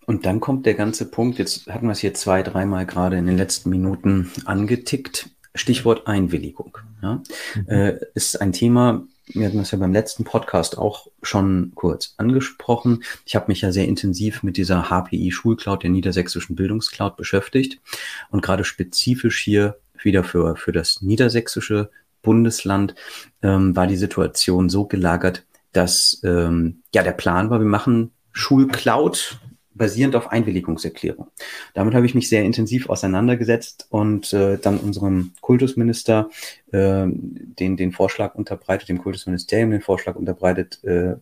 Und 0.07 0.25
dann 0.25 0.39
kommt 0.39 0.65
der 0.65 0.73
ganze 0.73 1.11
Punkt, 1.11 1.37
jetzt 1.37 1.67
hatten 1.67 1.85
wir 1.85 1.91
es 1.91 1.99
hier 1.99 2.15
zwei, 2.15 2.41
dreimal 2.41 2.87
gerade 2.87 3.17
in 3.17 3.27
den 3.27 3.37
letzten 3.37 3.69
Minuten 3.69 4.31
angetickt. 4.45 5.29
Stichwort 5.57 6.07
Einwilligung. 6.07 6.77
Ja, 7.01 7.21
Mhm. 7.55 7.67
äh, 7.67 7.99
ist 8.15 8.41
ein 8.41 8.53
Thema, 8.53 9.03
wir 9.27 9.45
hatten 9.47 9.57
das 9.57 9.71
ja 9.71 9.77
beim 9.77 9.91
letzten 9.93 10.23
Podcast 10.23 10.77
auch 10.77 11.07
schon 11.21 11.73
kurz 11.75 12.13
angesprochen. 12.17 13.03
Ich 13.25 13.35
habe 13.35 13.45
mich 13.49 13.61
ja 13.61 13.71
sehr 13.71 13.87
intensiv 13.87 14.41
mit 14.43 14.55
dieser 14.57 14.89
HPI 14.89 15.31
Schulcloud, 15.31 15.83
der 15.83 15.89
niedersächsischen 15.89 16.55
Bildungscloud 16.55 17.17
beschäftigt 17.17 17.81
und 18.29 18.41
gerade 18.41 18.63
spezifisch 18.63 19.39
hier 19.39 19.77
wieder 20.01 20.23
für, 20.23 20.55
für 20.55 20.71
das 20.71 21.01
niedersächsische 21.01 21.89
Bundesland 22.21 22.95
ähm, 23.41 23.75
war 23.75 23.87
die 23.87 23.95
Situation 23.97 24.69
so 24.69 24.85
gelagert, 24.85 25.45
dass 25.73 26.21
ähm, 26.23 26.81
ja 26.93 27.03
der 27.03 27.11
Plan 27.11 27.49
war, 27.49 27.59
wir 27.59 27.67
machen 27.67 28.11
Schulcloud 28.31 29.39
basierend 29.77 30.15
auf 30.15 30.31
Einwilligungserklärung. 30.31 31.27
Damit 31.73 31.93
habe 31.93 32.05
ich 32.05 32.15
mich 32.15 32.29
sehr 32.29 32.43
intensiv 32.43 32.89
auseinandergesetzt 32.89 33.87
und 33.89 34.33
äh, 34.33 34.57
dann 34.57 34.79
unserem 34.79 35.33
Kultusminister 35.41 36.29
äh, 36.71 37.05
den, 37.07 37.77
den 37.77 37.91
Vorschlag 37.91 38.35
unterbreitet, 38.35 38.89
dem 38.89 38.99
Kultusministerium 38.99 39.71
den 39.71 39.81
Vorschlag 39.81 40.15
unterbreitet, 40.15 40.83
äh, 40.83 41.15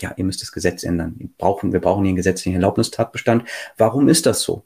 ja, 0.00 0.14
ihr 0.16 0.24
müsst 0.24 0.42
das 0.42 0.52
Gesetz 0.52 0.82
ändern. 0.82 1.14
Wir 1.18 1.28
brauchen, 1.36 1.72
wir 1.72 1.80
brauchen 1.80 2.04
hier 2.04 2.10
einen 2.10 2.16
gesetzlichen 2.16 2.54
Erlaubnistatbestand. 2.54 3.44
Warum 3.76 4.08
ist 4.08 4.26
das 4.26 4.42
so? 4.42 4.64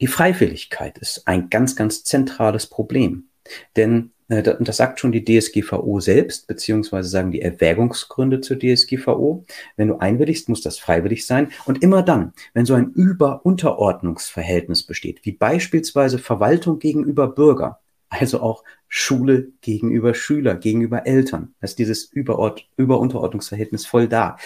Die 0.00 0.06
Freiwilligkeit 0.06 0.98
ist 0.98 1.26
ein 1.26 1.50
ganz, 1.50 1.76
ganz 1.76 2.04
zentrales 2.04 2.66
Problem. 2.66 3.28
Denn 3.76 4.12
und 4.32 4.68
das 4.68 4.76
sagt 4.76 5.00
schon 5.00 5.12
die 5.12 5.24
DSGVO 5.24 6.00
selbst, 6.00 6.46
beziehungsweise 6.46 7.08
sagen 7.08 7.32
die 7.32 7.42
Erwägungsgründe 7.42 8.40
zur 8.40 8.58
DSGVO. 8.58 9.44
Wenn 9.76 9.88
du 9.88 9.98
einwilligst, 9.98 10.48
muss 10.48 10.62
das 10.62 10.78
freiwillig 10.78 11.26
sein. 11.26 11.50
Und 11.66 11.82
immer 11.82 12.02
dann, 12.02 12.32
wenn 12.54 12.64
so 12.64 12.74
ein 12.74 12.92
Über-Unterordnungsverhältnis 12.92 14.84
besteht, 14.84 15.20
wie 15.24 15.32
beispielsweise 15.32 16.18
Verwaltung 16.18 16.78
gegenüber 16.78 17.28
Bürger, 17.28 17.80
also 18.08 18.40
auch 18.40 18.64
Schule 18.88 19.52
gegenüber 19.60 20.14
Schüler, 20.14 20.54
gegenüber 20.54 21.06
Eltern, 21.06 21.54
da 21.60 21.64
ist 21.64 21.78
dieses 21.78 22.04
Über-Unterordnungsverhältnis 22.04 23.86
voll 23.86 24.08
da. 24.08 24.36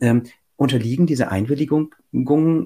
Ähm, 0.00 0.24
unterliegen 0.56 1.06
diese 1.06 1.30
Einwilligungen, 1.30 1.90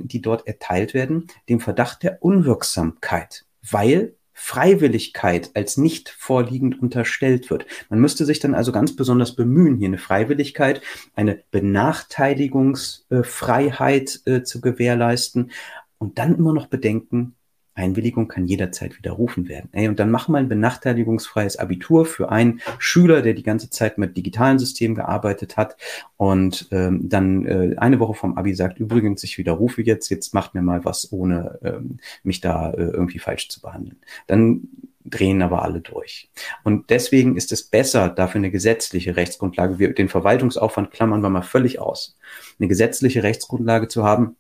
die 0.07 0.21
dort 0.21 0.47
erteilt 0.47 0.95
werden, 0.95 1.27
dem 1.49 1.61
Verdacht 1.61 2.03
der 2.03 2.23
Unwirksamkeit, 2.23 3.47
weil 3.71 4.15
Freiwilligkeit 4.41 5.51
als 5.55 5.77
nicht 5.77 6.09
vorliegend 6.09 6.81
unterstellt 6.81 7.51
wird. 7.51 7.67
Man 7.91 7.99
müsste 7.99 8.25
sich 8.25 8.39
dann 8.39 8.55
also 8.55 8.71
ganz 8.71 8.95
besonders 8.95 9.35
bemühen, 9.35 9.79
hier 9.79 9.89
eine 9.89 9.99
Freiwilligkeit, 9.99 10.81
eine 11.17 11.43
Benachteiligungsfreiheit 11.51 14.21
äh, 14.27 14.45
zu 14.45 14.61
gewährleisten 14.61 15.51
und 15.99 16.19
dann 16.19 16.37
immer 16.37 16.55
noch 16.55 16.67
bedenken, 16.67 17.35
Einwilligung 17.79 18.29
kann 18.29 18.47
jederzeit 18.47 18.99
widerrufen 18.99 19.49
werden. 19.49 19.71
Ey, 19.73 19.89
und 19.89 19.99
dann 19.99 20.11
mach 20.11 20.29
mal 20.29 20.39
ein 20.39 20.49
benachteiligungsfreies 20.49 21.57
Abitur 21.57 22.05
für 22.05 22.31
einen 22.31 22.61
Schüler, 22.79 23.23
der 23.23 23.35
die 23.35 23.43
ganze 23.43 23.71
Zeit 23.71 23.97
mit 23.97 24.17
digitalen 24.17 24.59
Systemen 24.59 24.97
gearbeitet 24.97 25.57
hat 25.57 25.77
und 26.17 26.69
ähm, 26.73 27.09
dann 27.09 27.47
äh, 27.47 27.77
eine 27.79 28.01
Woche 28.01 28.15
vom 28.15 28.37
Abi 28.37 28.55
sagt, 28.55 28.79
übrigens, 28.79 29.23
ich 29.25 29.39
widerrufe 29.39 29.83
jetzt, 29.83 30.09
jetzt 30.11 30.35
macht 30.35 30.55
mir 30.55 30.63
mal 30.63 30.85
was, 30.85 31.13
ohne 31.13 31.59
ähm, 31.63 31.99
mich 32.23 32.41
da 32.41 32.73
äh, 32.73 32.83
irgendwie 32.83 33.21
falsch 33.21 33.49
zu 33.49 33.61
behandeln. 33.61 33.99
Dann 34.27 34.69
drehen 35.05 35.43
aber 35.43 35.63
alle 35.63 35.81
durch. 35.81 36.31
Und 36.65 36.91
deswegen 36.91 37.37
ist 37.37 37.53
es 37.53 37.63
besser, 37.63 38.09
dafür 38.09 38.41
eine 38.41 38.51
gesetzliche 38.51 39.17
Rechtsgrundlage, 39.17 39.79
wir, 39.79 39.95
den 39.95 40.09
Verwaltungsaufwand 40.09 40.91
klammern 40.91 41.23
wir 41.23 41.31
mal 41.31 41.43
völlig 41.43 41.79
aus, 41.79 42.17
eine 42.59 42.69
gesetzliche 42.69 43.23
Rechtsgrundlage 43.23 43.89
zu 43.89 44.05
haben, 44.05 44.37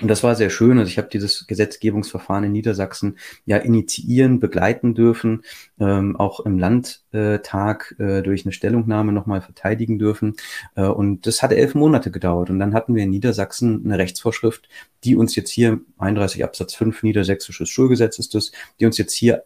und 0.00 0.08
das 0.08 0.22
war 0.22 0.34
sehr 0.34 0.50
schön. 0.50 0.78
Also 0.78 0.90
ich 0.90 0.98
habe 0.98 1.08
dieses 1.08 1.46
Gesetzgebungsverfahren 1.46 2.44
in 2.44 2.52
Niedersachsen 2.52 3.18
ja 3.44 3.56
initiieren, 3.56 4.40
begleiten 4.40 4.94
dürfen, 4.94 5.42
ähm, 5.80 6.16
auch 6.16 6.40
im 6.40 6.58
Landtag 6.58 7.94
äh, 7.98 8.22
durch 8.22 8.44
eine 8.44 8.52
Stellungnahme 8.52 9.12
nochmal 9.12 9.40
verteidigen 9.40 9.98
dürfen. 9.98 10.36
Äh, 10.74 10.86
und 10.86 11.26
das 11.26 11.42
hat 11.42 11.52
elf 11.52 11.74
Monate 11.74 12.10
gedauert. 12.10 12.50
Und 12.50 12.58
dann 12.58 12.74
hatten 12.74 12.94
wir 12.94 13.04
in 13.04 13.10
Niedersachsen 13.10 13.82
eine 13.84 13.98
Rechtsvorschrift, 13.98 14.68
die 15.04 15.16
uns 15.16 15.36
jetzt 15.36 15.50
hier, 15.50 15.80
31 15.98 16.44
Absatz 16.44 16.74
5 16.74 17.02
Niedersächsisches 17.02 17.68
Schulgesetz 17.68 18.18
ist 18.18 18.34
das, 18.34 18.52
die 18.80 18.86
uns 18.86 18.98
jetzt 18.98 19.14
hier 19.14 19.44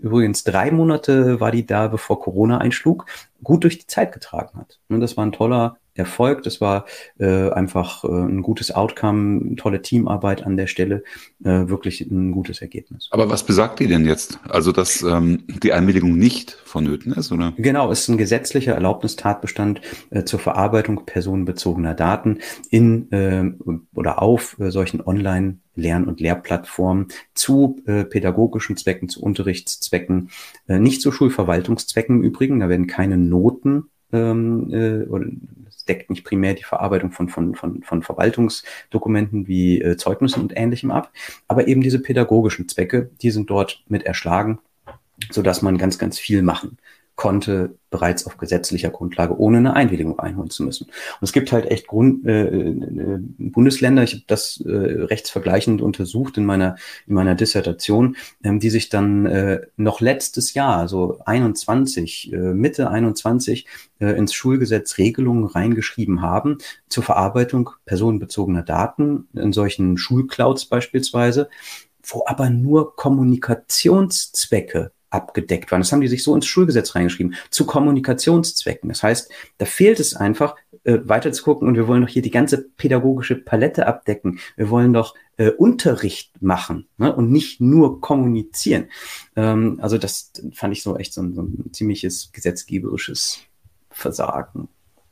Übrigens 0.00 0.44
drei 0.44 0.70
Monate 0.70 1.40
war 1.40 1.50
die 1.50 1.66
da, 1.66 1.88
bevor 1.88 2.20
Corona 2.20 2.58
einschlug, 2.58 3.06
gut 3.42 3.64
durch 3.64 3.78
die 3.78 3.86
Zeit 3.86 4.12
getragen 4.12 4.56
hat. 4.56 4.78
Und 4.88 5.00
das 5.00 5.16
war 5.16 5.26
ein 5.26 5.32
toller 5.32 5.77
erfolgt. 5.98 6.46
Es 6.46 6.60
war 6.60 6.86
äh, 7.18 7.50
einfach 7.50 8.04
äh, 8.04 8.08
ein 8.08 8.42
gutes 8.42 8.70
Outcome, 8.70 9.56
tolle 9.56 9.82
Teamarbeit 9.82 10.44
an 10.44 10.56
der 10.56 10.66
Stelle, 10.66 11.02
äh, 11.44 11.68
wirklich 11.68 12.00
ein 12.00 12.32
gutes 12.32 12.62
Ergebnis. 12.62 13.08
Aber 13.10 13.28
was 13.28 13.44
besagt 13.44 13.80
die 13.80 13.86
denn 13.86 14.06
jetzt? 14.06 14.38
Also, 14.48 14.72
dass 14.72 15.02
ähm, 15.02 15.44
die 15.48 15.72
Einwilligung 15.72 16.16
nicht 16.16 16.52
vonnöten 16.52 17.12
ist, 17.12 17.32
oder? 17.32 17.52
Genau, 17.56 17.90
es 17.90 18.00
ist 18.00 18.08
ein 18.08 18.18
gesetzlicher 18.18 18.74
Erlaubnistatbestand 18.74 19.80
äh, 20.10 20.24
zur 20.24 20.38
Verarbeitung 20.38 21.04
personenbezogener 21.04 21.94
Daten 21.94 22.38
in 22.70 23.10
äh, 23.12 23.52
oder 23.94 24.22
auf 24.22 24.58
äh, 24.58 24.70
solchen 24.70 25.00
Online- 25.00 25.58
Lern- 25.78 26.04
und 26.04 26.20
Lehrplattformen 26.20 27.06
zu 27.34 27.80
äh, 27.86 28.04
pädagogischen 28.04 28.76
Zwecken, 28.76 29.08
zu 29.08 29.22
Unterrichtszwecken, 29.22 30.30
äh, 30.66 30.78
nicht 30.78 31.00
zu 31.00 31.12
Schulverwaltungszwecken 31.12 32.16
im 32.16 32.22
Übrigen. 32.22 32.60
Da 32.60 32.68
werden 32.68 32.88
keine 32.88 33.16
Noten 33.16 33.84
ähm, 34.12 34.72
äh, 34.72 35.04
oder 35.04 35.26
deckt 35.88 36.10
nicht 36.10 36.24
primär 36.24 36.54
die 36.54 36.64
Verarbeitung 36.64 37.10
von, 37.10 37.28
von, 37.28 37.54
von, 37.54 37.82
von 37.82 38.02
Verwaltungsdokumenten 38.02 39.46
wie 39.48 39.80
äh, 39.80 39.96
Zeugnissen 39.96 40.42
und 40.42 40.56
ähnlichem 40.56 40.90
ab, 40.90 41.12
aber 41.46 41.68
eben 41.68 41.80
diese 41.80 42.00
pädagogischen 42.00 42.68
Zwecke, 42.68 43.10
die 43.22 43.30
sind 43.30 43.50
dort 43.50 43.82
mit 43.88 44.04
erschlagen, 44.04 44.58
so 45.30 45.42
dass 45.42 45.62
man 45.62 45.78
ganz, 45.78 45.98
ganz 45.98 46.18
viel 46.18 46.42
machen 46.42 46.78
konnte 47.18 47.74
bereits 47.90 48.26
auf 48.26 48.36
gesetzlicher 48.36 48.90
Grundlage, 48.90 49.36
ohne 49.36 49.58
eine 49.58 49.74
Einwilligung 49.74 50.20
einholen 50.20 50.50
zu 50.50 50.62
müssen. 50.62 50.84
Und 50.84 51.22
es 51.22 51.32
gibt 51.32 51.50
halt 51.50 51.66
echt 51.66 51.88
Grund, 51.88 52.24
äh, 52.24 52.44
äh, 52.44 53.18
Bundesländer, 53.38 54.04
ich 54.04 54.12
habe 54.12 54.22
das 54.28 54.60
äh, 54.64 54.70
rechtsvergleichend 54.70 55.82
untersucht 55.82 56.38
in 56.38 56.46
meiner, 56.46 56.76
in 57.08 57.14
meiner 57.14 57.34
Dissertation, 57.34 58.16
ähm, 58.44 58.60
die 58.60 58.70
sich 58.70 58.88
dann 58.88 59.26
äh, 59.26 59.62
noch 59.76 60.00
letztes 60.00 60.54
Jahr, 60.54 60.76
also 60.76 61.18
21, 61.26 62.32
äh, 62.32 62.36
Mitte 62.36 62.88
21, 62.88 63.66
äh, 63.98 64.16
ins 64.16 64.32
Schulgesetz 64.32 64.96
Regelungen 64.98 65.44
reingeschrieben 65.44 66.22
haben 66.22 66.58
zur 66.88 67.02
Verarbeitung 67.02 67.70
personenbezogener 67.84 68.62
Daten 68.62 69.26
in 69.34 69.52
solchen 69.52 69.98
Schulclouds 69.98 70.66
beispielsweise, 70.66 71.50
wo 72.04 72.22
aber 72.26 72.48
nur 72.48 72.94
Kommunikationszwecke 72.94 74.92
abgedeckt 75.10 75.70
waren. 75.70 75.80
Das 75.80 75.92
haben 75.92 76.00
die 76.00 76.08
sich 76.08 76.22
so 76.22 76.34
ins 76.34 76.46
Schulgesetz 76.46 76.94
reingeschrieben, 76.94 77.34
zu 77.50 77.66
Kommunikationszwecken. 77.66 78.88
Das 78.88 79.02
heißt, 79.02 79.30
da 79.58 79.64
fehlt 79.64 80.00
es 80.00 80.14
einfach, 80.14 80.56
äh, 80.84 80.98
weiter 81.04 81.32
zu 81.32 81.42
gucken 81.42 81.68
und 81.68 81.74
wir 81.76 81.88
wollen 81.88 82.02
doch 82.02 82.08
hier 82.08 82.22
die 82.22 82.30
ganze 82.30 82.68
pädagogische 82.76 83.36
Palette 83.36 83.86
abdecken. 83.86 84.38
Wir 84.56 84.70
wollen 84.70 84.92
doch 84.92 85.14
äh, 85.36 85.50
Unterricht 85.50 86.42
machen 86.42 86.86
ne? 86.98 87.14
und 87.14 87.30
nicht 87.30 87.60
nur 87.60 88.00
kommunizieren. 88.00 88.86
Ähm, 89.36 89.78
also 89.80 89.98
das 89.98 90.32
fand 90.52 90.72
ich 90.72 90.82
so 90.82 90.96
echt 90.96 91.14
so 91.14 91.22
ein, 91.22 91.34
so 91.34 91.42
ein 91.42 91.72
ziemliches 91.72 92.32
gesetzgeberisches 92.32 93.40
Versagen. 93.90 94.68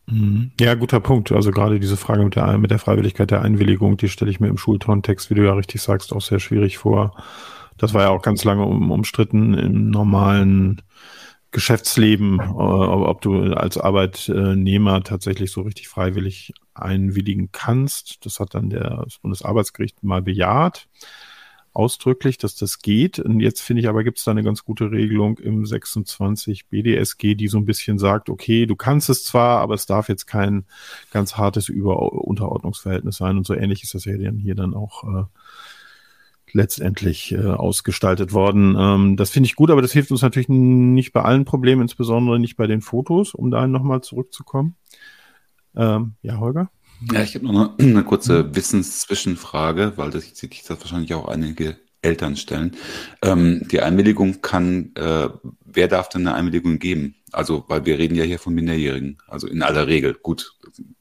Mhm. 0.06 0.52
Ja, 0.60 0.74
guter 0.74 1.00
Punkt. 1.00 1.32
Also 1.32 1.50
gerade 1.50 1.80
diese 1.80 1.96
Frage 1.96 2.22
mit 2.24 2.36
der, 2.36 2.58
mit 2.58 2.70
der 2.70 2.78
Freiwilligkeit 2.78 3.30
der 3.30 3.42
Einwilligung, 3.42 3.96
die 3.96 4.08
stelle 4.08 4.30
ich 4.30 4.40
mir 4.40 4.48
im 4.48 4.58
Schulkontext, 4.58 5.30
wie 5.30 5.34
du 5.34 5.44
ja 5.44 5.54
richtig 5.54 5.82
sagst, 5.82 6.12
auch 6.12 6.22
sehr 6.22 6.38
schwierig 6.38 6.78
vor. 6.78 7.16
Das 7.78 7.94
war 7.94 8.02
ja 8.02 8.08
auch 8.10 8.22
ganz 8.22 8.44
lange 8.44 8.64
um, 8.64 8.90
umstritten 8.90 9.54
im 9.54 9.90
normalen 9.90 10.82
Geschäftsleben, 11.50 12.38
äh, 12.40 12.42
ob 12.42 13.20
du 13.22 13.54
als 13.54 13.78
Arbeitnehmer 13.78 15.02
tatsächlich 15.02 15.52
so 15.52 15.62
richtig 15.62 15.88
freiwillig 15.88 16.52
einwilligen 16.74 17.50
kannst. 17.52 18.26
Das 18.26 18.40
hat 18.40 18.54
dann 18.54 18.68
der, 18.70 19.04
das 19.04 19.18
Bundesarbeitsgericht 19.18 20.02
mal 20.02 20.22
bejaht, 20.22 20.88
ausdrücklich, 21.72 22.38
dass 22.38 22.56
das 22.56 22.80
geht. 22.80 23.18
Und 23.18 23.40
jetzt 23.40 23.60
finde 23.60 23.80
ich 23.80 23.88
aber, 23.88 24.02
gibt 24.02 24.18
es 24.18 24.24
da 24.24 24.32
eine 24.32 24.42
ganz 24.42 24.64
gute 24.64 24.90
Regelung 24.90 25.38
im 25.38 25.64
26 25.64 26.68
BDSG, 26.68 27.34
die 27.34 27.48
so 27.48 27.58
ein 27.58 27.66
bisschen 27.66 27.98
sagt, 27.98 28.28
okay, 28.28 28.66
du 28.66 28.76
kannst 28.76 29.08
es 29.08 29.24
zwar, 29.24 29.60
aber 29.60 29.74
es 29.74 29.86
darf 29.86 30.08
jetzt 30.08 30.26
kein 30.26 30.64
ganz 31.10 31.36
hartes 31.36 31.68
Über 31.68 32.12
Unterordnungsverhältnis 32.12 33.16
sein. 33.16 33.36
Und 33.36 33.46
so 33.46 33.54
ähnlich 33.54 33.82
ist 33.82 33.94
das 33.94 34.04
ja 34.04 34.16
dann 34.16 34.38
hier 34.38 34.54
dann 34.54 34.74
auch 34.74 35.04
äh, 35.04 35.24
letztendlich 36.52 37.32
äh, 37.32 37.38
ausgestaltet 37.38 38.32
worden. 38.32 38.76
Ähm, 38.78 39.16
das 39.16 39.30
finde 39.30 39.46
ich 39.48 39.56
gut, 39.56 39.70
aber 39.70 39.82
das 39.82 39.92
hilft 39.92 40.10
uns 40.10 40.22
natürlich 40.22 40.48
nicht 40.48 41.12
bei 41.12 41.22
allen 41.22 41.44
Problemen, 41.44 41.82
insbesondere 41.82 42.38
nicht 42.38 42.56
bei 42.56 42.66
den 42.66 42.80
Fotos, 42.80 43.34
um 43.34 43.50
da 43.50 43.66
nochmal 43.66 44.00
zurückzukommen. 44.00 44.76
Ähm, 45.76 46.14
ja, 46.22 46.38
Holger? 46.38 46.70
Ja, 47.12 47.22
ich 47.22 47.34
habe 47.34 47.44
noch 47.46 47.52
eine, 47.52 47.72
eine 47.78 48.04
kurze 48.04 48.54
Wissenszwischenfrage, 48.54 49.92
weil 49.96 50.10
das 50.10 50.36
sich 50.36 50.62
das 50.66 50.80
wahrscheinlich 50.80 51.14
auch 51.14 51.28
einige 51.28 51.76
Eltern 52.02 52.36
stellen. 52.36 52.76
Ähm, 53.22 53.66
die 53.70 53.80
Einwilligung 53.80 54.40
kann, 54.40 54.92
äh, 54.94 55.28
wer 55.64 55.88
darf 55.88 56.08
denn 56.08 56.26
eine 56.26 56.36
Einwilligung 56.36 56.78
geben? 56.78 57.16
Also, 57.32 57.64
weil 57.68 57.84
wir 57.84 57.98
reden 57.98 58.14
ja 58.14 58.24
hier 58.24 58.38
von 58.38 58.54
Minderjährigen, 58.54 59.18
also 59.26 59.46
in 59.46 59.62
aller 59.62 59.88
Regel. 59.88 60.14
Gut, 60.14 60.54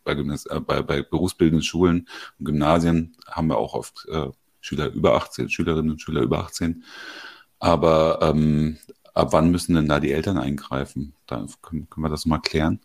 bei, 0.03 0.13
äh, 0.13 0.59
bei, 0.59 0.81
bei 0.81 1.03
berufsbildenden 1.03 1.63
Schulen 1.63 2.07
und 2.39 2.45
Gymnasien 2.45 3.15
haben 3.27 3.47
wir 3.47 3.57
auch 3.57 3.73
oft 3.73 4.07
äh, 4.09 4.27
Schüler 4.65 4.91
über 4.91 5.15
18, 5.15 5.49
Schülerinnen 5.49 5.91
und 5.91 6.01
Schüler 6.01 6.21
über 6.21 6.39
18. 6.39 6.83
Aber 7.59 8.19
ähm, 8.21 8.77
ab 9.13 9.29
wann 9.31 9.51
müssen 9.51 9.75
denn 9.75 9.87
da 9.87 9.99
die 9.99 10.11
Eltern 10.11 10.37
eingreifen? 10.37 11.13
Da 11.27 11.45
können, 11.61 11.89
können 11.89 12.05
wir 12.05 12.09
das 12.09 12.25
mal 12.25 12.39
klären. 12.39 12.79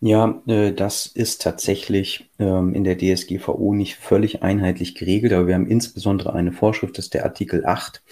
Ja, 0.00 0.42
äh, 0.46 0.72
das 0.72 1.06
ist 1.06 1.42
tatsächlich 1.42 2.28
ähm, 2.38 2.74
in 2.74 2.84
der 2.84 2.98
DSGVO 2.98 3.74
nicht 3.74 3.96
völlig 3.96 4.42
einheitlich 4.42 4.94
geregelt, 4.94 5.32
aber 5.32 5.46
wir 5.46 5.54
haben 5.54 5.68
insbesondere 5.68 6.32
eine 6.32 6.52
Vorschrift, 6.52 6.98
das 6.98 7.06
ist 7.06 7.14
der 7.14 7.24
Artikel 7.24 7.64
8, 7.64 8.02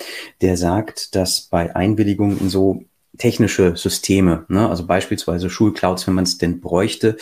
der 0.41 0.57
sagt, 0.57 1.17
dass 1.17 1.41
bei 1.41 1.75
Einwilligung 1.75 2.39
in 2.39 2.49
so 2.49 2.85
technische 3.21 3.77
Systeme, 3.77 4.47
ne? 4.49 4.69
also 4.69 4.87
beispielsweise 4.87 5.51
Schulclouds, 5.51 6.07
wenn 6.07 6.15
man 6.15 6.25
es 6.25 6.39
denn 6.39 6.61
bräuchte, 6.61 7.17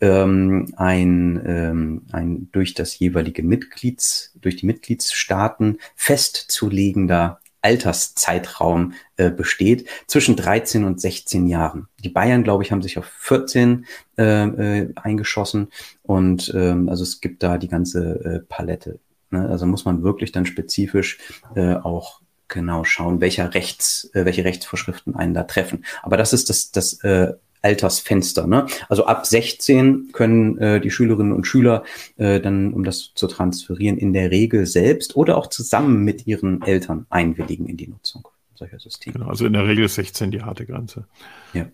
ähm, 0.00 0.72
ein, 0.76 1.40
ähm, 1.46 2.02
ein 2.10 2.48
durch 2.52 2.74
das 2.74 2.98
jeweilige 2.98 3.42
Mitglieds, 3.42 4.32
durch 4.40 4.56
die 4.56 4.66
Mitgliedsstaaten 4.66 5.78
festzulegender 5.94 7.38
Alterszeitraum 7.60 8.94
äh, 9.16 9.30
besteht 9.30 9.88
zwischen 10.06 10.36
13 10.36 10.84
und 10.84 11.00
16 11.00 11.46
Jahren. 11.46 11.86
Die 12.02 12.08
Bayern, 12.08 12.42
glaube 12.42 12.64
ich, 12.64 12.72
haben 12.72 12.82
sich 12.82 12.98
auf 12.98 13.04
14 13.04 13.86
äh, 14.18 14.22
äh, 14.22 14.92
eingeschossen 14.96 15.68
und 16.02 16.50
ähm, 16.56 16.88
also 16.88 17.04
es 17.04 17.20
gibt 17.20 17.42
da 17.42 17.58
die 17.58 17.68
ganze 17.68 18.24
äh, 18.24 18.40
Palette. 18.48 18.98
Ne? 19.30 19.48
Also 19.48 19.66
muss 19.66 19.84
man 19.84 20.02
wirklich 20.02 20.32
dann 20.32 20.46
spezifisch 20.46 21.18
äh, 21.54 21.74
auch 21.74 22.22
genau 22.52 22.84
schauen, 22.84 23.20
welcher 23.20 23.54
Rechts, 23.54 24.10
äh, 24.14 24.24
welche 24.24 24.44
Rechtsvorschriften 24.44 25.16
einen 25.16 25.34
da 25.34 25.42
treffen. 25.44 25.84
Aber 26.02 26.16
das 26.16 26.32
ist 26.32 26.50
das, 26.50 26.70
das 26.70 27.02
äh, 27.02 27.32
Altersfenster. 27.62 28.46
Ne? 28.46 28.66
Also 28.88 29.06
ab 29.06 29.26
16 29.26 30.10
können 30.12 30.58
äh, 30.58 30.80
die 30.80 30.90
Schülerinnen 30.90 31.32
und 31.32 31.46
Schüler 31.46 31.84
äh, 32.16 32.40
dann, 32.40 32.72
um 32.72 32.84
das 32.84 33.12
zu 33.14 33.26
transferieren, 33.26 33.98
in 33.98 34.12
der 34.12 34.30
Regel 34.30 34.66
selbst 34.66 35.16
oder 35.16 35.36
auch 35.36 35.46
zusammen 35.48 36.04
mit 36.04 36.26
ihren 36.26 36.62
Eltern 36.62 37.06
einwilligen 37.08 37.66
in 37.66 37.76
die 37.76 37.88
Nutzung 37.88 38.26
solcher 38.62 38.78
Systeme. 38.78 39.14
Genau, 39.14 39.28
also 39.28 39.46
in 39.46 39.52
der 39.52 39.66
Regel 39.66 39.84
ist 39.84 39.96
16 39.96 40.30
die 40.30 40.42
harte 40.42 40.66
Grenze. 40.66 41.06
Ja. 41.52 41.66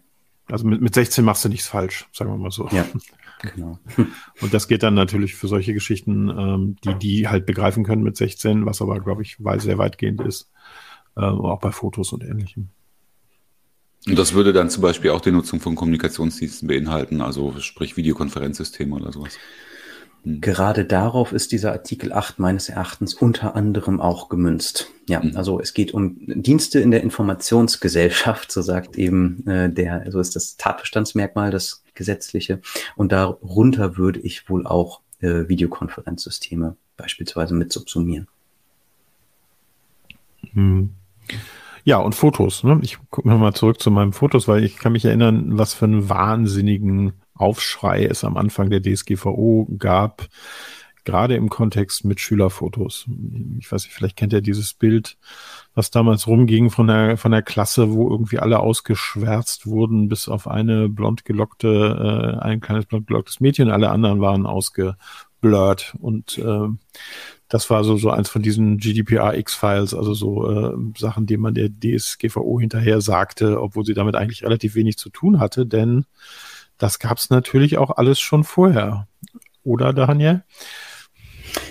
Also 0.51 0.66
mit, 0.66 0.81
mit 0.81 0.95
16 0.95 1.24
machst 1.24 1.45
du 1.45 1.49
nichts 1.49 1.68
falsch, 1.68 2.09
sagen 2.12 2.31
wir 2.31 2.39
mal 2.39 2.51
so. 2.51 2.68
Ja. 2.70 2.87
Genau. 3.55 3.79
Und 4.41 4.53
das 4.53 4.66
geht 4.66 4.83
dann 4.83 4.95
natürlich 4.95 5.37
für 5.37 5.47
solche 5.47 5.72
Geschichten, 5.72 6.29
ähm, 6.29 6.76
die 6.83 6.95
die 6.97 7.29
halt 7.29 7.47
begreifen 7.47 7.85
können 7.85 8.03
mit 8.03 8.16
16, 8.16 8.66
was 8.66 8.83
aber, 8.83 8.99
glaube 8.99 9.22
ich, 9.22 9.37
weil 9.39 9.61
sehr 9.61 9.79
weitgehend 9.79 10.20
ist, 10.22 10.51
ähm, 11.19 11.41
auch 11.41 11.61
bei 11.61 11.73
Fotos 11.73 12.12
und 12.12 12.25
ähnlichem. 12.25 12.69
Und 14.07 14.19
das 14.19 14.33
würde 14.33 14.53
dann 14.53 14.71
zum 14.71 14.83
Beispiel 14.83 15.11
auch 15.11 15.21
die 15.21 15.33
Nutzung 15.33 15.61
von 15.61 15.75
Kommunikationsdiensten 15.75 16.69
beinhalten, 16.69 17.21
also 17.21 17.59
sprich 17.59 17.97
Videokonferenzsysteme 17.97 18.95
oder 18.95 19.12
sowas. 19.12 19.37
Hm. 20.23 20.41
Gerade 20.41 20.85
darauf 20.85 21.33
ist 21.33 21.53
dieser 21.53 21.73
Artikel 21.73 22.12
8 22.12 22.39
meines 22.39 22.69
Erachtens 22.69 23.14
unter 23.14 23.55
anderem 23.55 24.01
auch 24.01 24.29
gemünzt. 24.29 24.91
Ja, 25.09 25.23
mhm. 25.23 25.37
also 25.37 25.61
es 25.61 25.75
geht 25.75 25.93
um 25.95 26.16
Dienste 26.21 26.81
in 26.81 26.91
der 26.91 27.03
Informationsgesellschaft, 27.03 28.51
so 28.53 28.62
sagt 28.62 28.97
eben 28.97 29.47
äh, 29.47 29.71
der, 29.71 30.11
so 30.11 30.21
ist 30.21 30.37
das 30.37 30.57
Tatbestandsmerkmal, 30.57 31.51
das 31.51 31.83
gesetzliche. 31.95 32.61
Und 32.97 33.12
darunter 33.12 33.97
würde 33.97 34.21
ich 34.21 34.49
wohl 34.49 34.66
auch 34.66 35.01
äh, 35.21 35.49
Videokonferenzsysteme 35.49 36.77
beispielsweise 36.97 37.55
mit 37.55 37.73
subsumieren. 37.73 38.29
Mhm. 40.53 40.95
Ja, 41.89 41.97
und 41.97 42.14
Fotos. 42.14 42.64
Ne? 42.64 42.78
Ich 42.82 42.99
gucke 43.09 43.26
nochmal 43.26 43.55
zurück 43.55 43.80
zu 43.80 43.91
meinen 43.91 44.12
Fotos, 44.12 44.47
weil 44.47 44.62
ich 44.62 44.76
kann 44.76 44.93
mich 44.93 45.07
erinnern, 45.07 45.57
was 45.57 45.72
für 45.72 45.86
einen 45.86 46.11
wahnsinnigen 46.11 47.14
Aufschrei 47.32 48.05
es 48.05 48.24
am 48.24 48.36
Anfang 48.36 48.68
der 48.68 48.82
DSGVO 48.82 49.66
gab, 49.78 50.28
gerade 51.07 51.34
im 51.34 51.49
Kontext 51.49 52.05
mit 52.05 52.20
Schülerfotos. 52.20 53.07
Ich 53.59 53.72
weiß 53.72 53.84
nicht, 53.84 53.95
vielleicht 53.95 54.18
kennt 54.18 54.34
ihr 54.34 54.43
dieses 54.43 54.74
Bild, 54.74 55.16
was 55.74 55.91
damals 55.91 56.26
rumging 56.26 56.68
von 56.68 56.89
der, 56.89 57.16
von 57.16 57.32
der 57.32 57.41
Klasse, 57.41 57.91
wo 57.91 58.11
irgendwie 58.11 58.39
alle 58.39 58.61
ausgeschwärzt 58.61 59.66
wurden, 59.66 60.11
bis 60.11 60.28
auf 60.28 60.47
eine 60.47 60.91
blond 60.91 61.24
gelockte, 61.24 62.36
äh, 62.39 62.45
ein 62.45 62.61
kleines 62.61 62.84
blond 62.84 63.07
gelocktes 63.07 63.41
Mädchen, 63.41 63.70
alle 63.70 63.89
anderen 63.89 64.20
waren 64.20 64.45
ausgeblurrt 64.45 65.95
und 65.99 66.36
äh, 66.36 66.68
das 67.49 67.70
war 67.70 67.82
so, 67.82 67.96
so 67.96 68.11
eins 68.11 68.28
von 68.28 68.42
diesen 68.42 68.78
GDPR-X-Files, 68.78 69.94
also 69.94 70.12
so 70.14 70.51
äh, 70.51 70.76
Sachen, 70.96 71.26
die 71.26 71.38
man 71.38 71.55
der 71.55 71.70
DSGVO 71.70 72.61
hinterher 72.61 73.01
sagte, 73.01 73.61
obwohl 73.61 73.84
sie 73.84 73.94
damit 73.94 74.16
eigentlich 74.16 74.42
relativ 74.42 74.74
wenig 74.74 74.99
zu 74.99 75.09
tun 75.09 75.40
hatte, 75.40 75.66
denn 75.66 76.05
das 76.76 76.99
gab 76.99 77.18
es 77.18 77.30
natürlich 77.30 77.78
auch 77.78 77.96
alles 77.96 78.20
schon 78.20 78.44
vorher. 78.44 79.09
Oder, 79.64 79.92
Daniel? 79.92 80.44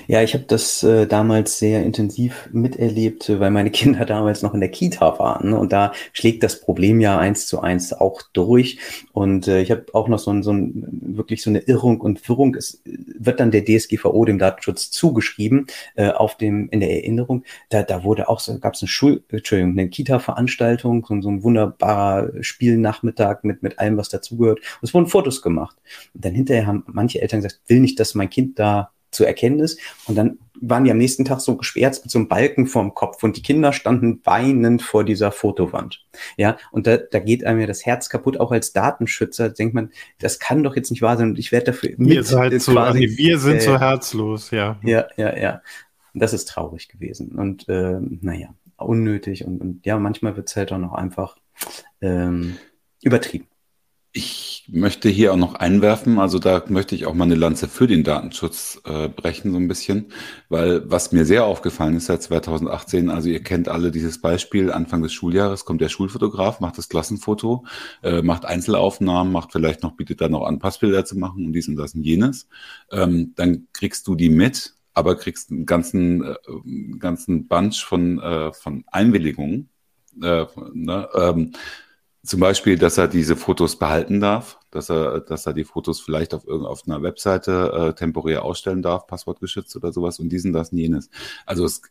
Ja, 0.07 0.21
ich 0.21 0.33
habe 0.33 0.45
das 0.45 0.83
äh, 0.83 1.05
damals 1.05 1.59
sehr 1.59 1.83
intensiv 1.83 2.47
miterlebt, 2.53 3.27
äh, 3.27 3.39
weil 3.39 3.51
meine 3.51 3.71
Kinder 3.77 4.05
damals 4.05 4.41
noch 4.41 4.53
in 4.53 4.61
der 4.61 4.71
Kita 4.71 5.19
waren. 5.19 5.49
Ne? 5.49 5.57
Und 5.57 5.73
da 5.73 5.91
schlägt 6.13 6.43
das 6.43 6.61
Problem 6.61 7.01
ja 7.01 7.17
eins 7.19 7.47
zu 7.47 7.59
eins 7.59 7.91
auch 7.91 8.21
durch. 8.33 8.79
Und 9.11 9.47
äh, 9.47 9.61
ich 9.61 9.69
habe 9.69 9.85
auch 9.93 10.07
noch 10.07 10.19
so, 10.19 10.31
ein, 10.31 10.43
so 10.43 10.53
ein, 10.53 10.87
wirklich 11.01 11.41
so 11.41 11.49
eine 11.49 11.59
Irrung 11.59 11.99
und 11.99 12.27
Wirrung. 12.29 12.55
Es 12.55 12.81
wird 12.85 13.39
dann 13.39 13.51
der 13.51 13.65
DSGVO, 13.65 14.25
dem 14.25 14.39
Datenschutz, 14.39 14.91
zugeschrieben 14.91 15.67
äh, 15.95 16.09
auf 16.09 16.37
dem, 16.37 16.69
in 16.69 16.79
der 16.79 16.91
Erinnerung. 16.91 17.43
Da, 17.69 17.83
da 17.83 18.03
wurde 18.03 18.29
auch 18.29 18.39
so, 18.39 18.57
gab 18.59 18.75
es 18.75 18.81
eine 18.81 18.87
Schul, 18.87 19.23
Entschuldigung, 19.29 19.73
eine 19.73 19.89
Kita-Veranstaltung, 19.89 21.05
so, 21.05 21.21
so 21.21 21.29
ein 21.29 21.43
wunderbarer 21.43 22.31
Spielnachmittag 22.41 23.43
mit, 23.43 23.61
mit 23.61 23.79
allem, 23.79 23.97
was 23.97 24.09
dazugehört. 24.09 24.59
Und 24.59 24.87
es 24.87 24.93
wurden 24.93 25.07
Fotos 25.07 25.41
gemacht. 25.41 25.75
Und 26.13 26.23
dann 26.23 26.33
hinterher 26.33 26.65
haben 26.65 26.85
manche 26.87 27.21
Eltern 27.21 27.41
gesagt, 27.41 27.61
will 27.67 27.81
nicht, 27.81 27.99
dass 27.99 28.15
mein 28.15 28.29
Kind 28.29 28.57
da 28.57 28.91
zur 29.11 29.27
Erkenntnis. 29.27 29.77
Und 30.05 30.15
dann 30.15 30.39
waren 30.59 30.83
die 30.83 30.91
am 30.91 30.97
nächsten 30.97 31.25
Tag 31.25 31.39
so 31.39 31.55
geschwärzt 31.55 32.03
mit 32.03 32.11
so 32.11 32.19
einem 32.19 32.27
Balken 32.27 32.67
vorm 32.67 32.93
Kopf 32.93 33.23
und 33.23 33.37
die 33.37 33.41
Kinder 33.41 33.73
standen 33.73 34.21
weinend 34.23 34.81
vor 34.81 35.03
dieser 35.03 35.31
Fotowand. 35.31 36.05
Ja, 36.35 36.57
und 36.71 36.87
da, 36.87 36.97
da 36.97 37.19
geht 37.19 37.45
einem 37.45 37.59
ja 37.59 37.67
das 37.67 37.85
Herz 37.85 38.09
kaputt, 38.09 38.39
auch 38.39 38.51
als 38.51 38.73
Datenschützer 38.73 39.49
denkt 39.49 39.75
man, 39.75 39.91
das 40.19 40.39
kann 40.39 40.63
doch 40.63 40.75
jetzt 40.75 40.89
nicht 40.89 41.01
wahr 41.01 41.17
sein 41.17 41.29
und 41.29 41.39
ich 41.39 41.51
werde 41.51 41.67
dafür 41.67 41.91
mit. 41.97 42.09
Ihr 42.09 42.23
seid 42.23 42.59
so, 42.61 42.73
quasi, 42.73 43.05
also 43.05 43.17
wir 43.17 43.39
sind 43.39 43.57
äh, 43.57 43.61
so 43.61 43.79
herzlos, 43.79 44.51
ja. 44.51 44.79
Ja, 44.83 45.07
ja, 45.15 45.37
ja. 45.37 45.61
Und 46.13 46.21
das 46.21 46.33
ist 46.33 46.47
traurig 46.47 46.89
gewesen 46.89 47.33
und 47.33 47.69
äh, 47.69 47.99
naja, 47.99 48.49
unnötig 48.77 49.45
und, 49.45 49.61
und 49.61 49.85
ja, 49.85 49.97
manchmal 49.99 50.35
wird 50.35 50.49
es 50.49 50.55
halt 50.55 50.71
auch 50.71 50.79
noch 50.79 50.93
einfach 50.93 51.37
ähm, 52.01 52.57
übertrieben. 53.01 53.47
Ich 54.17 54.65
möchte 54.67 55.09
hier 55.09 55.31
auch 55.31 55.37
noch 55.37 55.53
einwerfen, 55.53 56.17
also 56.17 56.39
da 56.39 56.63
möchte 56.69 56.95
ich 56.95 57.05
auch 57.05 57.13
mal 57.13 57.25
eine 57.25 57.35
Lanze 57.35 57.67
für 57.67 57.85
den 57.85 58.03
Datenschutz 58.03 58.81
äh, 58.83 59.09
brechen, 59.09 59.51
so 59.51 59.57
ein 59.59 59.67
bisschen, 59.67 60.11
weil 60.49 60.89
was 60.89 61.11
mir 61.11 61.23
sehr 61.23 61.45
aufgefallen 61.45 61.95
ist 61.97 62.07
seit 62.07 62.23
2018, 62.23 63.11
also 63.11 63.29
ihr 63.29 63.43
kennt 63.43 63.69
alle 63.69 63.91
dieses 63.91 64.19
Beispiel, 64.19 64.71
Anfang 64.71 65.03
des 65.03 65.13
Schuljahres 65.13 65.65
kommt 65.65 65.81
der 65.81 65.89
Schulfotograf, 65.89 66.61
macht 66.61 66.79
das 66.79 66.89
Klassenfoto, 66.89 67.63
äh, 68.01 68.23
macht 68.23 68.45
Einzelaufnahmen, 68.45 69.31
macht 69.31 69.51
vielleicht 69.51 69.83
noch, 69.83 69.91
bietet 69.91 70.19
dann 70.19 70.31
noch 70.31 70.47
an, 70.47 70.57
Passbilder 70.57 71.05
zu 71.05 71.15
machen 71.15 71.45
und 71.45 71.53
dies 71.53 71.67
und 71.67 71.75
das 71.75 71.93
und 71.93 72.01
jenes. 72.01 72.47
Ähm, 72.91 73.33
dann 73.35 73.67
kriegst 73.71 74.07
du 74.07 74.15
die 74.15 74.29
mit, 74.31 74.77
aber 74.95 75.15
kriegst 75.15 75.51
einen 75.51 75.67
ganzen, 75.67 76.23
äh, 76.23 76.33
ganzen 76.97 77.47
Bunch 77.47 77.85
von, 77.85 78.19
äh, 78.19 78.51
von 78.51 78.83
Einwilligungen. 78.87 79.69
Äh, 80.23 80.47
ne, 80.73 81.07
ähm, 81.13 81.51
zum 82.27 82.39
Beispiel, 82.41 82.77
dass 82.77 82.97
er 82.97 83.07
diese 83.07 83.35
Fotos 83.35 83.79
behalten 83.79 84.19
darf, 84.19 84.59
dass 84.69 84.89
er, 84.89 85.21
dass 85.21 85.45
er 85.45 85.53
die 85.53 85.63
Fotos 85.63 86.01
vielleicht 86.01 86.33
auf 86.33 86.47
auf 86.47 86.83
einer 86.85 87.01
Webseite 87.01 87.71
äh, 87.73 87.93
temporär 87.93 88.43
ausstellen 88.43 88.81
darf, 88.81 89.07
passwortgeschützt 89.07 89.75
oder 89.75 89.93
sowas 89.93 90.19
und 90.19 90.29
diesen, 90.29 90.53
das 90.53 90.71
und 90.71 90.77
jenes. 90.77 91.09
Also 91.45 91.65
es, 91.65 91.81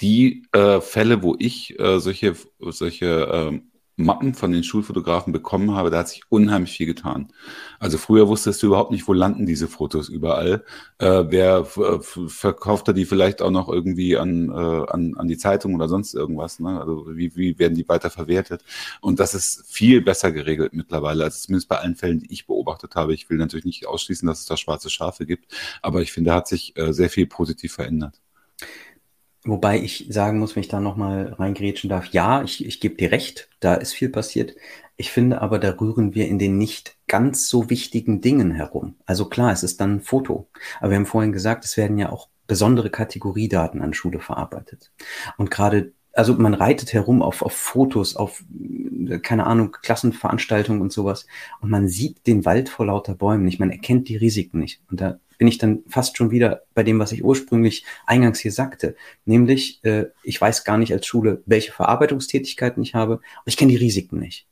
die 0.00 0.46
äh, 0.52 0.80
Fälle, 0.80 1.22
wo 1.22 1.36
ich 1.38 1.78
äh, 1.78 2.00
solche, 2.00 2.34
solche 2.58 3.28
ähm, 3.32 3.70
Mappen 3.96 4.34
von 4.34 4.52
den 4.52 4.62
Schulfotografen 4.62 5.32
bekommen 5.32 5.74
habe, 5.74 5.90
da 5.90 6.00
hat 6.00 6.08
sich 6.10 6.22
unheimlich 6.28 6.72
viel 6.76 6.86
getan. 6.86 7.28
Also 7.78 7.96
früher 7.96 8.28
wusstest 8.28 8.62
du 8.62 8.66
überhaupt 8.66 8.90
nicht, 8.90 9.08
wo 9.08 9.14
landen 9.14 9.46
diese 9.46 9.68
Fotos 9.68 10.10
überall. 10.10 10.64
Äh, 10.98 11.24
wer 11.28 11.64
verkauft 11.64 12.88
da 12.88 12.92
die 12.92 13.06
vielleicht 13.06 13.40
auch 13.40 13.50
noch 13.50 13.70
irgendwie 13.70 14.18
an, 14.18 14.50
äh, 14.50 14.52
an, 14.52 15.14
an 15.16 15.28
die 15.28 15.38
Zeitung 15.38 15.74
oder 15.74 15.88
sonst 15.88 16.12
irgendwas? 16.14 16.60
Ne? 16.60 16.78
Also 16.78 17.16
wie, 17.16 17.34
wie 17.36 17.58
werden 17.58 17.74
die 17.74 17.88
weiter 17.88 18.10
verwertet? 18.10 18.62
Und 19.00 19.18
das 19.18 19.34
ist 19.34 19.64
viel 19.66 20.02
besser 20.02 20.30
geregelt 20.30 20.74
mittlerweile, 20.74 21.24
als 21.24 21.42
zumindest 21.42 21.68
bei 21.70 21.78
allen 21.78 21.96
Fällen, 21.96 22.20
die 22.20 22.32
ich 22.32 22.46
beobachtet 22.46 22.96
habe. 22.96 23.14
Ich 23.14 23.30
will 23.30 23.38
natürlich 23.38 23.64
nicht 23.64 23.86
ausschließen, 23.86 24.28
dass 24.28 24.40
es 24.40 24.46
da 24.46 24.58
schwarze 24.58 24.90
Schafe 24.90 25.24
gibt, 25.24 25.46
aber 25.80 26.02
ich 26.02 26.12
finde, 26.12 26.30
da 26.30 26.36
hat 26.36 26.48
sich 26.48 26.76
äh, 26.76 26.92
sehr 26.92 27.08
viel 27.08 27.26
positiv 27.26 27.72
verändert. 27.72 28.20
Wobei 29.46 29.80
ich 29.80 30.06
sagen 30.10 30.38
muss, 30.38 30.56
wenn 30.56 30.62
ich 30.62 30.68
da 30.68 30.80
nochmal 30.80 31.34
reingrätschen 31.38 31.88
darf, 31.88 32.06
ja, 32.06 32.42
ich, 32.42 32.66
ich 32.66 32.80
gebe 32.80 32.96
dir 32.96 33.12
recht, 33.12 33.48
da 33.60 33.74
ist 33.74 33.92
viel 33.92 34.08
passiert. 34.08 34.54
Ich 34.96 35.10
finde 35.10 35.40
aber, 35.40 35.58
da 35.58 35.70
rühren 35.70 36.14
wir 36.14 36.26
in 36.26 36.38
den 36.38 36.58
nicht 36.58 36.96
ganz 37.06 37.48
so 37.48 37.70
wichtigen 37.70 38.20
Dingen 38.20 38.50
herum. 38.50 38.96
Also 39.04 39.26
klar, 39.26 39.52
es 39.52 39.62
ist 39.62 39.80
dann 39.80 39.96
ein 39.96 40.00
Foto. 40.00 40.48
Aber 40.80 40.90
wir 40.90 40.96
haben 40.96 41.06
vorhin 41.06 41.32
gesagt, 41.32 41.64
es 41.64 41.76
werden 41.76 41.98
ja 41.98 42.10
auch 42.10 42.28
besondere 42.46 42.90
Kategoriedaten 42.90 43.82
an 43.82 43.94
Schule 43.94 44.20
verarbeitet. 44.20 44.90
Und 45.36 45.50
gerade 45.50 45.92
also 46.16 46.32
man 46.34 46.54
reitet 46.54 46.94
herum 46.94 47.20
auf, 47.20 47.42
auf 47.42 47.52
Fotos, 47.52 48.16
auf, 48.16 48.42
keine 49.22 49.46
Ahnung, 49.46 49.76
Klassenveranstaltungen 49.82 50.80
und 50.80 50.90
sowas. 50.90 51.26
Und 51.60 51.70
man 51.70 51.88
sieht 51.88 52.26
den 52.26 52.46
Wald 52.46 52.70
vor 52.70 52.86
lauter 52.86 53.14
Bäumen 53.14 53.44
nicht, 53.44 53.60
man 53.60 53.70
erkennt 53.70 54.08
die 54.08 54.16
Risiken 54.16 54.58
nicht. 54.58 54.80
Und 54.90 55.00
da 55.02 55.18
bin 55.38 55.48
ich 55.48 55.58
dann 55.58 55.82
fast 55.88 56.16
schon 56.16 56.30
wieder 56.30 56.62
bei 56.74 56.82
dem, 56.82 56.98
was 56.98 57.12
ich 57.12 57.24
ursprünglich 57.24 57.84
eingangs 58.06 58.40
hier 58.40 58.52
sagte. 58.52 58.96
Nämlich, 59.24 59.84
äh, 59.84 60.06
ich 60.22 60.40
weiß 60.40 60.64
gar 60.64 60.78
nicht 60.78 60.92
als 60.92 61.06
Schule, 61.06 61.42
welche 61.46 61.72
Verarbeitungstätigkeiten 61.72 62.82
ich 62.82 62.94
habe, 62.94 63.16
und 63.16 63.22
ich 63.46 63.56
kenne 63.56 63.72
die 63.72 63.78
Risiken 63.78 64.18
nicht. 64.18 64.46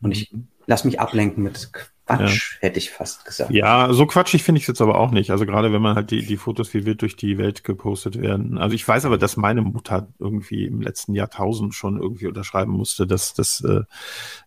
Und 0.00 0.12
ich 0.12 0.32
mhm. 0.32 0.48
lass 0.66 0.84
mich 0.84 1.00
ablenken 1.00 1.42
mit 1.42 1.70
Quatsch, 2.16 2.52
ja. 2.54 2.68
hätte 2.68 2.78
ich 2.78 2.90
fast 2.90 3.24
gesagt. 3.24 3.50
Ja, 3.50 3.92
so 3.92 4.06
quatschig 4.06 4.42
finde 4.42 4.58
ich 4.58 4.64
es 4.64 4.68
jetzt 4.68 4.80
aber 4.80 4.98
auch 4.98 5.10
nicht. 5.10 5.30
Also 5.30 5.46
gerade 5.46 5.72
wenn 5.72 5.82
man 5.82 5.96
halt 5.96 6.10
die, 6.10 6.24
die 6.24 6.36
Fotos 6.36 6.72
wie 6.74 6.84
wild 6.86 7.02
durch 7.02 7.16
die 7.16 7.38
Welt 7.38 7.64
gepostet 7.64 8.20
werden. 8.20 8.58
Also 8.58 8.74
ich 8.74 8.86
weiß 8.86 9.04
aber, 9.04 9.18
dass 9.18 9.36
meine 9.36 9.62
Mutter 9.62 10.08
irgendwie 10.18 10.64
im 10.64 10.80
letzten 10.80 11.14
Jahrtausend 11.14 11.74
schon 11.74 12.00
irgendwie 12.00 12.26
unterschreiben 12.26 12.72
musste, 12.72 13.06
dass 13.06 13.34
das 13.34 13.62
äh, 13.62 13.82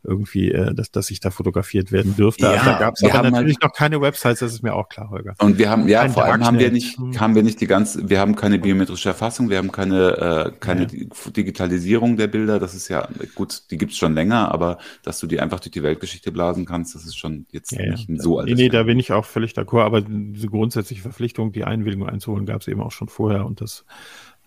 irgendwie, 0.03 0.51
äh, 0.51 0.73
dass, 0.73 0.91
dass 0.91 1.09
ich 1.09 1.19
da 1.19 1.31
fotografiert 1.31 1.91
werden 1.91 2.15
dürfte. 2.15 2.45
Ja, 2.45 2.63
da 2.63 2.79
gab 2.79 2.95
es 2.95 3.03
aber 3.03 3.29
natürlich 3.29 3.57
halt 3.61 3.63
noch 3.63 3.73
keine 3.73 4.01
Websites, 4.01 4.39
das 4.39 4.53
ist 4.53 4.63
mir 4.63 4.73
auch 4.73 4.89
klar, 4.89 5.09
Holger. 5.09 5.35
Und 5.39 5.57
wir 5.57 5.69
haben, 5.69 5.87
ja, 5.87 6.01
Kein 6.01 6.11
vor 6.11 6.25
allem 6.25 6.45
haben 6.45 6.59
wir 6.59 6.71
nicht, 6.71 6.97
hm. 6.97 7.19
haben 7.19 7.35
wir 7.35 7.43
nicht 7.43 7.61
die 7.61 7.67
ganze, 7.67 8.09
wir 8.09 8.19
haben 8.19 8.35
keine 8.35 8.59
biometrische 8.59 9.09
Erfassung, 9.09 9.49
wir 9.49 9.57
haben 9.57 9.71
keine, 9.71 10.17
äh, 10.17 10.51
keine 10.59 10.87
ja. 10.91 11.05
Digitalisierung 11.31 12.17
der 12.17 12.27
Bilder. 12.27 12.59
Das 12.59 12.73
ist 12.73 12.87
ja, 12.87 13.07
gut, 13.35 13.63
die 13.71 13.77
gibt's 13.77 13.97
schon 13.97 14.13
länger, 14.13 14.51
aber 14.51 14.77
dass 15.03 15.19
du 15.19 15.27
die 15.27 15.39
einfach 15.39 15.59
durch 15.59 15.71
die 15.71 15.83
Weltgeschichte 15.83 16.31
blasen 16.31 16.65
kannst, 16.65 16.95
das 16.95 17.05
ist 17.05 17.17
schon 17.17 17.45
jetzt 17.55 17.71
ja, 17.71 17.91
nicht 17.91 18.09
ja. 18.09 18.15
so 18.17 18.39
alt. 18.39 18.47
Nee, 18.47 18.53
nee, 18.53 18.69
da 18.69 18.83
bin 18.83 18.99
ich 18.99 19.11
auch 19.11 19.25
völlig 19.25 19.53
d'accord, 19.53 19.83
aber 19.83 20.01
diese 20.01 20.47
grundsätzliche 20.47 21.01
Verpflichtung, 21.01 21.51
die 21.51 21.63
Einwilligung 21.63 22.07
einzuholen, 22.07 22.45
gab 22.45 22.61
es 22.61 22.67
eben 22.67 22.81
auch 22.81 22.91
schon 22.91 23.07
vorher 23.07 23.45
und 23.45 23.61
das 23.61 23.85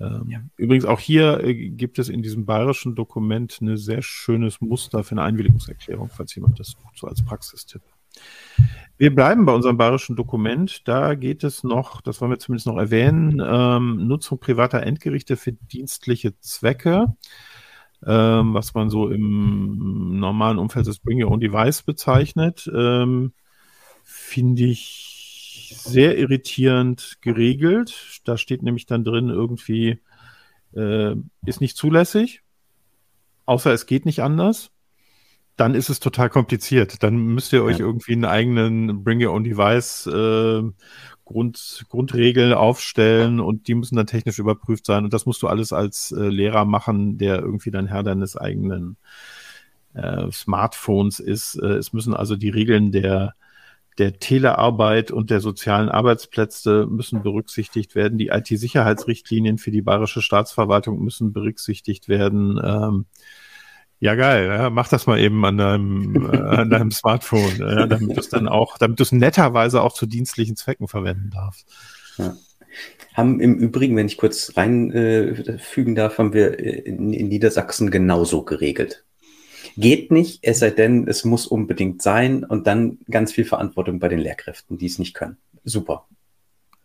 ähm, 0.00 0.26
ja. 0.28 0.38
Übrigens 0.56 0.84
auch 0.84 1.00
hier 1.00 1.42
äh, 1.42 1.54
gibt 1.70 1.98
es 1.98 2.08
in 2.08 2.22
diesem 2.22 2.46
bayerischen 2.46 2.94
Dokument 2.94 3.60
ein 3.60 3.76
sehr 3.76 4.02
schönes 4.02 4.60
Muster 4.60 5.02
für 5.02 5.12
eine 5.12 5.22
Einwilligungserklärung, 5.22 6.08
falls 6.08 6.34
jemand 6.34 6.60
das 6.60 6.68
sucht, 6.68 6.96
so 6.96 7.06
als 7.08 7.24
Praxistipp. 7.24 7.82
Wir 8.96 9.14
bleiben 9.14 9.44
bei 9.44 9.52
unserem 9.52 9.76
bayerischen 9.76 10.16
Dokument. 10.16 10.86
Da 10.86 11.14
geht 11.14 11.44
es 11.44 11.62
noch, 11.62 12.00
das 12.00 12.20
wollen 12.20 12.32
wir 12.32 12.38
zumindest 12.38 12.66
noch 12.66 12.78
erwähnen, 12.78 13.42
ähm, 13.44 14.06
Nutzung 14.06 14.38
privater 14.38 14.82
Endgerichte 14.82 15.36
für 15.36 15.52
dienstliche 15.52 16.38
Zwecke 16.40 17.16
ähm, 18.06 18.54
was 18.54 18.74
man 18.74 18.90
so 18.90 19.08
im 19.08 20.18
normalen 20.18 20.58
Umfeld 20.58 20.86
des 20.86 20.98
Bring 20.98 21.22
Your 21.22 21.30
Own 21.30 21.40
Device 21.40 21.82
bezeichnet, 21.82 22.70
ähm, 22.74 23.32
finde 24.04 24.64
ich 24.64 25.74
sehr 25.76 26.18
irritierend 26.18 27.18
geregelt. 27.20 28.20
Da 28.24 28.36
steht 28.36 28.62
nämlich 28.62 28.86
dann 28.86 29.04
drin 29.04 29.28
irgendwie, 29.28 30.00
äh, 30.74 31.14
ist 31.44 31.60
nicht 31.60 31.76
zulässig, 31.76 32.42
außer 33.46 33.72
es 33.72 33.86
geht 33.86 34.06
nicht 34.06 34.22
anders 34.22 34.70
dann 35.58 35.74
ist 35.74 35.90
es 35.90 36.00
total 36.00 36.30
kompliziert. 36.30 37.02
Dann 37.02 37.16
müsst 37.16 37.52
ihr 37.52 37.64
euch 37.64 37.80
ja. 37.80 37.84
irgendwie 37.84 38.12
einen 38.12 38.24
eigenen 38.24 39.02
Bring 39.02 39.22
Your 39.22 39.34
Own 39.34 39.44
Device 39.44 40.06
äh, 40.06 40.62
Grund, 41.28 41.84
Grundregeln 41.90 42.54
aufstellen 42.54 43.38
und 43.38 43.68
die 43.68 43.74
müssen 43.74 43.96
dann 43.96 44.06
technisch 44.06 44.38
überprüft 44.38 44.86
sein. 44.86 45.04
Und 45.04 45.12
das 45.12 45.26
musst 45.26 45.42
du 45.42 45.46
alles 45.46 45.74
als 45.74 46.10
äh, 46.10 46.28
Lehrer 46.28 46.64
machen, 46.64 47.18
der 47.18 47.40
irgendwie 47.40 47.70
dann 47.70 47.86
Herr 47.86 48.02
deines 48.02 48.34
eigenen 48.34 48.96
äh, 49.92 50.30
Smartphones 50.32 51.20
ist. 51.20 51.56
Äh, 51.56 51.74
es 51.74 51.92
müssen 51.92 52.14
also 52.14 52.34
die 52.34 52.48
Regeln 52.48 52.92
der 52.92 53.34
der 53.98 54.20
Telearbeit 54.20 55.10
und 55.10 55.28
der 55.30 55.40
sozialen 55.40 55.88
Arbeitsplätze 55.88 56.86
müssen 56.88 57.22
berücksichtigt 57.22 57.96
werden. 57.96 58.16
Die 58.16 58.28
IT-Sicherheitsrichtlinien 58.28 59.58
für 59.58 59.72
die 59.72 59.82
bayerische 59.82 60.22
Staatsverwaltung 60.22 61.02
müssen 61.02 61.32
berücksichtigt 61.32 62.08
werden. 62.08 62.60
Ähm, 62.62 63.06
ja, 64.00 64.14
geil. 64.14 64.46
Ja, 64.46 64.70
mach 64.70 64.88
das 64.88 65.06
mal 65.06 65.18
eben 65.18 65.44
an 65.44 65.58
deinem, 65.58 66.30
äh, 66.32 66.36
an 66.36 66.70
deinem 66.70 66.90
Smartphone, 66.90 67.56
ja, 67.58 67.86
damit 67.86 68.16
du 68.16 68.20
es 68.20 68.28
dann 68.28 68.48
auch, 68.48 68.78
damit 68.78 68.98
du 68.98 69.02
es 69.02 69.12
netterweise 69.12 69.82
auch 69.82 69.92
zu 69.92 70.06
dienstlichen 70.06 70.56
Zwecken 70.56 70.88
verwenden 70.88 71.30
darfst. 71.30 71.68
Ja. 72.16 72.36
Haben 73.14 73.40
im 73.40 73.56
Übrigen, 73.56 73.96
wenn 73.96 74.06
ich 74.06 74.16
kurz 74.16 74.56
reinfügen 74.56 75.92
äh, 75.92 75.96
darf, 75.96 76.18
haben 76.18 76.32
wir 76.32 76.58
in, 76.58 77.12
in 77.12 77.28
Niedersachsen 77.28 77.90
genauso 77.90 78.42
geregelt. 78.42 79.04
Geht 79.76 80.12
nicht, 80.12 80.40
es 80.42 80.60
sei 80.60 80.70
denn, 80.70 81.08
es 81.08 81.24
muss 81.24 81.46
unbedingt 81.46 82.02
sein 82.02 82.44
und 82.44 82.66
dann 82.66 82.98
ganz 83.10 83.32
viel 83.32 83.44
Verantwortung 83.44 83.98
bei 83.98 84.08
den 84.08 84.20
Lehrkräften, 84.20 84.78
die 84.78 84.86
es 84.86 84.98
nicht 84.98 85.14
können. 85.14 85.36
Super. 85.64 86.06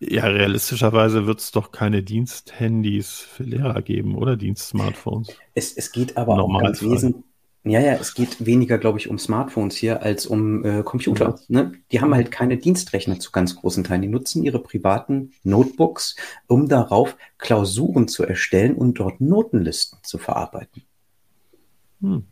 Ja, 0.10 0.26
realistischerweise 0.26 1.26
wird 1.26 1.40
es 1.40 1.52
doch 1.52 1.72
keine 1.72 2.04
Diensthandys 2.04 3.20
für 3.20 3.44
Lehrer 3.44 3.82
geben, 3.82 4.16
oder 4.16 4.36
Dienstsmartphones. 4.38 5.30
Es, 5.54 5.74
es 5.74 5.92
geht 5.92 6.18
aber 6.18 6.42
auch 6.42 6.60
ganz, 6.60 6.82
wesen, 6.82 7.24
Ja, 7.64 7.80
ja, 7.80 7.94
es 7.94 8.14
geht 8.14 8.46
weniger, 8.46 8.78
glaube 8.78 9.00
ich, 9.00 9.10
um 9.10 9.18
Smartphones 9.18 9.76
hier 9.76 10.02
als 10.04 10.26
um 10.26 10.66
äh, 10.66 10.84
Computer. 10.84 11.40
Ne? 11.48 11.74
Die 11.92 12.02
haben 12.02 12.14
halt 12.14 12.30
keine 12.30 12.58
Dienstrechner 12.58 13.20
zu 13.20 13.32
ganz 13.32 13.56
großen 13.56 13.86
Teilen. 13.86 14.02
Die 14.02 14.10
nutzen 14.10 14.44
ihre 14.44 14.60
privaten 14.60 15.32
Notebooks, 15.44 16.18
um 16.48 16.68
darauf 16.68 17.16
Klausuren 17.38 18.10
zu 18.10 18.24
erstellen 18.24 18.76
und 18.76 19.00
dort 19.00 19.22
Notenlisten 19.22 20.00
zu 20.04 20.18
verarbeiten. 20.18 20.84
Hm. 22.02 22.26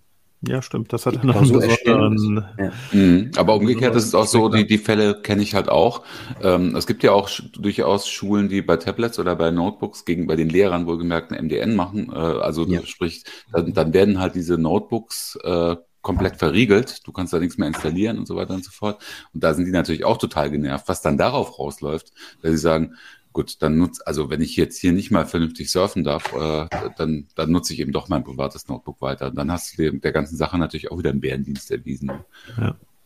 Ja, 0.43 0.61
stimmt. 0.63 0.91
Das 0.91 1.05
hat 1.05 1.17
dann 1.17 1.27
noch 1.27 1.35
einen 1.35 1.61
erstellen 1.61 2.13
besonderen. 2.15 2.49
Ja. 2.57 2.71
Mhm. 2.91 3.31
Aber 3.37 3.55
umgekehrt 3.55 3.95
ist 3.95 4.05
es 4.05 4.15
auch 4.15 4.25
so, 4.25 4.49
die, 4.49 4.65
die 4.65 4.79
Fälle 4.79 5.21
kenne 5.21 5.43
ich 5.43 5.53
halt 5.53 5.69
auch. 5.69 6.03
Ähm, 6.41 6.75
es 6.75 6.87
gibt 6.87 7.03
ja 7.03 7.11
auch 7.11 7.29
sch- 7.29 7.51
durchaus 7.61 8.07
Schulen, 8.07 8.49
die 8.49 8.63
bei 8.63 8.77
Tablets 8.77 9.19
oder 9.19 9.35
bei 9.35 9.51
Notebooks 9.51 10.03
gegen 10.03 10.25
bei 10.25 10.35
den 10.35 10.49
Lehrern 10.49 10.87
wohlgemerkt 10.87 11.31
ein 11.31 11.45
MDN 11.45 11.75
machen. 11.75 12.11
Äh, 12.11 12.15
also 12.17 12.65
Ja. 12.65 12.83
sprich, 12.83 13.23
dann, 13.51 13.73
dann 13.73 13.93
werden 13.93 14.19
halt 14.19 14.33
diese 14.33 14.57
Notebooks 14.57 15.37
äh, 15.43 15.75
komplett 16.01 16.37
verriegelt. 16.37 17.05
Du 17.05 17.11
kannst 17.11 17.33
da 17.33 17.37
nichts 17.39 17.59
mehr 17.59 17.67
installieren 17.67 18.17
und 18.17 18.27
so 18.27 18.35
weiter 18.35 18.55
und 18.55 18.65
so 18.65 18.71
fort. 18.71 19.03
Und 19.35 19.43
da 19.43 19.53
sind 19.53 19.65
die 19.65 19.71
natürlich 19.71 20.05
auch 20.05 20.17
total 20.17 20.49
genervt, 20.49 20.87
was 20.87 21.03
dann 21.03 21.19
darauf 21.19 21.59
rausläuft, 21.59 22.11
dass 22.41 22.51
sie 22.51 22.57
sagen, 22.57 22.95
gut, 23.33 23.61
dann 23.61 23.77
nutzt, 23.77 24.05
also 24.07 24.29
wenn 24.29 24.41
ich 24.41 24.55
jetzt 24.55 24.77
hier 24.77 24.91
nicht 24.91 25.11
mal 25.11 25.25
vernünftig 25.25 25.71
surfen 25.71 26.03
darf, 26.03 26.33
äh, 26.33 26.67
dann, 26.97 27.27
dann 27.35 27.51
nutze 27.51 27.73
ich 27.73 27.79
eben 27.79 27.91
doch 27.91 28.09
mein 28.09 28.23
privates 28.23 28.67
Notebook 28.67 29.01
weiter. 29.01 29.31
Dann 29.31 29.51
hast 29.51 29.77
du 29.77 29.91
der 29.91 30.11
ganzen 30.11 30.37
Sache 30.37 30.57
natürlich 30.57 30.91
auch 30.91 30.97
wieder 30.97 31.11
einen 31.11 31.21
Bärendienst 31.21 31.71
erwiesen. 31.71 32.11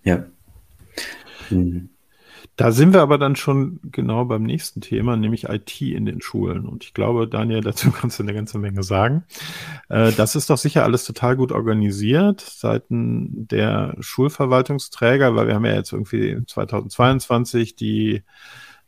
ja. 0.03 0.25
Hm. 1.49 1.89
Da 2.57 2.71
sind 2.71 2.93
wir 2.93 3.01
aber 3.01 3.17
dann 3.17 3.35
schon 3.35 3.79
genau 3.83 4.23
beim 4.25 4.43
nächsten 4.43 4.79
Thema, 4.79 5.17
nämlich 5.17 5.49
IT 5.49 5.81
in 5.81 6.05
den 6.05 6.21
Schulen. 6.21 6.65
Und 6.65 6.85
ich 6.85 6.93
glaube, 6.93 7.27
Daniel, 7.27 7.61
dazu 7.61 7.91
kannst 7.91 8.17
du 8.17 8.23
eine 8.23 8.33
ganze 8.33 8.57
Menge 8.59 8.83
sagen. 8.83 9.25
Äh, 9.89 10.13
das 10.13 10.35
ist 10.35 10.49
doch 10.49 10.57
sicher 10.57 10.83
alles 10.83 11.03
total 11.03 11.35
gut 11.35 11.51
organisiert 11.51 12.39
seiten 12.39 13.47
der 13.47 13.95
Schulverwaltungsträger, 13.99 15.35
weil 15.35 15.47
wir 15.47 15.55
haben 15.55 15.65
ja 15.65 15.73
jetzt 15.73 15.91
irgendwie 15.91 16.37
2022, 16.45 17.75
die 17.75 18.23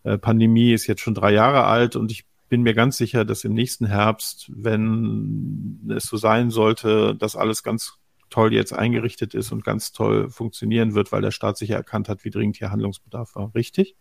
äh, 0.08 0.18
Pandemie 0.18 0.74
ist 0.74 0.88
jetzt 0.88 1.02
schon 1.02 1.16
drei 1.16 1.34
Jahre 1.34 1.66
alt 1.66 1.96
und 1.96 2.12
ich 2.12 2.26
bin 2.50 2.62
mir 2.62 2.74
ganz 2.74 2.98
sicher, 2.98 3.26
dass 3.26 3.44
im 3.44 3.54
nächsten 3.54 3.86
Herbst, 3.86 4.50
wenn 4.56 5.82
es 5.96 6.06
so 6.06 6.16
sein 6.16 6.50
sollte, 6.50 7.14
dass 7.16 7.36
alles 7.36 7.62
ganz 7.62 7.96
toll 8.30 8.54
jetzt 8.54 8.74
eingerichtet 8.74 9.34
ist 9.34 9.52
und 9.52 9.64
ganz 9.64 9.92
toll 9.92 10.30
funktionieren 10.30 10.96
wird, 10.96 11.12
weil 11.12 11.22
der 11.22 11.32
Staat 11.32 11.58
sicher 11.58 11.76
erkannt 11.76 12.10
hat, 12.10 12.24
wie 12.24 12.30
dringend 12.30 12.58
hier 12.58 12.72
Handlungsbedarf 12.72 13.36
war. 13.36 13.54
Richtig? 13.54 13.96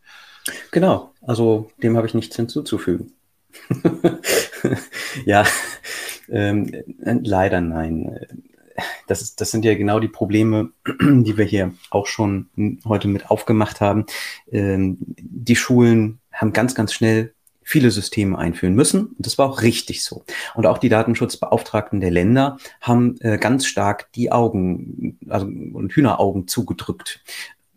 Genau, 0.71 1.13
also 1.23 1.71
dem 1.83 1.97
habe 1.97 2.07
ich 2.07 2.15
nichts 2.15 2.37
hinzuzufügen. 2.37 3.13
ja, 5.25 5.45
ähm, 6.29 6.73
äh, 6.73 7.19
leider 7.23 7.61
nein. 7.61 8.27
Das, 9.07 9.23
ist, 9.23 9.41
das 9.41 9.51
sind 9.51 9.65
ja 9.65 9.75
genau 9.75 10.01
die 10.01 10.09
Probleme, 10.09 10.71
die 11.01 11.37
wir 11.37 11.45
hier 11.45 11.73
auch 11.91 12.07
schon 12.07 12.49
heute 12.85 13.09
mit 13.09 13.31
aufgemacht 13.31 13.81
haben. 13.81 14.07
Ähm, 14.51 14.99
die 15.01 15.57
Schulen 15.57 16.21
haben 16.33 16.53
ganz, 16.53 16.75
ganz 16.75 16.93
schnell 16.93 17.33
viele 17.69 17.91
Systeme 17.91 18.39
einführen 18.39 18.75
müssen. 18.75 19.07
Und 19.07 19.27
das 19.27 19.39
war 19.39 19.51
auch 19.51 19.63
richtig 19.63 20.05
so. 20.05 20.25
Und 20.55 20.67
auch 20.67 20.79
die 20.79 20.89
Datenschutzbeauftragten 20.89 21.99
der 22.01 22.13
Länder 22.13 22.59
haben 22.81 23.17
äh, 23.23 23.39
ganz 23.39 23.67
stark 23.67 24.13
die 24.13 24.31
Augen 24.31 25.19
also, 25.29 25.47
und 25.47 25.93
Hühneraugen 25.93 26.47
zugedrückt 26.47 27.21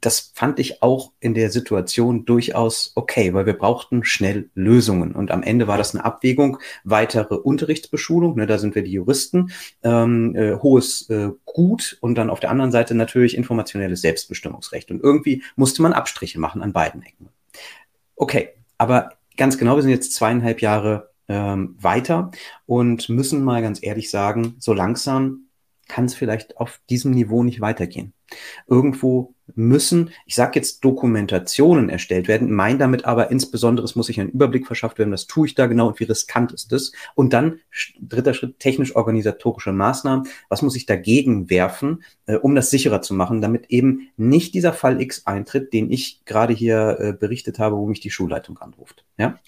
das 0.02 0.32
fand 0.34 0.60
ich 0.60 0.82
auch 0.82 1.12
in 1.20 1.34
der 1.34 1.50
Situation 1.50 2.26
durchaus 2.26 2.92
okay, 2.96 3.34
weil 3.34 3.46
wir 3.46 3.58
brauchten 3.58 4.04
schnell 4.04 4.50
Lösungen. 4.54 5.14
Und 5.14 5.32
am 5.32 5.44
Ende 5.44 5.68
war 5.68 5.78
das 5.78 5.94
eine 5.94 6.06
Abwägung, 6.06 6.60
weitere 6.84 7.36
Unterrichtsbeschulung, 7.36 8.36
ne, 8.36 8.48
da 8.48 8.58
sind 8.58 8.76
wir 8.76 8.84
die 8.84 8.92
Juristen, 8.92 9.52
ähm, 9.84 10.36
äh, 10.36 10.56
hohes 10.56 11.10
äh, 11.10 11.30
Gut 11.46 11.98
und 12.02 12.16
dann 12.16 12.30
auf 12.30 12.40
der 12.40 12.52
anderen 12.52 12.72
Seite 12.72 12.96
natürlich 12.96 13.36
informationelles 13.36 14.02
Selbstbestimmungsrecht. 14.02 14.92
Und 14.92 15.04
irgendwie 15.04 15.44
musste 15.56 15.82
man 15.82 15.94
Abstriche 15.94 16.40
machen 16.40 16.62
an 16.62 16.74
beiden 16.74 17.02
Ecken. 17.02 17.30
Okay, 18.16 18.50
aber 18.78 19.14
ganz 19.38 19.58
genau, 19.58 19.76
wir 19.76 19.82
sind 19.82 19.92
jetzt 19.92 20.14
zweieinhalb 20.14 20.62
Jahre 20.62 21.10
ähm, 21.28 21.76
weiter 21.80 22.32
und 22.66 23.10
müssen 23.10 23.44
mal 23.44 23.62
ganz 23.62 23.80
ehrlich 23.82 24.10
sagen, 24.10 24.56
so 24.60 24.74
langsam 24.74 25.49
kann 25.90 26.06
es 26.06 26.16
vielleicht 26.16 26.58
auf 26.58 26.80
diesem 26.90 27.12
Niveau 27.12 27.44
nicht 27.44 27.60
weitergehen. 27.60 28.14
Irgendwo 28.68 29.34
müssen, 29.56 30.12
ich 30.28 30.36
sage 30.36 30.52
jetzt 30.60 30.86
Dokumentationen 30.86 31.90
erstellt 31.90 32.28
werden, 32.28 32.54
mein 32.54 32.78
damit 32.78 33.06
aber 33.06 33.32
insbesondere, 33.32 33.84
es 33.84 33.96
muss 33.96 34.06
sich 34.06 34.22
ein 34.22 34.30
Überblick 34.30 34.68
verschafft 34.68 35.00
werden, 35.00 35.12
was 35.12 35.26
tue 35.26 35.48
ich 35.48 35.56
da 35.56 35.66
genau 35.66 35.88
und 35.88 36.00
wie 36.00 36.04
riskant 36.06 36.52
ist 36.52 36.72
es. 36.72 36.94
Und 37.16 37.34
dann 37.34 37.60
dritter 38.00 38.36
Schritt, 38.36 38.60
technisch-organisatorische 38.60 39.72
Maßnahmen, 39.74 40.28
was 40.48 40.62
muss 40.62 40.76
ich 40.76 40.86
dagegen 40.86 41.50
werfen, 41.50 42.04
äh, 42.28 42.36
um 42.36 42.56
das 42.56 42.70
sicherer 42.70 43.02
zu 43.02 43.16
machen, 43.16 43.42
damit 43.42 43.66
eben 43.70 44.10
nicht 44.16 44.54
dieser 44.54 44.74
Fall 44.74 45.02
X 45.02 45.26
eintritt, 45.26 45.74
den 45.74 45.92
ich 45.92 46.24
gerade 46.26 46.54
hier 46.54 46.98
äh, 47.00 47.14
berichtet 47.14 47.58
habe, 47.58 47.78
wo 47.78 47.88
mich 47.88 48.00
die 48.00 48.12
Schulleitung 48.12 48.60
anruft. 48.60 49.04
Ja? 49.18 49.40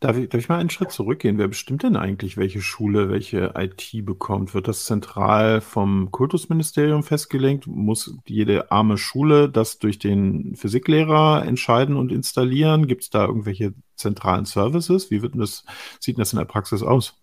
Darf 0.00 0.16
ich, 0.16 0.30
darf 0.30 0.40
ich 0.40 0.48
mal 0.48 0.58
einen 0.58 0.70
Schritt 0.70 0.90
zurückgehen? 0.90 1.36
Wer 1.36 1.48
bestimmt 1.48 1.82
denn 1.82 1.94
eigentlich, 1.94 2.38
welche 2.38 2.62
Schule 2.62 3.10
welche 3.10 3.52
IT 3.54 4.06
bekommt? 4.06 4.54
Wird 4.54 4.66
das 4.66 4.86
zentral 4.86 5.60
vom 5.60 6.10
Kultusministerium 6.10 7.02
festgelegt? 7.02 7.66
Muss 7.66 8.16
jede 8.24 8.72
arme 8.72 8.96
Schule 8.96 9.50
das 9.50 9.78
durch 9.78 9.98
den 9.98 10.56
Physiklehrer 10.56 11.44
entscheiden 11.46 11.96
und 11.96 12.12
installieren? 12.12 12.86
Gibt 12.86 13.02
es 13.02 13.10
da 13.10 13.26
irgendwelche 13.26 13.74
zentralen 13.94 14.46
Services? 14.46 15.10
Wie 15.10 15.20
wird 15.20 15.34
das, 15.36 15.64
sieht 16.00 16.18
das 16.18 16.32
in 16.32 16.38
der 16.38 16.46
Praxis 16.46 16.82
aus? 16.82 17.20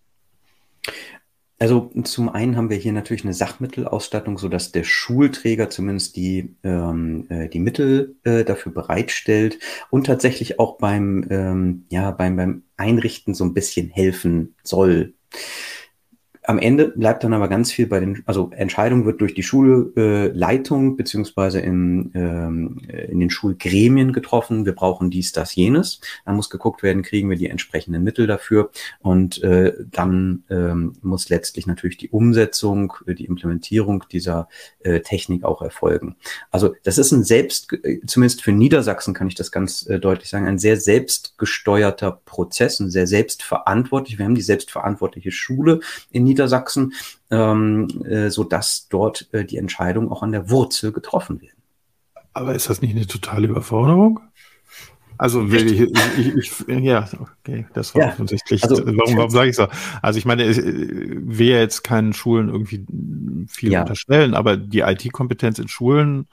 Also 1.60 1.90
zum 2.04 2.30
einen 2.30 2.56
haben 2.56 2.70
wir 2.70 2.78
hier 2.78 2.94
natürlich 2.94 3.24
eine 3.24 3.34
Sachmittelausstattung, 3.34 4.38
so 4.38 4.48
dass 4.48 4.72
der 4.72 4.84
Schulträger 4.84 5.70
zumindest 5.72 6.16
die, 6.16 6.56
ähm, 6.64 7.26
äh, 7.30 7.50
die 7.50 7.60
Mittel 7.60 8.16
äh, 8.24 8.44
dafür 8.44 8.72
bereitstellt 8.72 9.58
und 9.90 10.06
tatsächlich 10.06 10.60
auch 10.60 10.78
beim, 10.78 11.26
ähm, 11.32 11.86
ja, 11.90 12.12
beim, 12.12 12.36
beim 12.36 12.64
Einrichten 12.78 13.34
so 13.34 13.44
ein 13.44 13.56
bisschen 13.56 13.90
helfen 13.90 14.56
soll. 14.64 15.16
Am 16.48 16.60
Ende 16.60 16.88
bleibt 16.88 17.26
dann 17.26 17.34
aber 17.34 17.50
ganz 17.50 17.74
viel 17.74 17.88
bei 17.88 18.00
den, 18.00 18.24
also 18.26 18.52
Entscheidung 18.56 19.04
wird 19.06 19.20
durch 19.20 19.34
die 19.34 19.44
Schulleitung 19.44 20.94
äh, 20.94 20.96
beziehungsweise 20.96 21.60
in, 21.60 22.10
ähm, 22.16 22.80
in 22.88 23.20
den 23.20 23.30
Schulgremien 23.30 24.14
getroffen. 24.14 24.66
Wir 24.66 24.74
brauchen 24.74 25.10
dies, 25.10 25.34
das, 25.34 25.56
jenes. 25.56 26.00
Dann 26.26 26.38
muss 26.38 26.50
geguckt 26.50 26.84
werden, 26.84 27.02
kriegen 27.02 27.30
wir 27.30 27.36
die 27.36 27.50
entsprechenden 27.50 28.02
Mittel 28.02 28.28
dafür. 28.28 28.72
Und 29.00 29.44
äh, 29.44 29.74
dann 29.92 30.46
ähm, 30.50 30.94
muss 31.02 31.28
letztlich 31.28 31.68
natürlich 31.68 31.98
die 31.98 32.12
Umsetzung, 32.12 32.94
die 33.06 33.26
Implementierung 33.26 34.06
dieser 34.10 34.48
äh, 34.80 35.02
Technik 35.02 35.44
auch 35.44 35.62
erfolgen. 35.62 36.16
Also 36.50 36.76
das 36.84 36.98
ist 36.98 37.12
ein 37.12 37.26
selbst, 37.26 37.78
zumindest 38.06 38.42
für 38.42 38.54
Niedersachsen 38.54 39.14
kann 39.14 39.28
ich 39.28 39.36
das 39.36 39.52
ganz 39.52 39.86
äh, 39.88 40.00
deutlich 40.00 40.30
sagen, 40.30 40.48
ein 40.48 40.60
sehr 40.60 40.78
selbstgesteuerter 40.78 42.22
Prozess, 42.24 42.80
ein 42.80 42.90
sehr 42.90 43.06
selbstverantwortlich. 43.06 44.18
Wir 44.18 44.24
haben 44.24 44.36
die 44.36 44.42
selbstverantwortliche 44.42 45.32
Schule 45.32 45.82
in 46.10 46.24
Niedersachsen. 46.24 46.37
Niedersachsen, 46.38 46.94
ähm, 47.32 47.88
äh, 48.06 48.30
so 48.30 48.44
dass 48.44 48.88
dort 48.90 49.28
äh, 49.34 49.44
die 49.44 49.58
Entscheidungen 49.58 50.10
auch 50.10 50.22
an 50.22 50.32
der 50.32 50.50
Wurzel 50.50 50.92
getroffen 50.92 51.42
werden. 51.42 51.58
Aber 52.34 52.54
ist 52.54 52.70
das 52.70 52.82
nicht 52.82 52.96
eine 52.96 53.08
totale 53.08 53.48
Überforderung? 53.48 54.20
Also 55.18 55.44
ich, 55.48 55.82
ich, 55.82 56.36
ich, 56.36 56.68
ja, 56.68 57.10
okay, 57.20 57.66
das 57.74 57.96
war 57.96 58.04
ja, 58.04 58.08
offensichtlich. 58.10 58.64
Also, 58.64 58.86
warum 58.86 59.18
warum 59.18 59.32
sage 59.32 59.50
ich 59.50 59.56
so? 59.56 59.68
Also 60.04 60.20
ich 60.20 60.26
meine, 60.26 60.46
ich 60.46 60.58
will 60.58 61.48
ja 61.48 61.58
jetzt 61.58 61.84
keinen 61.84 62.14
Schulen 62.14 62.50
irgendwie 62.50 62.86
viel 63.50 63.72
ja. 63.72 63.82
unterstellen, 63.82 64.36
aber 64.36 64.58
die 64.58 64.82
IT-Kompetenz 64.82 65.58
in 65.58 65.68
Schulen 65.68 66.28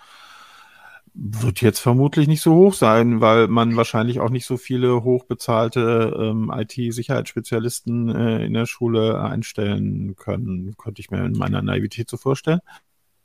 wird 1.15 1.61
jetzt 1.61 1.79
vermutlich 1.79 2.27
nicht 2.27 2.43
so 2.43 2.55
hoch 2.55 2.75
sein, 2.75 3.21
weil 3.21 3.47
man 3.47 3.77
wahrscheinlich 3.77 4.19
auch 4.19 4.31
nicht 4.31 4.47
so 4.47 4.57
viele 4.57 5.05
hochbezahlte 5.05 6.13
ähm, 6.19 6.53
IT-Sicherheitsspezialisten 6.53 8.09
äh, 8.09 8.45
in 8.45 8.53
der 8.53 8.67
Schule 8.67 9.21
einstellen 9.21 10.17
können, 10.17 10.77
könnte 10.77 11.01
ich 11.01 11.13
mir 11.13 11.25
in 11.25 11.39
meiner 11.39 11.63
Naivität 11.63 12.11
so 12.11 12.17
vorstellen. 12.17 12.61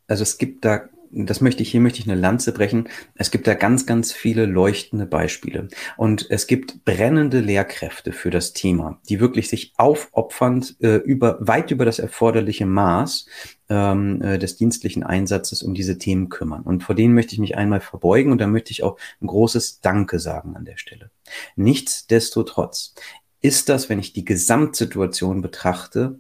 Also 0.08 0.22
es 0.22 0.38
gibt 0.38 0.66
da, 0.66 0.82
das 1.12 1.42
möchte 1.42 1.64
ich, 1.64 1.72
hier 1.72 1.82
möchte 1.82 2.00
ich 2.00 2.10
eine 2.10 2.20
Lanze 2.20 2.54
brechen. 2.54 2.88
Es 3.16 3.32
gibt 3.32 3.48
da 3.48 3.54
ganz, 3.54 3.86
ganz 3.86 4.12
viele 4.12 4.46
leuchtende 4.46 5.06
Beispiele. 5.06 5.68
Und 5.98 6.30
es 6.30 6.48
gibt 6.48 6.86
brennende 6.86 7.40
Lehrkräfte 7.40 8.12
für 8.12 8.30
das 8.30 8.54
Thema, 8.54 9.00
die 9.10 9.20
wirklich 9.20 9.50
sich 9.50 9.74
aufopfernd 9.78 10.78
äh, 10.82 10.98
über, 10.98 11.38
weit 11.40 11.72
über 11.72 11.86
das 11.86 12.00
erforderliche 12.00 12.66
Maß 12.66 13.28
ähm, 13.70 14.22
äh, 14.22 14.38
des 14.38 14.58
dienstlichen 14.58 15.04
Einsatzes 15.04 15.64
um 15.64 15.74
diese 15.74 15.98
Themen 15.98 16.30
kümmern. 16.30 16.64
Und 16.64 16.84
vor 16.84 16.96
denen 16.96 17.14
möchte 17.14 17.34
ich 17.34 17.40
mich 17.40 17.58
einmal 17.58 17.82
verbeugen 17.82 18.32
und 18.32 18.40
da 18.40 18.48
möchte 18.48 18.72
ich 18.72 18.84
auch 18.84 18.98
ein 19.22 19.28
großes 19.28 19.82
Danke 19.82 20.20
sagen 20.20 20.56
an 20.56 20.66
der 20.66 20.78
Stelle. 20.78 21.12
Nichtsdestotrotz 21.56 22.94
ist 23.42 23.70
das, 23.70 23.90
wenn 23.90 24.00
ich 24.00 24.14
die 24.14 24.26
Gesamtsituation 24.26 25.42
betrachte, 25.42 26.20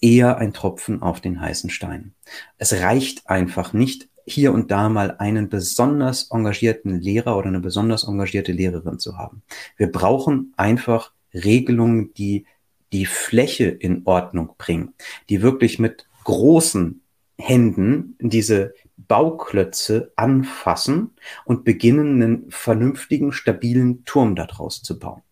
eher 0.00 0.38
ein 0.38 0.52
Tropfen 0.52 1.02
auf 1.02 1.20
den 1.20 1.40
heißen 1.40 1.70
Stein. 1.70 2.14
Es 2.58 2.72
reicht 2.72 3.28
einfach 3.28 3.72
nicht, 3.72 4.08
hier 4.26 4.52
und 4.52 4.70
da 4.70 4.88
mal 4.88 5.16
einen 5.18 5.48
besonders 5.48 6.30
engagierten 6.30 7.00
Lehrer 7.00 7.36
oder 7.36 7.48
eine 7.48 7.60
besonders 7.60 8.04
engagierte 8.04 8.52
Lehrerin 8.52 8.98
zu 8.98 9.18
haben. 9.18 9.42
Wir 9.76 9.90
brauchen 9.90 10.52
einfach 10.56 11.12
Regelungen, 11.34 12.12
die 12.14 12.46
die 12.92 13.06
Fläche 13.06 13.66
in 13.66 14.02
Ordnung 14.04 14.54
bringen, 14.58 14.94
die 15.28 15.42
wirklich 15.42 15.78
mit 15.78 16.06
großen 16.24 17.00
Händen 17.38 18.16
diese 18.20 18.74
Bauklötze 18.96 20.12
anfassen 20.16 21.10
und 21.44 21.64
beginnen, 21.64 22.22
einen 22.22 22.50
vernünftigen, 22.50 23.32
stabilen 23.32 24.04
Turm 24.04 24.36
daraus 24.36 24.82
zu 24.82 24.98
bauen. 24.98 25.22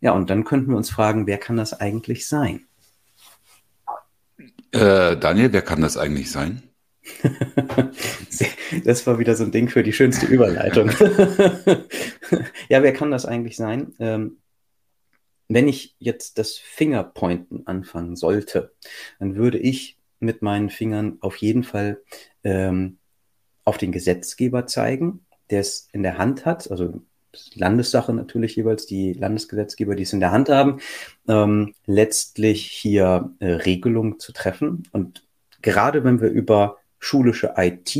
Ja, 0.00 0.12
und 0.12 0.30
dann 0.30 0.44
könnten 0.44 0.70
wir 0.70 0.76
uns 0.76 0.90
fragen, 0.90 1.26
wer 1.26 1.38
kann 1.38 1.56
das 1.56 1.74
eigentlich 1.74 2.26
sein? 2.26 2.66
Äh, 4.72 5.16
Daniel, 5.16 5.52
wer 5.52 5.62
kann 5.62 5.82
das 5.82 5.96
eigentlich 5.96 6.30
sein? 6.30 6.62
das 8.84 9.06
war 9.06 9.18
wieder 9.18 9.34
so 9.34 9.44
ein 9.44 9.52
Ding 9.52 9.68
für 9.68 9.82
die 9.82 9.92
schönste 9.92 10.26
Überleitung. 10.26 10.90
ja, 12.68 12.82
wer 12.82 12.92
kann 12.92 13.10
das 13.10 13.26
eigentlich 13.26 13.56
sein? 13.56 13.94
Ähm, 13.98 14.38
wenn 15.48 15.68
ich 15.68 15.96
jetzt 15.98 16.38
das 16.38 16.56
Fingerpointen 16.56 17.66
anfangen 17.66 18.16
sollte, 18.16 18.72
dann 19.18 19.36
würde 19.36 19.58
ich 19.58 19.98
mit 20.20 20.40
meinen 20.42 20.70
Fingern 20.70 21.18
auf 21.20 21.36
jeden 21.36 21.64
Fall 21.64 22.00
ähm, 22.44 22.98
auf 23.64 23.78
den 23.78 23.92
Gesetzgeber 23.92 24.66
zeigen, 24.66 25.26
der 25.50 25.60
es 25.60 25.88
in 25.92 26.02
der 26.02 26.18
Hand 26.18 26.46
hat, 26.46 26.70
also 26.70 27.02
Landessache 27.54 28.12
natürlich 28.12 28.56
jeweils, 28.56 28.86
die 28.86 29.14
Landesgesetzgeber, 29.14 29.94
die 29.94 30.02
es 30.02 30.12
in 30.12 30.20
der 30.20 30.32
Hand 30.32 30.48
haben, 30.48 30.80
ähm, 31.28 31.74
letztlich 31.86 32.66
hier 32.66 33.32
äh, 33.38 33.52
Regelungen 33.52 34.18
zu 34.18 34.32
treffen. 34.32 34.84
Und 34.92 35.26
gerade 35.62 36.04
wenn 36.04 36.20
wir 36.20 36.28
über 36.28 36.78
schulische 37.02 37.54
IT 37.56 37.96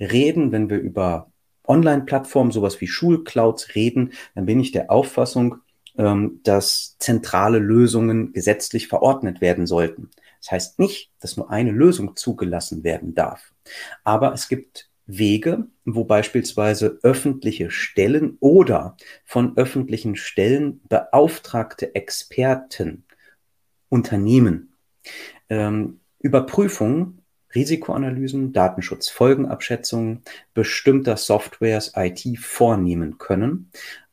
reden, 0.00 0.50
wenn 0.50 0.70
wir 0.70 0.78
über 0.78 1.30
Online-Plattformen, 1.66 2.50
sowas 2.50 2.80
wie 2.80 2.88
Schulclouds 2.88 3.74
reden, 3.74 4.12
dann 4.34 4.46
bin 4.46 4.58
ich 4.58 4.72
der 4.72 4.90
Auffassung, 4.90 5.56
ähm, 5.96 6.40
dass 6.42 6.96
zentrale 6.98 7.58
Lösungen 7.58 8.32
gesetzlich 8.32 8.88
verordnet 8.88 9.40
werden 9.40 9.66
sollten. 9.66 10.10
Das 10.40 10.52
heißt 10.52 10.78
nicht, 10.78 11.10
dass 11.20 11.36
nur 11.36 11.50
eine 11.50 11.70
Lösung 11.70 12.16
zugelassen 12.16 12.82
werden 12.82 13.14
darf. 13.14 13.52
Aber 14.04 14.32
es 14.32 14.48
gibt 14.48 14.88
Wege, 15.06 15.66
wo 15.84 16.04
beispielsweise 16.04 16.98
öffentliche 17.02 17.70
Stellen 17.70 18.38
oder 18.40 18.96
von 19.24 19.56
öffentlichen 19.56 20.16
Stellen 20.16 20.80
beauftragte 20.88 21.94
Experten, 21.94 23.04
Unternehmen, 23.88 24.76
ähm, 25.48 26.00
Überprüfungen, 26.20 27.19
Risikoanalysen, 27.54 28.52
Datenschutzfolgenabschätzungen 28.52 30.22
bestimmter 30.54 31.16
Softwares 31.16 31.92
IT 31.96 32.38
vornehmen 32.38 33.18
können 33.18 33.70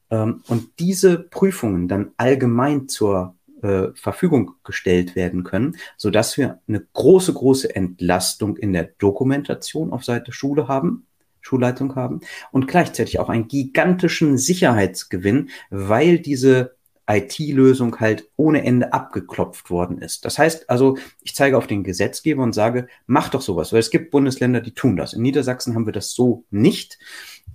ähm, 0.09 0.43
und 0.47 0.79
diese 0.79 1.19
Prüfungen 1.19 1.87
dann 1.87 2.11
allgemein 2.17 2.87
zur 2.87 3.35
äh, 3.61 3.87
Verfügung 3.95 4.53
gestellt 4.63 5.15
werden 5.15 5.43
können, 5.43 5.77
so 5.97 6.09
dass 6.09 6.37
wir 6.37 6.59
eine 6.67 6.85
große, 6.93 7.33
große 7.33 7.75
Entlastung 7.75 8.57
in 8.57 8.73
der 8.73 8.89
Dokumentation 8.97 9.91
auf 9.91 10.03
Seite 10.03 10.31
Schule 10.31 10.67
haben, 10.67 11.07
Schulleitung 11.41 11.95
haben 11.95 12.21
und 12.51 12.67
gleichzeitig 12.67 13.19
auch 13.19 13.29
einen 13.29 13.47
gigantischen 13.47 14.37
Sicherheitsgewinn, 14.37 15.49
weil 15.69 16.19
diese 16.19 16.76
IT-Lösung 17.09 17.99
halt 17.99 18.29
ohne 18.35 18.63
Ende 18.63 18.93
abgeklopft 18.93 19.69
worden 19.69 19.99
ist. 19.99 20.25
Das 20.25 20.37
heißt 20.37 20.69
also, 20.69 20.97
ich 21.23 21.35
zeige 21.35 21.57
auf 21.57 21.67
den 21.67 21.83
Gesetzgeber 21.83 22.43
und 22.43 22.53
sage, 22.53 22.87
mach 23.05 23.29
doch 23.29 23.41
sowas, 23.41 23.71
weil 23.71 23.79
es 23.79 23.91
gibt 23.91 24.11
Bundesländer, 24.11 24.61
die 24.61 24.73
tun 24.73 24.97
das. 24.97 25.13
In 25.13 25.21
Niedersachsen 25.21 25.73
haben 25.73 25.85
wir 25.85 25.93
das 25.93 26.11
so 26.11 26.43
nicht. 26.51 26.99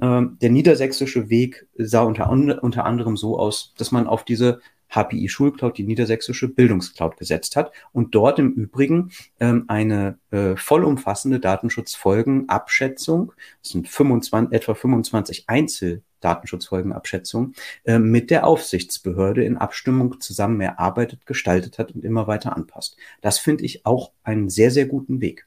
Ähm, 0.00 0.38
der 0.40 0.50
niedersächsische 0.50 1.28
Weg 1.28 1.66
sah 1.76 2.02
unter, 2.02 2.30
unter 2.30 2.84
anderem 2.84 3.16
so 3.16 3.38
aus, 3.38 3.74
dass 3.76 3.92
man 3.92 4.06
auf 4.06 4.24
diese 4.24 4.60
HPI 4.92 5.28
Schulcloud, 5.28 5.78
die 5.78 5.84
niedersächsische 5.84 6.48
Bildungscloud 6.48 7.16
gesetzt 7.16 7.56
hat 7.56 7.72
und 7.92 8.14
dort 8.14 8.38
im 8.38 8.52
Übrigen 8.52 9.10
ähm, 9.40 9.64
eine 9.68 10.18
äh, 10.30 10.56
vollumfassende 10.56 11.40
Datenschutzfolgenabschätzung, 11.40 13.32
das 13.62 13.72
sind 13.72 13.88
25, 13.88 14.52
etwa 14.52 14.74
25 14.74 15.44
Einzeldatenschutzfolgenabschätzungen, 15.48 17.54
äh, 17.84 17.98
mit 17.98 18.30
der 18.30 18.46
Aufsichtsbehörde 18.46 19.44
in 19.44 19.56
Abstimmung 19.56 20.20
zusammen 20.20 20.60
erarbeitet, 20.60 21.26
gestaltet 21.26 21.78
hat 21.78 21.92
und 21.92 22.04
immer 22.04 22.26
weiter 22.26 22.56
anpasst. 22.56 22.96
Das 23.20 23.38
finde 23.38 23.64
ich 23.64 23.86
auch 23.86 24.12
einen 24.22 24.48
sehr, 24.48 24.70
sehr 24.70 24.86
guten 24.86 25.20
Weg. 25.20 25.46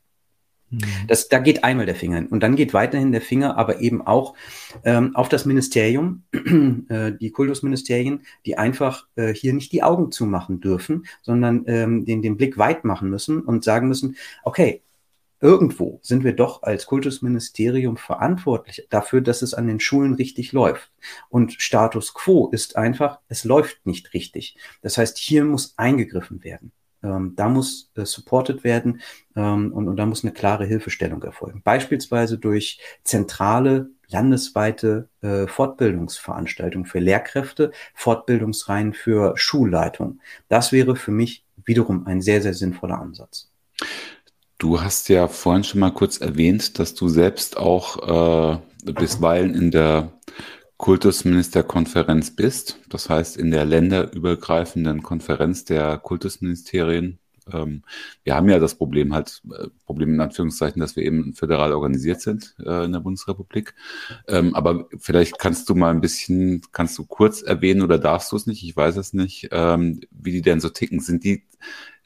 Mhm. 0.76 1.08
Das, 1.08 1.30
da 1.30 1.40
geht 1.40 1.64
einmal 1.64 1.86
der 1.86 1.96
Finger 1.96 2.18
hin. 2.18 2.28
Und 2.28 2.42
dann 2.42 2.56
geht 2.56 2.74
weiterhin 2.74 3.12
der 3.12 3.22
Finger 3.22 3.58
aber 3.58 3.82
eben 3.82 4.06
auch 4.06 4.36
ähm, 4.84 5.16
auf 5.16 5.30
das 5.30 5.46
Ministerium, 5.46 6.24
äh, 6.90 7.12
die 7.14 7.32
Kultusministerien, 7.32 8.22
die 8.46 8.58
einfach 8.58 9.08
äh, 9.16 9.34
hier 9.34 9.54
nicht 9.54 9.72
die 9.72 9.84
Augen 9.84 10.12
zumachen 10.12 10.62
dürfen, 10.62 11.06
sondern 11.22 11.64
ähm, 11.68 12.06
den, 12.06 12.22
den 12.22 12.38
Blick 12.38 12.58
weit 12.58 12.86
machen 12.86 13.10
müssen 13.10 13.42
und 13.42 13.64
sagen 13.64 13.88
müssen, 13.88 14.16
okay, 14.44 14.82
irgendwo 15.42 16.00
sind 16.02 16.24
wir 16.24 16.34
doch 16.34 16.64
als 16.64 16.86
Kultusministerium 16.86 17.98
verantwortlich 17.98 18.88
dafür, 18.90 19.22
dass 19.22 19.42
es 19.42 19.54
an 19.54 19.68
den 19.68 19.80
Schulen 19.80 20.16
richtig 20.16 20.54
läuft. 20.54 20.92
Und 21.30 21.54
Status 21.54 22.14
quo 22.14 22.50
ist 22.50 22.78
einfach, 22.78 23.20
es 23.28 23.44
läuft 23.44 23.86
nicht 23.86 24.14
richtig. 24.14 24.58
Das 24.82 24.98
heißt, 24.98 25.18
hier 25.18 25.46
muss 25.46 25.74
eingegriffen 25.78 26.44
werden. 26.44 26.72
Ähm, 27.06 27.34
da 27.36 27.48
muss 27.50 27.92
äh, 27.96 28.06
supported 28.06 28.64
werden 28.64 29.02
ähm, 29.36 29.72
und, 29.72 29.88
und 29.88 29.96
da 29.98 30.06
muss 30.06 30.24
eine 30.24 30.34
klare 30.34 30.66
Hilfestellung 30.66 31.22
erfolgen. 31.22 31.62
Beispielsweise 31.64 32.38
durch 32.40 32.80
zentrale 33.04 33.90
landesweite 34.08 35.10
äh, 35.22 35.48
Fortbildungsveranstaltungen 35.48 36.86
für 36.86 37.00
Lehrkräfte, 37.00 37.72
Fortbildungsreihen 37.94 38.94
für 38.94 39.38
Schulleitung. 39.38 40.20
Das 40.48 40.72
wäre 40.72 40.96
für 40.96 41.12
mich 41.12 41.46
wiederum 41.64 42.08
ein 42.08 42.22
sehr, 42.22 42.42
sehr 42.42 42.54
sinnvoller 42.54 43.00
Ansatz. 43.00 43.52
Du 44.58 44.82
hast 44.82 45.10
ja 45.10 45.28
vorhin 45.28 45.64
schon 45.64 45.82
mal 45.82 45.92
kurz 45.92 46.18
erwähnt, 46.18 46.80
dass 46.80 46.96
du 46.96 47.10
selbst 47.10 47.58
auch 47.58 48.56
äh, 48.86 48.92
bisweilen 48.94 49.54
in 49.54 49.72
der 49.72 50.12
Kultusministerkonferenz 50.78 52.36
bist, 52.36 52.80
das 52.90 53.10
heißt 53.10 53.38
in 53.38 53.52
der 53.52 53.66
länderübergreifenden 53.66 55.04
Konferenz 55.04 55.64
der 55.64 55.98
Kultusministerien. 55.98 57.20
Ähm, 57.52 57.84
wir 58.24 58.36
haben 58.36 58.50
ja 58.50 58.60
das 58.60 58.76
Problem 58.76 59.14
halt, 59.14 59.42
äh, 59.52 59.68
Problem 59.86 60.14
in 60.16 60.20
Anführungszeichen, 60.20 60.80
dass 60.80 60.96
wir 60.96 61.04
eben 61.04 61.34
föderal 61.34 61.74
organisiert 61.74 62.22
sind 62.22 62.56
äh, 62.60 62.86
in 62.86 62.92
der 62.92 63.00
Bundesrepublik. 63.00 63.74
Ähm, 64.28 64.54
aber 64.56 64.88
vielleicht 64.98 65.40
kannst 65.40 65.70
du 65.70 65.76
mal 65.76 65.92
ein 65.92 66.02
bisschen, 66.02 66.62
kannst 66.72 66.98
du 66.98 67.06
kurz 67.06 67.42
erwähnen 67.42 67.82
oder 67.82 67.98
darfst 67.98 68.32
du 68.32 68.36
es 68.36 68.48
nicht, 68.48 68.64
ich 68.64 68.76
weiß 68.76 68.98
es 68.98 69.14
nicht, 69.14 69.50
ähm, 69.52 70.02
wie 70.12 70.32
die 70.32 70.42
denn 70.42 70.60
so 70.60 70.70
ticken. 70.70 71.00
Sind 71.00 71.24
die 71.24 71.44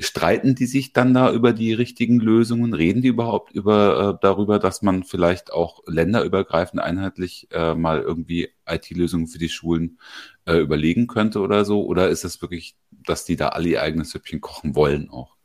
Streiten 0.01 0.55
die 0.55 0.65
sich 0.65 0.93
dann 0.93 1.13
da 1.13 1.31
über 1.31 1.51
die 1.51 1.73
richtigen 1.73 2.19
Lösungen? 2.19 2.73
Reden 2.73 3.01
die 3.01 3.09
überhaupt 3.09 3.51
über, 3.51 4.15
äh, 4.15 4.19
darüber, 4.21 4.57
dass 4.57 4.81
man 4.81 5.03
vielleicht 5.03 5.51
auch 5.51 5.83
länderübergreifend 5.87 6.81
einheitlich 6.81 7.49
äh, 7.51 7.75
mal 7.75 7.99
irgendwie 8.01 8.49
IT-Lösungen 8.65 9.27
für 9.27 9.39
die 9.39 9.49
Schulen 9.49 9.99
äh, 10.45 10.57
überlegen 10.57 11.07
könnte 11.07 11.41
oder 11.41 11.65
so? 11.65 11.85
Oder 11.85 12.09
ist 12.09 12.23
es 12.23 12.41
wirklich, 12.41 12.75
dass 12.91 13.25
die 13.25 13.35
da 13.35 13.49
alle 13.49 13.67
ihr 13.67 13.81
eigenes 13.81 14.11
Süppchen 14.11 14.39
kochen 14.39 14.73
wollen 14.73 15.09
auch? 15.09 15.35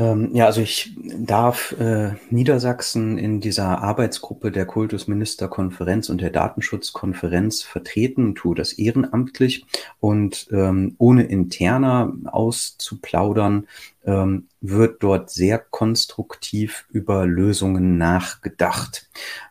Ähm, 0.00 0.34
ja, 0.34 0.46
also 0.46 0.62
ich 0.62 0.96
darf 0.96 1.72
äh, 1.78 2.12
Niedersachsen 2.30 3.18
in 3.18 3.42
dieser 3.42 3.82
Arbeitsgruppe 3.82 4.50
der 4.50 4.64
Kultusministerkonferenz 4.64 6.08
und 6.08 6.22
der 6.22 6.30
Datenschutzkonferenz 6.30 7.60
vertreten, 7.62 8.34
tue 8.34 8.54
das 8.54 8.72
ehrenamtlich 8.72 9.66
und 10.00 10.48
ähm, 10.52 10.94
ohne 10.96 11.24
interner 11.24 12.14
auszuplaudern, 12.24 13.68
ähm, 14.06 14.46
wird 14.62 15.02
dort 15.02 15.28
sehr 15.28 15.58
konstruktiv 15.58 16.86
über 16.88 17.26
Lösungen 17.26 17.98
nachgedacht. 17.98 19.10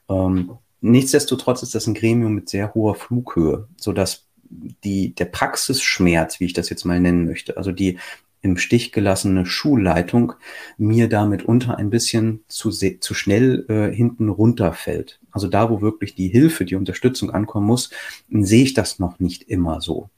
Ähm, 0.10 0.54
nichtsdestotrotz 0.82 1.62
ist 1.62 1.76
das 1.76 1.86
ein 1.86 1.94
Gremium 1.94 2.34
mit 2.34 2.50
sehr 2.50 2.74
hoher 2.74 2.96
Flughöhe, 2.96 3.68
sodass 3.78 4.26
die, 4.50 5.14
der 5.14 5.26
Praxisschmerz, 5.26 6.40
wie 6.40 6.46
ich 6.46 6.54
das 6.54 6.72
jetzt 6.72 6.86
mal 6.86 7.00
nennen 7.00 7.28
möchte, 7.28 7.56
also 7.56 7.72
die 7.72 8.00
im 8.42 8.58
Stich 8.58 8.92
gelassene 8.92 9.46
Schulleitung 9.46 10.34
mir 10.78 11.10
damit 11.10 11.44
unter 11.44 11.78
ein 11.78 11.90
bisschen 11.90 12.44
zu, 12.48 12.70
zu 12.70 13.14
schnell 13.14 13.66
äh, 13.70 13.94
hinten 13.94 14.30
runterfällt. 14.30 15.20
Also 15.32 15.48
da, 15.48 15.70
wo 15.70 15.82
wirklich 15.82 16.16
die 16.16 16.28
Hilfe, 16.28 16.66
die 16.66 16.76
Unterstützung 16.76 17.32
ankommen 17.32 17.68
muss, 17.68 17.90
sehe 18.30 18.64
ich 18.64 18.74
das 18.74 19.00
noch 19.00 19.20
nicht 19.20 19.44
immer 19.44 19.82
so. 19.82 20.10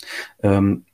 Ähm, 0.43 0.86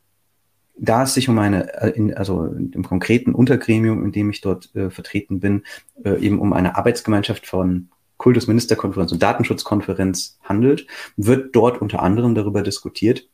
da 0.80 1.04
es 1.04 1.14
sich 1.16 1.28
um 1.28 1.38
eine, 1.40 1.74
äh, 1.82 2.14
also 2.14 2.46
im 2.46 2.84
konkreten 2.84 3.34
Untergremium, 3.34 4.04
in 4.04 4.12
dem 4.12 4.30
ich 4.30 4.42
dort 4.42 4.74
äh, 4.76 4.90
vertreten 4.90 5.40
bin, 5.40 5.64
äh, 6.04 6.20
eben 6.20 6.40
um 6.40 6.54
eine 6.54 6.78
Arbeitsgemeinschaft 6.78 7.46
von 7.48 7.90
Kultusministerkonferenz 8.18 9.12
und 9.12 9.22
Datenschutzkonferenz 9.22 10.40
handelt, 10.44 10.88
wird 11.18 11.56
dort 11.56 11.82
unter 11.82 12.02
anderem 12.02 12.36
darüber 12.36 12.64
diskutiert, 12.64 13.28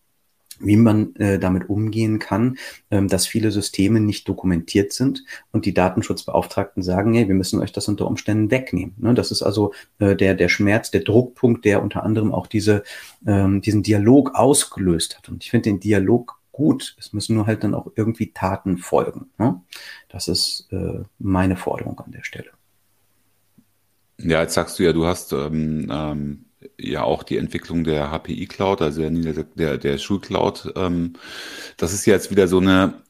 wie 0.66 0.78
man 0.78 1.16
äh, 1.16 1.40
damit 1.40 1.70
umgehen 1.70 2.20
kann, 2.20 2.58
ähm, 2.92 3.08
dass 3.08 3.28
viele 3.28 3.52
Systeme 3.52 4.00
nicht 4.00 4.28
dokumentiert 4.28 4.94
sind 4.94 5.24
und 5.52 5.66
die 5.66 5.74
Datenschutzbeauftragten 5.74 6.84
sagen, 6.84 7.14
hey, 7.14 7.28
wir 7.28 7.36
müssen 7.36 7.62
euch 7.62 7.72
das 7.72 7.88
unter 7.88 8.08
Umständen 8.08 8.52
wegnehmen. 8.52 8.96
Ne? 8.98 9.14
Das 9.14 9.32
ist 9.32 9.44
also 9.44 9.74
äh, 10.00 10.16
der, 10.16 10.36
der 10.36 10.50
Schmerz, 10.50 10.92
der 10.92 11.02
Druckpunkt, 11.02 11.66
der 11.66 11.82
unter 11.82 12.04
anderem 12.04 12.34
auch 12.34 12.48
diese, 12.48 12.84
ähm, 13.26 13.62
diesen 13.62 13.84
Dialog 13.84 14.36
ausgelöst 14.36 15.18
hat. 15.18 15.30
Und 15.30 15.44
ich 15.44 15.52
finde 15.52 15.70
den 15.70 15.80
Dialog 15.80 16.40
gut. 16.54 16.96
Es 16.98 17.12
müssen 17.12 17.36
nur 17.36 17.48
halt 17.48 17.66
dann 17.66 17.76
auch 17.76 17.92
irgendwie 17.96 18.32
Taten 18.32 18.78
folgen. 18.78 19.32
Ne? 19.38 19.62
Das 20.08 20.30
ist 20.30 20.68
äh, 20.72 21.02
meine 21.20 21.58
Forderung 21.58 22.00
an 22.00 22.12
der 22.12 22.24
Stelle. 22.24 22.52
Ja, 24.20 24.42
jetzt 24.42 24.54
sagst 24.54 24.80
du 24.80 24.84
ja, 24.84 24.94
du 24.94 25.06
hast 25.06 25.34
ähm, 25.34 25.90
ähm, 25.92 26.46
ja 26.80 27.04
auch 27.04 27.24
die 27.24 27.38
Entwicklung 27.38 27.84
der 27.84 28.12
HPI 28.12 28.48
Cloud, 28.48 28.82
also 28.82 29.08
der, 29.10 29.44
der, 29.44 29.78
der 29.78 29.98
Schulcloud. 29.98 30.74
Ähm, 30.76 31.14
das 31.78 31.94
ist 31.94 32.06
jetzt 32.06 32.32
wieder 32.32 32.48
so 32.48 32.60
eine 32.60 33.04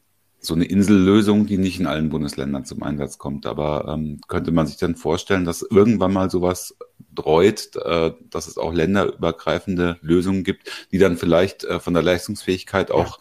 so 0.45 0.53
eine 0.53 0.65
Insellösung, 0.65 1.45
die 1.45 1.57
nicht 1.57 1.79
in 1.79 1.87
allen 1.87 2.09
Bundesländern 2.09 2.65
zum 2.65 2.83
Einsatz 2.83 3.17
kommt. 3.17 3.45
Aber 3.45 3.87
ähm, 3.87 4.19
könnte 4.27 4.51
man 4.51 4.67
sich 4.67 4.77
dann 4.77 4.95
vorstellen, 4.95 5.45
dass 5.45 5.61
irgendwann 5.61 6.11
mal 6.11 6.29
sowas 6.29 6.75
dreut, 7.15 7.75
äh, 7.77 8.11
dass 8.29 8.47
es 8.47 8.57
auch 8.57 8.73
länderübergreifende 8.73 9.97
Lösungen 10.01 10.43
gibt, 10.43 10.69
die 10.91 10.97
dann 10.97 11.15
vielleicht 11.15 11.63
äh, 11.63 11.79
von 11.79 11.93
der 11.93 12.03
Leistungsfähigkeit 12.03 12.91
auch 12.91 13.19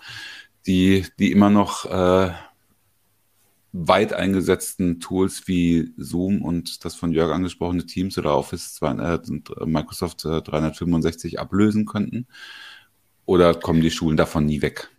die, 0.66 1.06
die 1.18 1.30
immer 1.30 1.50
noch 1.50 1.84
äh, 1.86 2.32
weit 3.72 4.12
eingesetzten 4.12 5.00
Tools 5.00 5.48
wie 5.48 5.92
Zoom 5.96 6.42
und 6.42 6.84
das 6.84 6.94
von 6.94 7.12
Jörg 7.12 7.32
angesprochene 7.32 7.86
Teams 7.86 8.18
oder 8.18 8.36
Office 8.36 8.74
2, 8.74 8.90
äh, 8.90 9.66
Microsoft 9.66 10.24
365 10.24 11.40
ablösen 11.40 11.86
könnten? 11.86 12.26
Oder 13.24 13.54
kommen 13.54 13.80
die 13.80 13.90
Schulen 13.90 14.16
davon 14.16 14.46
nie 14.46 14.62
weg? 14.62 14.90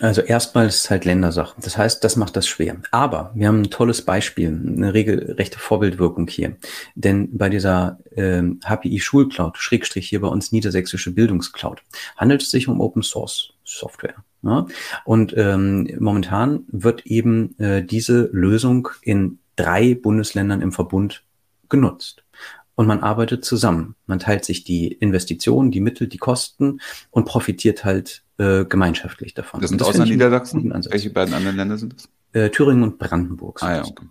Also 0.00 0.22
erstmal 0.22 0.66
ist 0.66 0.84
es 0.84 0.90
halt 0.90 1.04
Ländersache. 1.04 1.54
Das 1.60 1.76
heißt, 1.76 2.02
das 2.02 2.16
macht 2.16 2.34
das 2.34 2.48
schwer. 2.48 2.78
Aber 2.90 3.30
wir 3.34 3.48
haben 3.48 3.60
ein 3.60 3.70
tolles 3.70 4.02
Beispiel, 4.02 4.48
eine 4.48 4.94
regelrechte 4.94 5.58
Vorbildwirkung 5.58 6.26
hier. 6.28 6.56
Denn 6.94 7.36
bei 7.36 7.50
dieser 7.50 7.98
ähm, 8.16 8.58
HPI 8.64 9.00
Schulcloud, 9.00 9.58
Schrägstrich 9.58 10.08
hier 10.08 10.22
bei 10.22 10.28
uns 10.28 10.50
Niedersächsische 10.50 11.12
Bildungscloud, 11.12 11.82
handelt 12.16 12.42
es 12.42 12.50
sich 12.50 12.68
um 12.68 12.80
Open 12.80 13.02
Source 13.02 13.52
Software. 13.64 14.24
Ja? 14.42 14.66
Und 15.04 15.34
ähm, 15.36 15.88
momentan 15.98 16.64
wird 16.68 17.06
eben 17.06 17.58
äh, 17.58 17.84
diese 17.84 18.28
Lösung 18.32 18.88
in 19.02 19.38
drei 19.56 19.94
Bundesländern 19.94 20.60
im 20.60 20.72
Verbund 20.72 21.24
genutzt 21.68 22.24
und 22.74 22.86
man 22.86 23.00
arbeitet 23.00 23.44
zusammen. 23.44 23.94
Man 24.06 24.18
teilt 24.18 24.44
sich 24.44 24.64
die 24.64 24.92
Investitionen, 24.92 25.70
die 25.70 25.80
Mittel, 25.80 26.08
die 26.08 26.18
Kosten 26.18 26.80
und 27.10 27.26
profitiert 27.26 27.84
halt 27.84 28.22
äh, 28.38 28.64
gemeinschaftlich 28.64 29.34
davon. 29.34 29.60
Das 29.60 29.70
sind 29.70 29.80
das 29.80 29.88
außer 29.88 30.04
Niedersachsen? 30.04 30.72
Welche 30.90 31.10
beiden 31.10 31.34
anderen 31.34 31.56
Länder 31.56 31.78
sind 31.78 31.94
das? 31.94 32.08
Äh, 32.32 32.50
Thüringen 32.50 32.82
und 32.82 32.98
Brandenburg. 32.98 33.62
Ah 33.62 33.76
ja, 33.76 33.84
okay. 33.84 34.06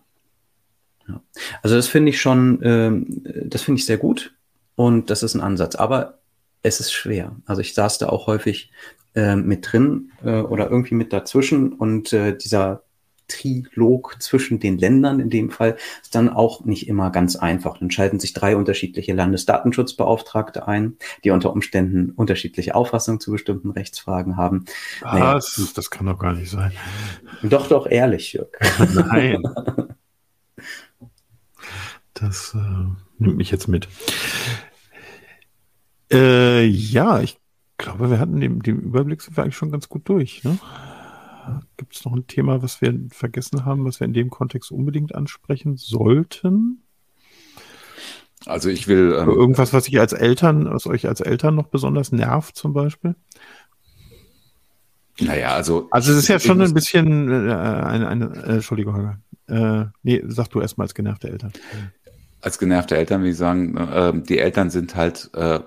Ja. 1.07 1.21
Also 1.63 1.75
das 1.75 1.87
finde 1.87 2.11
ich 2.11 2.21
schon, 2.21 2.61
äh, 2.61 3.45
das 3.45 3.63
finde 3.63 3.79
ich 3.79 3.85
sehr 3.85 3.97
gut 3.97 4.33
und 4.75 5.09
das 5.09 5.23
ist 5.23 5.33
ein 5.33 5.41
Ansatz. 5.41 5.75
Aber 5.75 6.19
es 6.61 6.79
ist 6.79 6.91
schwer. 6.91 7.35
Also 7.45 7.61
ich 7.61 7.73
saß 7.73 7.97
da 7.97 8.09
auch 8.09 8.27
häufig 8.27 8.71
äh, 9.15 9.35
mit 9.35 9.71
drin 9.71 10.11
äh, 10.23 10.41
oder 10.41 10.69
irgendwie 10.69 10.95
mit 10.95 11.13
dazwischen 11.13 11.73
und 11.73 12.13
äh, 12.13 12.37
dieser 12.37 12.83
Trilog 13.31 14.17
zwischen 14.19 14.59
den 14.59 14.77
Ländern 14.77 15.19
in 15.19 15.29
dem 15.29 15.51
Fall 15.51 15.77
ist 16.01 16.15
dann 16.15 16.29
auch 16.29 16.65
nicht 16.65 16.87
immer 16.87 17.11
ganz 17.11 17.35
einfach. 17.35 17.77
Dann 17.77 17.89
schalten 17.89 18.19
sich 18.19 18.33
drei 18.33 18.55
unterschiedliche 18.55 19.13
Landesdatenschutzbeauftragte 19.13 20.67
ein, 20.67 20.97
die 21.23 21.31
unter 21.31 21.53
Umständen 21.53 22.11
unterschiedliche 22.11 22.75
Auffassungen 22.75 23.19
zu 23.19 23.31
bestimmten 23.31 23.71
Rechtsfragen 23.71 24.37
haben. 24.37 24.65
Was? 25.01 25.57
Naja. 25.57 25.69
Das 25.75 25.89
kann 25.89 26.07
doch 26.07 26.19
gar 26.19 26.33
nicht 26.33 26.51
sein. 26.51 26.73
Doch, 27.41 27.67
doch, 27.67 27.87
ehrlich, 27.87 28.33
Jörg. 28.33 28.49
Nein. 28.93 29.41
Das 32.13 32.53
äh, 32.53 32.85
nimmt 33.17 33.37
mich 33.37 33.49
jetzt 33.49 33.67
mit. 33.67 33.87
Äh, 36.11 36.65
ja, 36.65 37.21
ich 37.21 37.40
glaube, 37.81 38.09
wir 38.09 38.19
hatten 38.19 38.39
den, 38.39 38.59
den 38.59 38.79
Überblick 38.79 39.21
sind 39.21 39.35
wir 39.35 39.43
eigentlich 39.43 39.57
schon 39.57 39.71
ganz 39.71 39.89
gut 39.89 40.07
durch. 40.07 40.43
Ne? 40.43 40.57
Gibt 41.77 41.95
es 41.95 42.05
noch 42.05 42.13
ein 42.13 42.27
Thema, 42.27 42.61
was 42.61 42.81
wir 42.81 42.97
vergessen 43.09 43.65
haben, 43.65 43.85
was 43.85 43.99
wir 43.99 44.05
in 44.05 44.13
dem 44.13 44.29
Kontext 44.29 44.71
unbedingt 44.71 45.15
ansprechen 45.15 45.77
sollten? 45.77 46.83
Also 48.45 48.69
ich 48.69 48.87
will. 48.87 49.15
Ähm, 49.19 49.29
Irgendwas, 49.29 49.73
was 49.73 49.87
ich 49.87 49.99
als 49.99 50.13
Eltern, 50.13 50.71
was 50.71 50.87
euch 50.87 51.07
als 51.07 51.21
Eltern 51.21 51.55
noch 51.55 51.67
besonders 51.67 52.11
nervt, 52.11 52.55
zum 52.55 52.73
Beispiel? 52.73 53.15
Naja, 55.19 55.53
also. 55.55 55.87
Also 55.91 56.11
es 56.11 56.19
ist 56.19 56.27
ja 56.27 56.39
schon 56.39 56.61
ein 56.61 56.73
bisschen 56.73 57.29
äh, 57.29 57.53
eine, 57.53 58.07
eine 58.07 58.25
äh, 58.43 58.53
Entschuldigung, 58.53 58.95
Holger. 58.95 59.19
Äh, 59.47 59.85
nee, 60.03 60.23
sag 60.27 60.49
du 60.49 60.61
erstmal 60.61 60.85
als 60.85 60.95
genervte 60.95 61.29
Eltern. 61.29 61.53
Als 62.41 62.57
genervte 62.57 62.97
Eltern, 62.97 63.23
wie 63.23 63.29
ich 63.29 63.37
sagen, 63.37 63.77
äh, 63.77 64.13
die 64.21 64.39
Eltern 64.39 64.71
sind 64.71 64.95
halt 64.95 65.29
äh, 65.35 65.59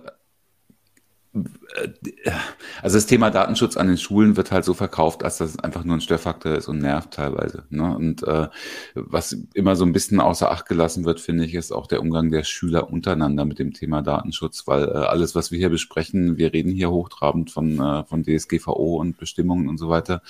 also 2.83 2.97
das 2.97 3.07
Thema 3.07 3.31
Datenschutz 3.31 3.77
an 3.77 3.89
den 3.89 3.99
Schulen 3.99 4.37
wird 4.37 4.53
halt 4.53 4.65
so 4.65 4.73
verkauft, 4.73 5.25
als 5.25 5.39
dass 5.39 5.51
es 5.51 5.59
einfach 5.59 5.83
nur 5.83 5.97
ein 5.97 6.01
Störfaktor 6.01 6.53
ist 6.53 6.69
und 6.69 6.79
nervt 6.79 7.11
teilweise. 7.11 7.65
Ne? 7.71 7.95
Und 7.97 8.23
äh, 8.23 8.49
was 8.95 9.37
immer 9.53 9.75
so 9.75 9.85
ein 9.85 9.93
bisschen 9.93 10.21
außer 10.21 10.51
Acht 10.51 10.67
gelassen 10.67 11.05
wird, 11.05 11.21
finde 11.21 11.45
ich, 11.45 11.55
ist 11.55 11.73
auch 11.73 11.89
der 11.89 12.01
Umgang 12.01 12.31
der 12.31 12.45
Schüler 12.45 12.91
untereinander 12.93 13.45
mit 13.45 13.59
dem 13.59 13.73
Thema 13.73 14.03
Datenschutz, 14.03 14.67
weil 14.67 14.85
äh, 14.85 14.93
alles, 14.93 15.35
was 15.35 15.51
wir 15.51 15.59
hier 15.59 15.71
besprechen, 15.71 16.37
wir 16.37 16.53
reden 16.53 16.71
hier 16.71 16.91
hochtrabend 16.91 17.51
von, 17.51 17.81
äh, 17.81 18.05
von 18.05 18.23
DSGVO 18.23 18.97
und 19.01 19.19
Bestimmungen 19.19 19.69
und 19.69 19.79
so 19.79 19.89
weiter. 19.89 20.23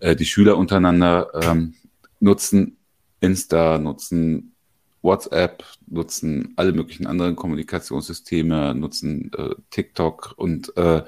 Äh, 0.00 0.16
die 0.16 0.26
Schüler 0.26 0.58
untereinander 0.58 1.30
ähm, 1.34 1.74
nutzen 2.18 2.78
Insta, 3.20 3.78
nutzen 3.78 4.54
WhatsApp, 5.02 5.64
nutzen 5.86 6.52
alle 6.56 6.72
möglichen 6.72 7.06
anderen 7.06 7.36
Kommunikationssysteme, 7.36 8.74
nutzen 8.74 9.30
äh, 9.36 9.54
TikTok 9.70 10.34
und 10.36 10.76
äh, 10.76 11.02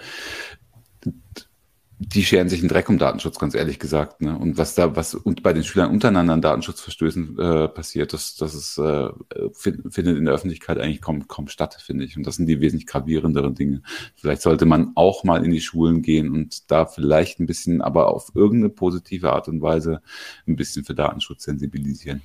die 2.02 2.24
scheren 2.24 2.48
sich 2.48 2.60
einen 2.60 2.70
Dreck 2.70 2.88
um 2.88 2.96
Datenschutz, 2.96 3.38
ganz 3.38 3.54
ehrlich 3.54 3.78
gesagt. 3.78 4.22
Ne? 4.22 4.36
Und 4.36 4.56
was 4.56 4.74
da, 4.74 4.96
was 4.96 5.14
und 5.14 5.42
bei 5.42 5.52
den 5.52 5.62
Schülern 5.62 5.90
untereinander 5.90 6.32
an 6.32 6.40
Datenschutzverstößen 6.40 7.38
äh, 7.38 7.68
passiert, 7.68 8.14
das, 8.14 8.36
das 8.36 8.54
ist, 8.54 8.78
äh, 8.78 9.10
find, 9.52 9.92
findet 9.92 10.16
in 10.16 10.24
der 10.24 10.32
Öffentlichkeit 10.32 10.78
eigentlich 10.78 11.02
kaum, 11.02 11.28
kaum 11.28 11.48
statt, 11.48 11.74
finde 11.74 12.06
ich. 12.06 12.16
Und 12.16 12.26
das 12.26 12.36
sind 12.36 12.46
die 12.46 12.62
wesentlich 12.62 12.86
gravierenderen 12.86 13.54
Dinge. 13.54 13.82
Vielleicht 14.16 14.40
sollte 14.40 14.64
man 14.64 14.92
auch 14.94 15.24
mal 15.24 15.44
in 15.44 15.50
die 15.50 15.60
Schulen 15.60 16.00
gehen 16.00 16.30
und 16.30 16.70
da 16.70 16.86
vielleicht 16.86 17.38
ein 17.38 17.46
bisschen, 17.46 17.82
aber 17.82 18.08
auf 18.08 18.32
irgendeine 18.34 18.70
positive 18.70 19.30
Art 19.30 19.48
und 19.48 19.60
Weise 19.60 20.00
ein 20.48 20.56
bisschen 20.56 20.86
für 20.86 20.94
Datenschutz 20.94 21.42
sensibilisieren. 21.44 22.22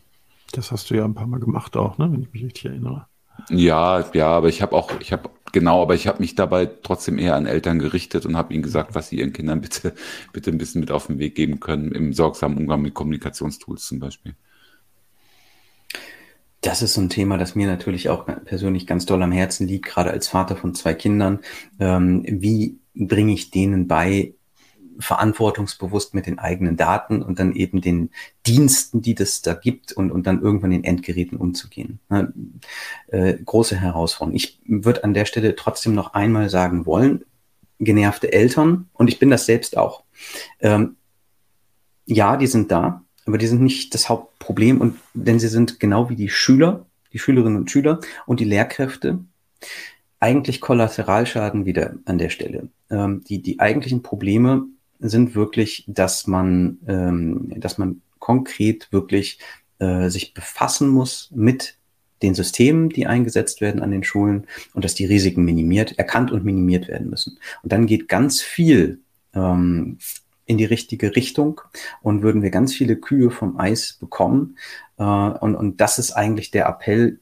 Das 0.56 0.72
hast 0.72 0.90
du 0.90 0.96
ja 0.96 1.04
ein 1.04 1.14
paar 1.14 1.28
Mal 1.28 1.42
gemacht 1.42 1.76
auch, 1.76 1.98
ne? 1.98 2.10
wenn 2.12 2.22
ich 2.22 2.32
mich 2.32 2.46
richtig 2.46 2.66
erinnere. 2.66 3.08
Ja, 3.50 4.06
ja, 4.14 4.28
aber 4.28 4.48
ich 4.48 4.62
habe 4.62 4.74
auch, 4.74 4.90
ich 5.02 5.12
habe 5.12 5.30
genau, 5.52 5.82
aber 5.82 5.96
ich 5.96 6.08
habe 6.08 6.20
mich 6.20 6.36
dabei 6.36 6.66
trotzdem 6.66 7.20
eher 7.20 7.36
an 7.36 7.46
Eltern 7.46 7.78
gerichtet 7.78 8.26
und 8.26 8.38
habe 8.38 8.54
ihnen 8.54 8.64
gesagt, 8.64 8.96
was 8.96 9.10
sie 9.10 9.20
ihren 9.20 9.34
Kindern 9.34 9.60
bitte, 9.60 9.94
bitte 10.34 10.52
ein 10.52 10.58
bisschen 10.58 10.80
mit 10.80 10.92
auf 10.92 11.08
den 11.08 11.20
Weg 11.20 11.36
geben 11.36 11.60
können 11.60 11.92
im 11.92 12.14
sorgsamen 12.14 12.58
Umgang 12.58 12.82
mit 12.82 12.94
Kommunikationstools 12.94 13.86
zum 13.86 14.00
Beispiel. 14.00 14.36
Das 16.62 16.82
ist 16.82 16.94
so 16.94 17.02
ein 17.02 17.10
Thema, 17.10 17.38
das 17.38 17.54
mir 17.54 17.68
natürlich 17.68 18.08
auch 18.10 18.26
persönlich 18.46 18.88
ganz 18.88 19.06
doll 19.06 19.22
am 19.22 19.34
Herzen 19.34 19.68
liegt, 19.68 19.86
gerade 19.86 20.12
als 20.12 20.30
Vater 20.30 20.56
von 20.56 20.74
zwei 20.74 20.94
Kindern. 20.94 21.40
Ähm, 21.80 22.24
wie 22.28 22.80
bringe 22.96 23.34
ich 23.34 23.52
denen 23.52 23.88
bei, 23.88 24.34
verantwortungsbewusst 25.00 26.14
mit 26.14 26.26
den 26.26 26.40
eigenen 26.40 26.78
Daten 26.78 27.22
und 27.22 27.40
dann 27.40 27.54
eben 27.54 27.82
den 27.82 28.12
Diensten, 28.46 29.02
die 29.02 29.16
das 29.16 29.42
da 29.42 29.54
gibt 29.54 29.92
und, 29.94 30.12
und 30.12 30.28
dann 30.28 30.42
irgendwann 30.42 30.72
den 30.72 30.84
Endgeräten 30.84 31.38
umzugehen. 31.38 32.00
Äh, 33.08 33.34
große 33.44 33.76
Herausforderung. 33.76 34.36
Ich 34.36 34.60
würde 34.66 35.04
an 35.04 35.14
der 35.14 35.26
Stelle 35.26 35.56
trotzdem 35.56 35.94
noch 35.94 36.14
einmal 36.14 36.50
sagen 36.50 36.86
wollen, 36.86 37.24
genervte 37.80 38.32
Eltern, 38.32 38.90
und 38.94 39.10
ich 39.10 39.20
bin 39.20 39.30
das 39.30 39.46
selbst 39.46 39.78
auch, 39.78 40.04
ähm, 40.60 40.96
ja, 42.06 42.38
die 42.38 42.48
sind 42.48 42.72
da, 42.72 43.04
aber 43.26 43.38
die 43.38 43.48
sind 43.48 43.62
nicht 43.62 43.94
das 43.94 44.10
Hauptproblem 44.10 44.80
und 44.80 44.98
denn 45.14 45.40
sie 45.40 45.48
sind 45.48 45.80
genau 45.80 46.10
wie 46.10 46.16
die 46.16 46.30
Schüler, 46.30 46.86
die 47.12 47.20
Schülerinnen 47.20 47.58
und 47.58 47.72
Schüler 47.72 48.00
und 48.26 48.40
die 48.40 48.46
Lehrkräfte 48.46 49.20
eigentlich 50.20 50.62
Kollateralschaden 50.62 51.66
wieder 51.66 51.96
an 52.06 52.18
der 52.18 52.30
Stelle. 52.30 52.70
Ähm, 52.90 53.24
die, 53.28 53.42
die 53.42 53.60
eigentlichen 53.60 54.04
Probleme 54.04 54.66
sind 55.10 55.36
wirklich, 55.36 55.86
dass 55.88 56.28
man, 56.28 56.80
ähm, 56.88 57.54
dass 57.58 57.78
man 57.78 58.02
konkret 58.20 58.92
wirklich 58.92 59.40
äh, 59.80 60.10
sich 60.10 60.34
befassen 60.34 60.90
muss 60.90 61.32
mit 61.34 61.78
den 62.22 62.34
Systemen, 62.34 62.90
die 62.90 63.08
eingesetzt 63.08 63.62
werden 63.62 63.82
an 63.82 63.92
den 63.92 64.04
Schulen 64.04 64.48
und 64.74 64.86
dass 64.86 64.96
die 64.96 65.06
Risiken 65.06 65.44
minimiert, 65.44 65.98
erkannt 66.00 66.32
und 66.32 66.46
minimiert 66.46 66.88
werden 66.88 67.10
müssen. 67.10 67.40
Und 67.62 67.72
dann 67.72 67.86
geht 67.86 68.08
ganz 68.08 68.42
viel 68.42 69.00
ähm, 69.34 69.98
in 70.46 70.58
die 70.58 70.66
richtige 70.66 71.16
Richtung 71.16 71.62
und 72.02 72.22
würden 72.22 72.42
wir 72.42 72.52
ganz 72.52 72.74
viele 72.74 72.96
Kühe 72.96 73.32
vom 73.32 73.60
Eis 73.60 73.98
bekommen. 74.00 74.58
Äh, 74.98 75.04
und, 75.04 75.56
und 75.56 75.82
das 75.82 76.00
ist 76.00 76.12
eigentlich 76.12 76.52
der 76.52 76.68
Appell, 76.68 77.20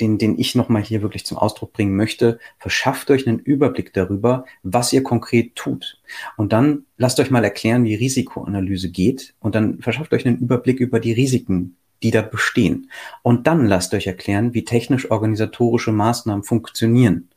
den, 0.00 0.18
den 0.18 0.38
ich 0.38 0.54
nochmal 0.54 0.82
hier 0.82 1.02
wirklich 1.02 1.24
zum 1.24 1.38
Ausdruck 1.38 1.72
bringen 1.72 1.96
möchte, 1.96 2.38
verschafft 2.58 3.10
euch 3.10 3.26
einen 3.26 3.38
Überblick 3.38 3.92
darüber, 3.92 4.44
was 4.62 4.92
ihr 4.92 5.02
konkret 5.02 5.54
tut. 5.56 6.00
Und 6.36 6.52
dann 6.52 6.84
lasst 6.98 7.18
euch 7.20 7.30
mal 7.30 7.44
erklären, 7.44 7.84
wie 7.84 7.94
Risikoanalyse 7.94 8.90
geht. 8.90 9.34
Und 9.40 9.54
dann 9.54 9.80
verschafft 9.80 10.12
euch 10.12 10.26
einen 10.26 10.38
Überblick 10.38 10.80
über 10.80 11.00
die 11.00 11.12
Risiken, 11.12 11.76
die 12.02 12.10
da 12.10 12.22
bestehen. 12.22 12.90
Und 13.22 13.46
dann 13.46 13.66
lasst 13.66 13.94
euch 13.94 14.06
erklären, 14.06 14.52
wie 14.54 14.64
technisch-organisatorische 14.64 15.92
Maßnahmen 15.92 16.44
funktionieren. 16.44 17.28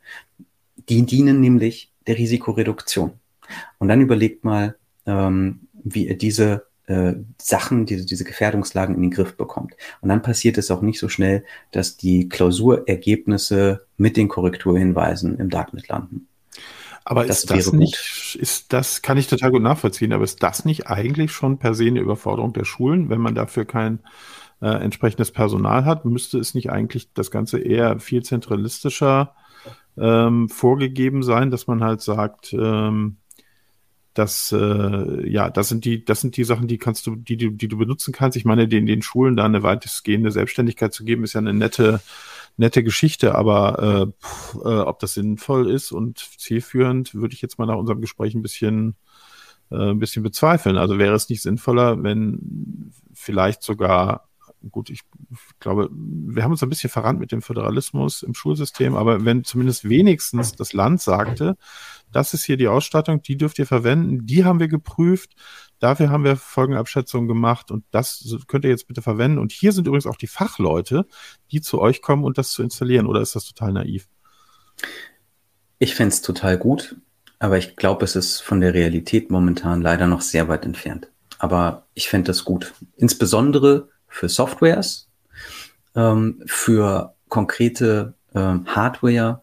Die 0.88 1.06
dienen 1.06 1.40
nämlich 1.40 1.92
der 2.06 2.18
Risikoreduktion. 2.18 3.12
Und 3.78 3.88
dann 3.88 4.00
überlegt 4.00 4.44
mal, 4.44 4.76
ähm, 5.06 5.60
wie 5.82 6.08
ihr 6.08 6.18
diese 6.18 6.66
äh, 6.90 7.14
Sachen, 7.40 7.86
diese, 7.86 8.04
diese 8.04 8.24
Gefährdungslagen 8.24 8.96
in 8.96 9.02
den 9.02 9.10
Griff 9.12 9.36
bekommt. 9.36 9.76
Und 10.00 10.08
dann 10.08 10.22
passiert 10.22 10.58
es 10.58 10.72
auch 10.72 10.82
nicht 10.82 10.98
so 10.98 11.08
schnell, 11.08 11.44
dass 11.70 11.96
die 11.96 12.28
Klausurergebnisse 12.28 13.86
mit 13.96 14.16
den 14.16 14.26
Korrekturhinweisen 14.26 15.38
im 15.38 15.50
Darknet 15.50 15.86
landen. 15.86 16.26
Aber 17.04 17.24
das 17.24 17.40
ist 17.40 17.50
das 17.50 17.72
nicht, 17.72 18.36
ist 18.40 18.72
das, 18.72 19.02
kann 19.02 19.18
ich 19.18 19.28
total 19.28 19.52
gut 19.52 19.62
nachvollziehen, 19.62 20.12
aber 20.12 20.24
ist 20.24 20.42
das 20.42 20.64
nicht 20.64 20.88
eigentlich 20.88 21.30
schon 21.30 21.58
per 21.58 21.74
se 21.74 21.86
eine 21.86 22.00
Überforderung 22.00 22.52
der 22.52 22.64
Schulen, 22.64 23.08
wenn 23.08 23.20
man 23.20 23.34
dafür 23.34 23.64
kein 23.64 24.00
äh, 24.60 24.68
entsprechendes 24.68 25.30
Personal 25.30 25.84
hat? 25.84 26.04
Müsste 26.04 26.38
es 26.38 26.54
nicht 26.54 26.70
eigentlich 26.70 27.12
das 27.14 27.30
Ganze 27.30 27.60
eher 27.60 28.00
viel 28.00 28.24
zentralistischer 28.24 29.34
ähm, 29.96 30.48
vorgegeben 30.48 31.22
sein, 31.22 31.52
dass 31.52 31.68
man 31.68 31.84
halt 31.84 32.00
sagt, 32.00 32.52
ähm, 32.52 33.16
dass 34.14 34.52
äh, 34.52 35.28
ja, 35.28 35.50
das 35.50 35.68
sind 35.68 35.84
die, 35.84 36.04
das 36.04 36.20
sind 36.20 36.36
die 36.36 36.44
Sachen, 36.44 36.66
die 36.66 36.78
kannst 36.78 37.06
du, 37.06 37.16
die, 37.16 37.36
die, 37.36 37.56
die 37.56 37.68
du 37.68 37.78
benutzen 37.78 38.12
kannst. 38.12 38.36
Ich 38.36 38.44
meine, 38.44 38.68
den, 38.68 38.86
den 38.86 39.02
Schulen 39.02 39.36
da 39.36 39.44
eine 39.44 39.62
weitestgehende 39.62 40.30
Selbstständigkeit 40.30 40.92
zu 40.92 41.04
geben, 41.04 41.24
ist 41.24 41.34
ja 41.34 41.38
eine 41.38 41.54
nette, 41.54 42.00
nette 42.56 42.82
Geschichte, 42.82 43.34
aber 43.34 43.78
äh, 43.78 44.24
pff, 44.24 44.54
äh, 44.64 44.80
ob 44.80 44.98
das 44.98 45.14
sinnvoll 45.14 45.70
ist 45.70 45.92
und 45.92 46.18
zielführend, 46.18 47.14
würde 47.14 47.34
ich 47.34 47.42
jetzt 47.42 47.58
mal 47.58 47.66
nach 47.66 47.76
unserem 47.76 48.00
Gespräch 48.00 48.34
ein 48.34 48.42
bisschen, 48.42 48.96
äh, 49.70 49.90
ein 49.90 50.00
bisschen 50.00 50.22
bezweifeln. 50.22 50.76
Also 50.76 50.98
wäre 50.98 51.14
es 51.14 51.28
nicht 51.28 51.42
sinnvoller, 51.42 52.02
wenn 52.02 52.92
vielleicht 53.14 53.62
sogar 53.62 54.29
gut, 54.70 54.90
ich 54.90 55.00
glaube, 55.58 55.88
wir 55.90 56.42
haben 56.42 56.50
uns 56.50 56.62
ein 56.62 56.68
bisschen 56.68 56.90
verrannt 56.90 57.20
mit 57.20 57.32
dem 57.32 57.42
Föderalismus 57.42 58.22
im 58.22 58.34
Schulsystem, 58.34 58.94
aber 58.94 59.24
wenn 59.24 59.44
zumindest 59.44 59.88
wenigstens 59.88 60.52
das 60.52 60.72
Land 60.72 61.00
sagte, 61.00 61.56
das 62.12 62.34
ist 62.34 62.44
hier 62.44 62.56
die 62.56 62.68
Ausstattung, 62.68 63.22
die 63.22 63.36
dürft 63.36 63.58
ihr 63.58 63.66
verwenden, 63.66 64.26
die 64.26 64.44
haben 64.44 64.60
wir 64.60 64.68
geprüft, 64.68 65.34
dafür 65.78 66.10
haben 66.10 66.24
wir 66.24 66.36
Folgenabschätzungen 66.36 67.28
gemacht 67.28 67.70
und 67.70 67.84
das 67.90 68.36
könnt 68.48 68.64
ihr 68.64 68.70
jetzt 68.70 68.88
bitte 68.88 69.02
verwenden. 69.02 69.38
Und 69.38 69.52
hier 69.52 69.72
sind 69.72 69.86
übrigens 69.86 70.06
auch 70.06 70.16
die 70.16 70.26
Fachleute, 70.26 71.06
die 71.50 71.60
zu 71.60 71.80
euch 71.80 72.02
kommen 72.02 72.24
und 72.24 72.36
das 72.36 72.50
zu 72.50 72.62
installieren, 72.62 73.06
oder 73.06 73.20
ist 73.20 73.36
das 73.36 73.46
total 73.46 73.72
naiv? 73.72 74.08
Ich 75.78 75.94
fände 75.94 76.14
es 76.14 76.20
total 76.20 76.58
gut, 76.58 76.96
aber 77.38 77.56
ich 77.56 77.76
glaube, 77.76 78.04
es 78.04 78.16
ist 78.16 78.40
von 78.40 78.60
der 78.60 78.74
Realität 78.74 79.30
momentan 79.30 79.80
leider 79.80 80.06
noch 80.06 80.20
sehr 80.20 80.48
weit 80.48 80.66
entfernt. 80.66 81.10
Aber 81.38 81.86
ich 81.94 82.10
fände 82.10 82.26
das 82.26 82.44
gut. 82.44 82.74
Insbesondere 82.96 83.88
für 84.10 84.28
Softwares, 84.28 85.08
ähm, 85.94 86.42
für 86.44 87.14
konkrete 87.28 88.14
ähm, 88.34 88.66
Hardware 88.66 89.42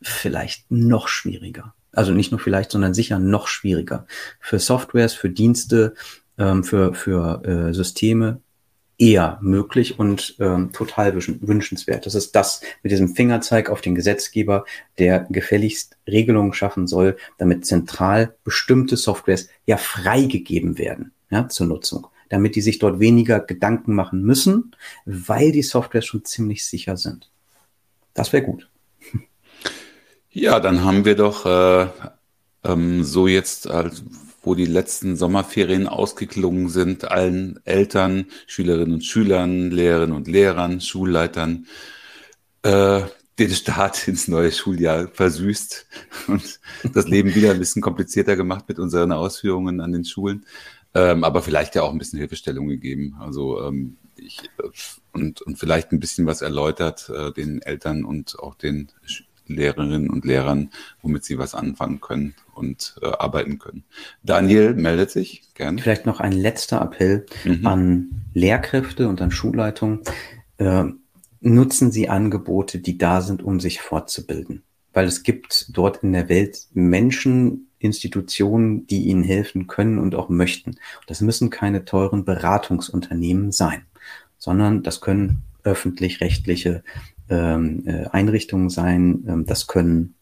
vielleicht 0.00 0.70
noch 0.70 1.08
schwieriger. 1.08 1.74
Also 1.90 2.12
nicht 2.12 2.30
nur 2.30 2.40
vielleicht, 2.40 2.70
sondern 2.70 2.94
sicher 2.94 3.18
noch 3.18 3.48
schwieriger. 3.48 4.06
Für 4.40 4.58
Softwares, 4.58 5.14
für 5.14 5.30
Dienste, 5.30 5.94
ähm, 6.38 6.62
für, 6.62 6.94
für 6.94 7.42
äh, 7.44 7.74
Systeme 7.74 8.40
eher 8.96 9.38
möglich 9.42 9.98
und 9.98 10.36
ähm, 10.38 10.72
total 10.72 11.14
wünschenswert. 11.16 12.06
Das 12.06 12.14
ist 12.14 12.36
das 12.36 12.60
mit 12.82 12.92
diesem 12.92 13.08
Fingerzeig 13.08 13.68
auf 13.68 13.80
den 13.80 13.96
Gesetzgeber, 13.96 14.64
der 14.98 15.26
gefälligst 15.30 15.96
Regelungen 16.06 16.52
schaffen 16.52 16.86
soll, 16.86 17.16
damit 17.38 17.66
zentral 17.66 18.36
bestimmte 18.44 18.96
Softwares 18.96 19.48
ja 19.66 19.78
freigegeben 19.78 20.78
werden 20.78 21.12
ja, 21.30 21.48
zur 21.48 21.66
Nutzung 21.66 22.06
damit 22.28 22.56
die 22.56 22.60
sich 22.60 22.78
dort 22.78 23.00
weniger 23.00 23.40
Gedanken 23.40 23.94
machen 23.94 24.22
müssen, 24.22 24.74
weil 25.04 25.52
die 25.52 25.62
Softwares 25.62 26.06
schon 26.06 26.24
ziemlich 26.24 26.64
sicher 26.64 26.96
sind. 26.96 27.30
Das 28.14 28.32
wäre 28.32 28.44
gut. 28.44 28.68
Ja, 30.30 30.58
dann 30.58 30.82
haben 30.82 31.04
wir 31.04 31.14
doch 31.14 31.46
äh, 31.46 31.86
ähm, 32.64 33.04
so 33.04 33.28
jetzt, 33.28 33.70
als, 33.70 34.02
wo 34.42 34.56
die 34.56 34.64
letzten 34.64 35.16
Sommerferien 35.16 35.86
ausgeklungen 35.86 36.68
sind, 36.68 37.04
allen 37.08 37.60
Eltern, 37.64 38.26
Schülerinnen 38.48 38.94
und 38.94 39.04
Schülern, 39.04 39.70
Lehrerinnen 39.70 40.16
und 40.16 40.26
Lehrern, 40.26 40.80
Schulleitern, 40.80 41.66
äh, 42.62 43.02
den 43.38 43.50
Start 43.50 44.08
ins 44.08 44.28
neue 44.28 44.52
Schuljahr 44.52 45.08
versüßt 45.12 45.86
und 46.28 46.60
das 46.92 47.06
Leben 47.06 47.34
wieder 47.34 47.52
ein 47.52 47.58
bisschen 47.58 47.82
komplizierter 47.82 48.36
gemacht 48.36 48.64
mit 48.68 48.78
unseren 48.78 49.12
Ausführungen 49.12 49.80
an 49.80 49.92
den 49.92 50.04
Schulen 50.04 50.46
ähm, 50.94 51.24
aber 51.24 51.42
vielleicht 51.42 51.74
ja 51.74 51.82
auch 51.82 51.92
ein 51.92 51.98
bisschen 51.98 52.18
Hilfestellung 52.18 52.68
gegeben. 52.68 53.16
Also 53.18 53.62
ähm, 53.62 53.96
ich, 54.16 54.40
äh, 54.58 54.68
und, 55.12 55.42
und 55.42 55.58
vielleicht 55.58 55.92
ein 55.92 56.00
bisschen 56.00 56.26
was 56.26 56.42
erläutert 56.42 57.10
äh, 57.10 57.32
den 57.32 57.62
Eltern 57.62 58.04
und 58.04 58.38
auch 58.38 58.54
den 58.54 58.90
Lehrerinnen 59.46 60.08
und 60.08 60.24
Lehrern, 60.24 60.70
womit 61.02 61.24
sie 61.24 61.38
was 61.38 61.54
anfangen 61.54 62.00
können 62.00 62.34
und 62.54 62.96
äh, 63.02 63.06
arbeiten 63.06 63.58
können. 63.58 63.84
Daniel 64.22 64.74
meldet 64.74 65.10
sich 65.10 65.42
gerne. 65.54 65.80
Vielleicht 65.82 66.06
noch 66.06 66.20
ein 66.20 66.32
letzter 66.32 66.80
Appell 66.80 67.26
mhm. 67.44 67.66
an 67.66 68.10
Lehrkräfte 68.32 69.08
und 69.08 69.20
an 69.20 69.30
Schulleitungen. 69.30 70.00
Äh, 70.58 70.84
nutzen 71.40 71.92
Sie 71.92 72.08
Angebote, 72.08 72.78
die 72.78 72.96
da 72.96 73.20
sind, 73.20 73.42
um 73.42 73.60
sich 73.60 73.80
fortzubilden. 73.80 74.62
Weil 74.92 75.06
es 75.06 75.24
gibt 75.24 75.76
dort 75.76 76.02
in 76.02 76.12
der 76.12 76.28
Welt 76.28 76.68
Menschen, 76.72 77.68
Institutionen, 77.84 78.86
die 78.86 79.04
ihnen 79.04 79.22
helfen 79.22 79.66
können 79.66 79.98
und 79.98 80.14
auch 80.14 80.28
möchten. 80.28 80.76
Das 81.06 81.20
müssen 81.20 81.50
keine 81.50 81.84
teuren 81.84 82.24
Beratungsunternehmen 82.24 83.52
sein, 83.52 83.82
sondern 84.38 84.82
das 84.82 85.00
können 85.00 85.42
öffentlich-rechtliche 85.62 86.82
ähm, 87.28 87.84
äh, 87.86 88.06
Einrichtungen 88.06 88.70
sein, 88.70 89.24
ähm, 89.28 89.46
das 89.46 89.66
können 89.66 90.14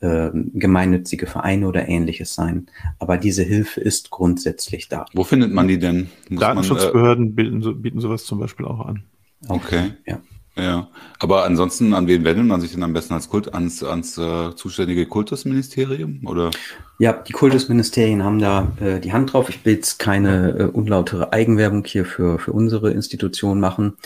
ähm, 0.00 0.50
gemeinnützige 0.54 1.26
Vereine 1.26 1.66
oder 1.66 1.88
ähnliches 1.88 2.34
sein. 2.34 2.66
Aber 2.98 3.16
diese 3.16 3.42
Hilfe 3.42 3.80
ist 3.80 4.10
grundsätzlich 4.10 4.88
da. 4.88 5.06
Wo 5.14 5.24
findet 5.24 5.52
man 5.52 5.66
die 5.66 5.78
denn? 5.78 6.10
Muss 6.28 6.40
Datenschutzbehörden 6.40 7.34
man, 7.34 7.46
äh, 7.46 7.50
bieten, 7.50 7.82
bieten 7.82 8.00
sowas 8.00 8.24
zum 8.24 8.38
Beispiel 8.38 8.66
auch 8.66 8.86
an. 8.86 9.04
Okay. 9.48 9.92
Ja. 10.06 10.20
Ja, 10.56 10.86
aber 11.18 11.44
ansonsten, 11.44 11.94
an 11.94 12.06
wen 12.06 12.24
wendet 12.24 12.46
man 12.46 12.60
sich 12.60 12.72
denn 12.72 12.82
am 12.84 12.92
besten 12.92 13.14
als 13.14 13.28
Kult? 13.28 13.54
Ans, 13.54 13.82
ans 13.82 14.16
äh, 14.18 14.54
zuständige 14.54 15.06
Kultusministerium? 15.06 16.20
Oder? 16.26 16.50
Ja, 16.98 17.12
die 17.12 17.32
Kultusministerien 17.32 18.22
haben 18.22 18.38
da 18.38 18.72
äh, 18.80 19.00
die 19.00 19.12
Hand 19.12 19.32
drauf. 19.32 19.48
Ich 19.48 19.64
will 19.64 19.74
jetzt 19.74 19.98
keine 19.98 20.50
äh, 20.50 20.64
unlautere 20.64 21.32
Eigenwerbung 21.32 21.84
hier 21.84 22.04
für, 22.04 22.38
für 22.38 22.52
unsere 22.52 22.92
Institution 22.92 23.58
machen. 23.58 23.96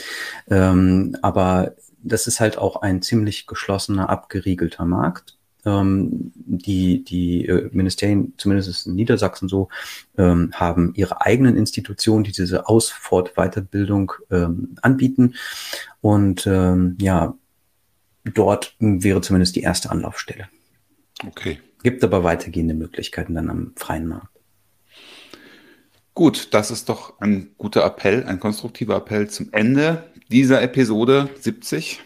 Ähm, 0.49 1.17
aber 1.21 1.73
das 2.03 2.27
ist 2.27 2.41
halt 2.41 2.57
auch 2.57 2.81
ein 2.81 3.03
ziemlich 3.03 3.47
geschlossener, 3.47 4.09
abgeriegelter 4.09 4.87
Markt 4.87 5.38
ähm, 5.69 6.33
die, 6.35 7.05
die 7.05 7.47
äh, 7.47 7.69
Ministerien, 7.73 8.33
zumindest 8.37 8.87
in 8.87 8.95
Niedersachsen 8.95 9.49
so, 9.49 9.69
ähm, 10.17 10.51
haben 10.55 10.95
ihre 10.95 11.21
eigenen 11.21 11.57
Institutionen, 11.57 12.25
die 12.25 12.33
diese 12.33 12.69
Ausfort 12.69 13.35
Weiterbildung 13.37 14.13
ähm, 14.31 14.77
anbieten. 14.83 15.35
Und 16.01 16.47
ähm, 16.47 16.97
ja, 17.01 17.35
dort 18.25 18.75
wäre 18.79 19.21
zumindest 19.21 19.57
die 19.57 19.63
erste 19.63 19.91
Anlaufstelle. 19.91 20.49
Okay. 21.27 21.59
Gibt 21.83 22.03
aber 22.03 22.25
weitergehende 22.25 22.75
Möglichkeiten 22.75 23.35
dann 23.35 23.51
am 23.51 23.73
freien 23.77 24.07
Markt. 24.07 24.29
Gut, 26.15 26.53
das 26.53 26.73
ist 26.73 26.89
doch 26.89 27.21
ein 27.21 27.51
guter 27.59 27.85
Appell, 27.85 28.25
ein 28.25 28.41
konstruktiver 28.41 28.97
Appell 28.97 29.31
zum 29.31 29.53
Ende 29.53 30.11
dieser 30.29 30.63
Episode 30.63 31.31
70. 31.39 32.01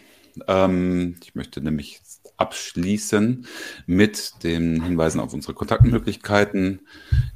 Ähm, 0.46 1.16
ich 1.22 1.34
möchte 1.34 1.62
nämlich 1.62 2.00
abschließen 2.42 3.46
mit 3.86 4.42
den 4.42 4.82
Hinweisen 4.82 5.20
auf 5.20 5.32
unsere 5.32 5.54
Kontaktmöglichkeiten. 5.54 6.80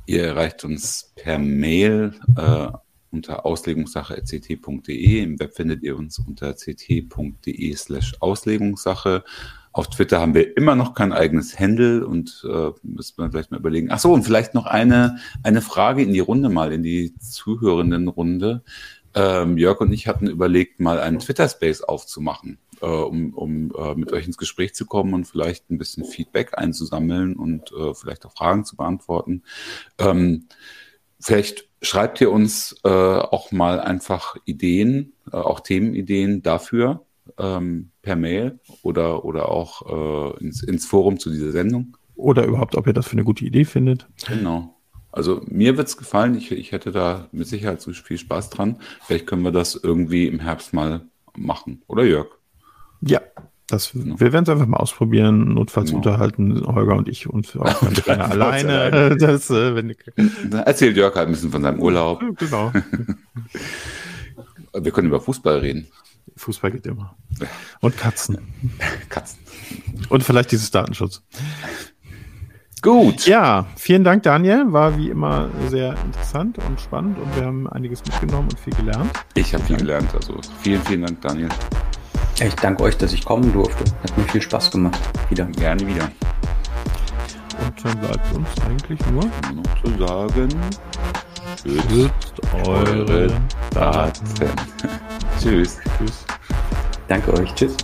Ihr 0.04 0.24
erreicht 0.24 0.64
uns 0.64 1.12
per 1.14 1.38
Mail 1.38 2.14
äh, 2.36 2.68
unter 3.12 3.46
auslegungssache.ct.de. 3.46 5.22
Im 5.22 5.38
Web 5.38 5.54
findet 5.54 5.84
ihr 5.84 5.96
uns 5.96 6.18
unter 6.18 6.56
ct.de 6.56 7.74
slash 7.76 8.16
Auslegungssache. 8.18 9.22
Auf 9.72 9.90
Twitter 9.90 10.20
haben 10.20 10.34
wir 10.34 10.56
immer 10.56 10.74
noch 10.74 10.94
kein 10.94 11.12
eigenes 11.12 11.58
Handle 11.60 12.04
und 12.04 12.44
äh, 12.48 12.70
müssen 12.82 13.18
wir 13.18 13.30
vielleicht 13.30 13.52
mal 13.52 13.60
überlegen. 13.60 13.88
Ach 13.90 14.00
so, 14.00 14.12
und 14.12 14.24
vielleicht 14.24 14.54
noch 14.54 14.66
eine, 14.66 15.18
eine 15.44 15.62
Frage 15.62 16.02
in 16.02 16.12
die 16.12 16.20
Runde 16.20 16.48
mal, 16.48 16.72
in 16.72 16.82
die 16.82 17.14
zuhörenden 17.18 18.08
Runde. 18.08 18.64
Ähm, 19.14 19.56
Jörg 19.56 19.80
und 19.80 19.92
ich 19.92 20.08
hatten 20.08 20.26
überlegt, 20.26 20.80
mal 20.80 20.98
einen 20.98 21.20
Twitter-Space 21.20 21.82
aufzumachen 21.82 22.58
äh, 22.80 22.86
um, 22.86 23.32
um 23.34 23.72
äh, 23.76 23.94
mit 23.94 24.12
euch 24.12 24.26
ins 24.26 24.38
Gespräch 24.38 24.74
zu 24.74 24.86
kommen 24.86 25.14
und 25.14 25.26
vielleicht 25.26 25.70
ein 25.70 25.78
bisschen 25.78 26.04
Feedback 26.04 26.58
einzusammeln 26.58 27.36
und 27.36 27.72
äh, 27.72 27.94
vielleicht 27.94 28.26
auch 28.26 28.32
Fragen 28.32 28.64
zu 28.64 28.76
beantworten. 28.76 29.42
Ähm, 29.98 30.46
vielleicht 31.20 31.68
schreibt 31.82 32.20
ihr 32.20 32.30
uns 32.30 32.76
äh, 32.84 32.88
auch 32.88 33.52
mal 33.52 33.80
einfach 33.80 34.36
Ideen, 34.44 35.12
äh, 35.32 35.36
auch 35.36 35.60
Themenideen 35.60 36.42
dafür 36.42 37.04
ähm, 37.38 37.90
per 38.02 38.16
Mail 38.16 38.60
oder, 38.82 39.24
oder 39.24 39.48
auch 39.48 40.36
äh, 40.38 40.44
ins, 40.44 40.62
ins 40.62 40.86
Forum 40.86 41.18
zu 41.18 41.30
dieser 41.30 41.52
Sendung. 41.52 41.96
Oder 42.14 42.46
überhaupt, 42.46 42.76
ob 42.76 42.86
ihr 42.86 42.92
das 42.92 43.06
für 43.06 43.12
eine 43.12 43.24
gute 43.24 43.44
Idee 43.44 43.64
findet. 43.64 44.06
Genau. 44.26 44.76
Also 45.12 45.42
mir 45.46 45.76
wird's 45.76 45.96
gefallen. 45.96 46.36
Ich, 46.36 46.50
ich 46.52 46.72
hätte 46.72 46.92
da 46.92 47.28
mit 47.32 47.46
Sicherheit 47.46 47.80
so 47.80 47.92
viel 47.92 48.18
Spaß 48.18 48.50
dran. 48.50 48.80
Vielleicht 49.02 49.26
können 49.26 49.42
wir 49.42 49.52
das 49.52 49.74
irgendwie 49.74 50.26
im 50.26 50.40
Herbst 50.40 50.72
mal 50.72 51.02
machen. 51.34 51.82
Oder 51.86 52.04
Jörg? 52.04 52.28
Ja, 53.00 53.20
Das, 53.68 53.90
wir 53.94 54.20
werden 54.32 54.44
es 54.44 54.48
einfach 54.48 54.66
mal 54.66 54.76
ausprobieren. 54.76 55.54
Notfalls 55.54 55.88
Genau. 55.90 55.98
unterhalten 55.98 56.64
Holger 56.66 56.94
und 56.96 57.08
ich 57.08 57.28
uns 57.28 57.56
auch 57.56 57.80
Gott 57.80 58.04
sei 58.04 58.16
alleine. 58.16 59.16
Das, 59.16 59.50
äh, 59.50 59.74
wenn, 59.74 59.94
Da 60.50 60.60
erzählt 60.60 60.96
Jörg 60.96 61.14
halt 61.16 61.26
ein 61.28 61.32
bisschen 61.32 61.50
von 61.50 61.62
seinem 61.62 61.80
Urlaub. 61.80 62.22
genau. 62.38 62.72
Wir 64.78 64.92
können 64.92 65.08
über 65.08 65.20
Fußball 65.20 65.58
reden. 65.58 65.86
Fußball 66.36 66.70
geht 66.70 66.86
immer. 66.86 67.16
Und 67.80 67.96
Katzen. 67.96 68.38
Katzen. 69.08 69.38
Und 70.10 70.22
vielleicht 70.22 70.52
dieses 70.52 70.70
Datenschutz. 70.70 71.22
Gut. 72.82 73.26
Ja, 73.26 73.66
vielen 73.76 74.04
Dank, 74.04 74.22
Daniel. 74.22 74.66
War 74.72 74.96
wie 74.98 75.08
immer 75.08 75.48
sehr 75.70 75.96
interessant 76.04 76.58
und 76.58 76.80
spannend 76.80 77.18
und 77.18 77.34
wir 77.36 77.44
haben 77.46 77.66
einiges 77.68 78.04
mitgenommen 78.04 78.48
und 78.50 78.60
viel 78.60 78.74
gelernt. 78.74 79.10
Ich 79.34 79.54
habe 79.54 79.64
viel 79.64 79.78
gelernt. 79.78 80.14
Also 80.14 80.38
vielen, 80.60 80.82
vielen 80.82 81.02
Dank, 81.02 81.20
Daniel. 81.22 81.48
Ich 82.38 82.54
danke 82.56 82.82
euch, 82.82 82.96
dass 82.98 83.12
ich 83.12 83.24
kommen 83.24 83.50
durfte. 83.52 83.84
Hat 84.02 84.16
mir 84.18 84.24
viel 84.24 84.42
Spaß 84.42 84.70
gemacht. 84.70 85.00
Wieder. 85.30 85.46
Gerne 85.46 85.86
wieder. 85.86 86.10
Und 87.64 87.84
dann 87.84 87.98
bleibt 87.98 88.34
uns 88.34 88.48
eigentlich 88.68 89.00
nur 89.10 89.24
noch 89.24 89.82
zu 89.82 90.06
sagen, 90.06 90.48
schützt 91.62 91.90
schützt 91.90 92.42
eure 92.52 93.06
eure 93.08 93.28
Daten. 93.70 94.24
Daten. 94.38 94.60
Tschüss. 95.40 95.78
Tschüss. 95.98 96.24
Danke 97.08 97.32
euch. 97.32 97.54
Tschüss. 97.54 97.76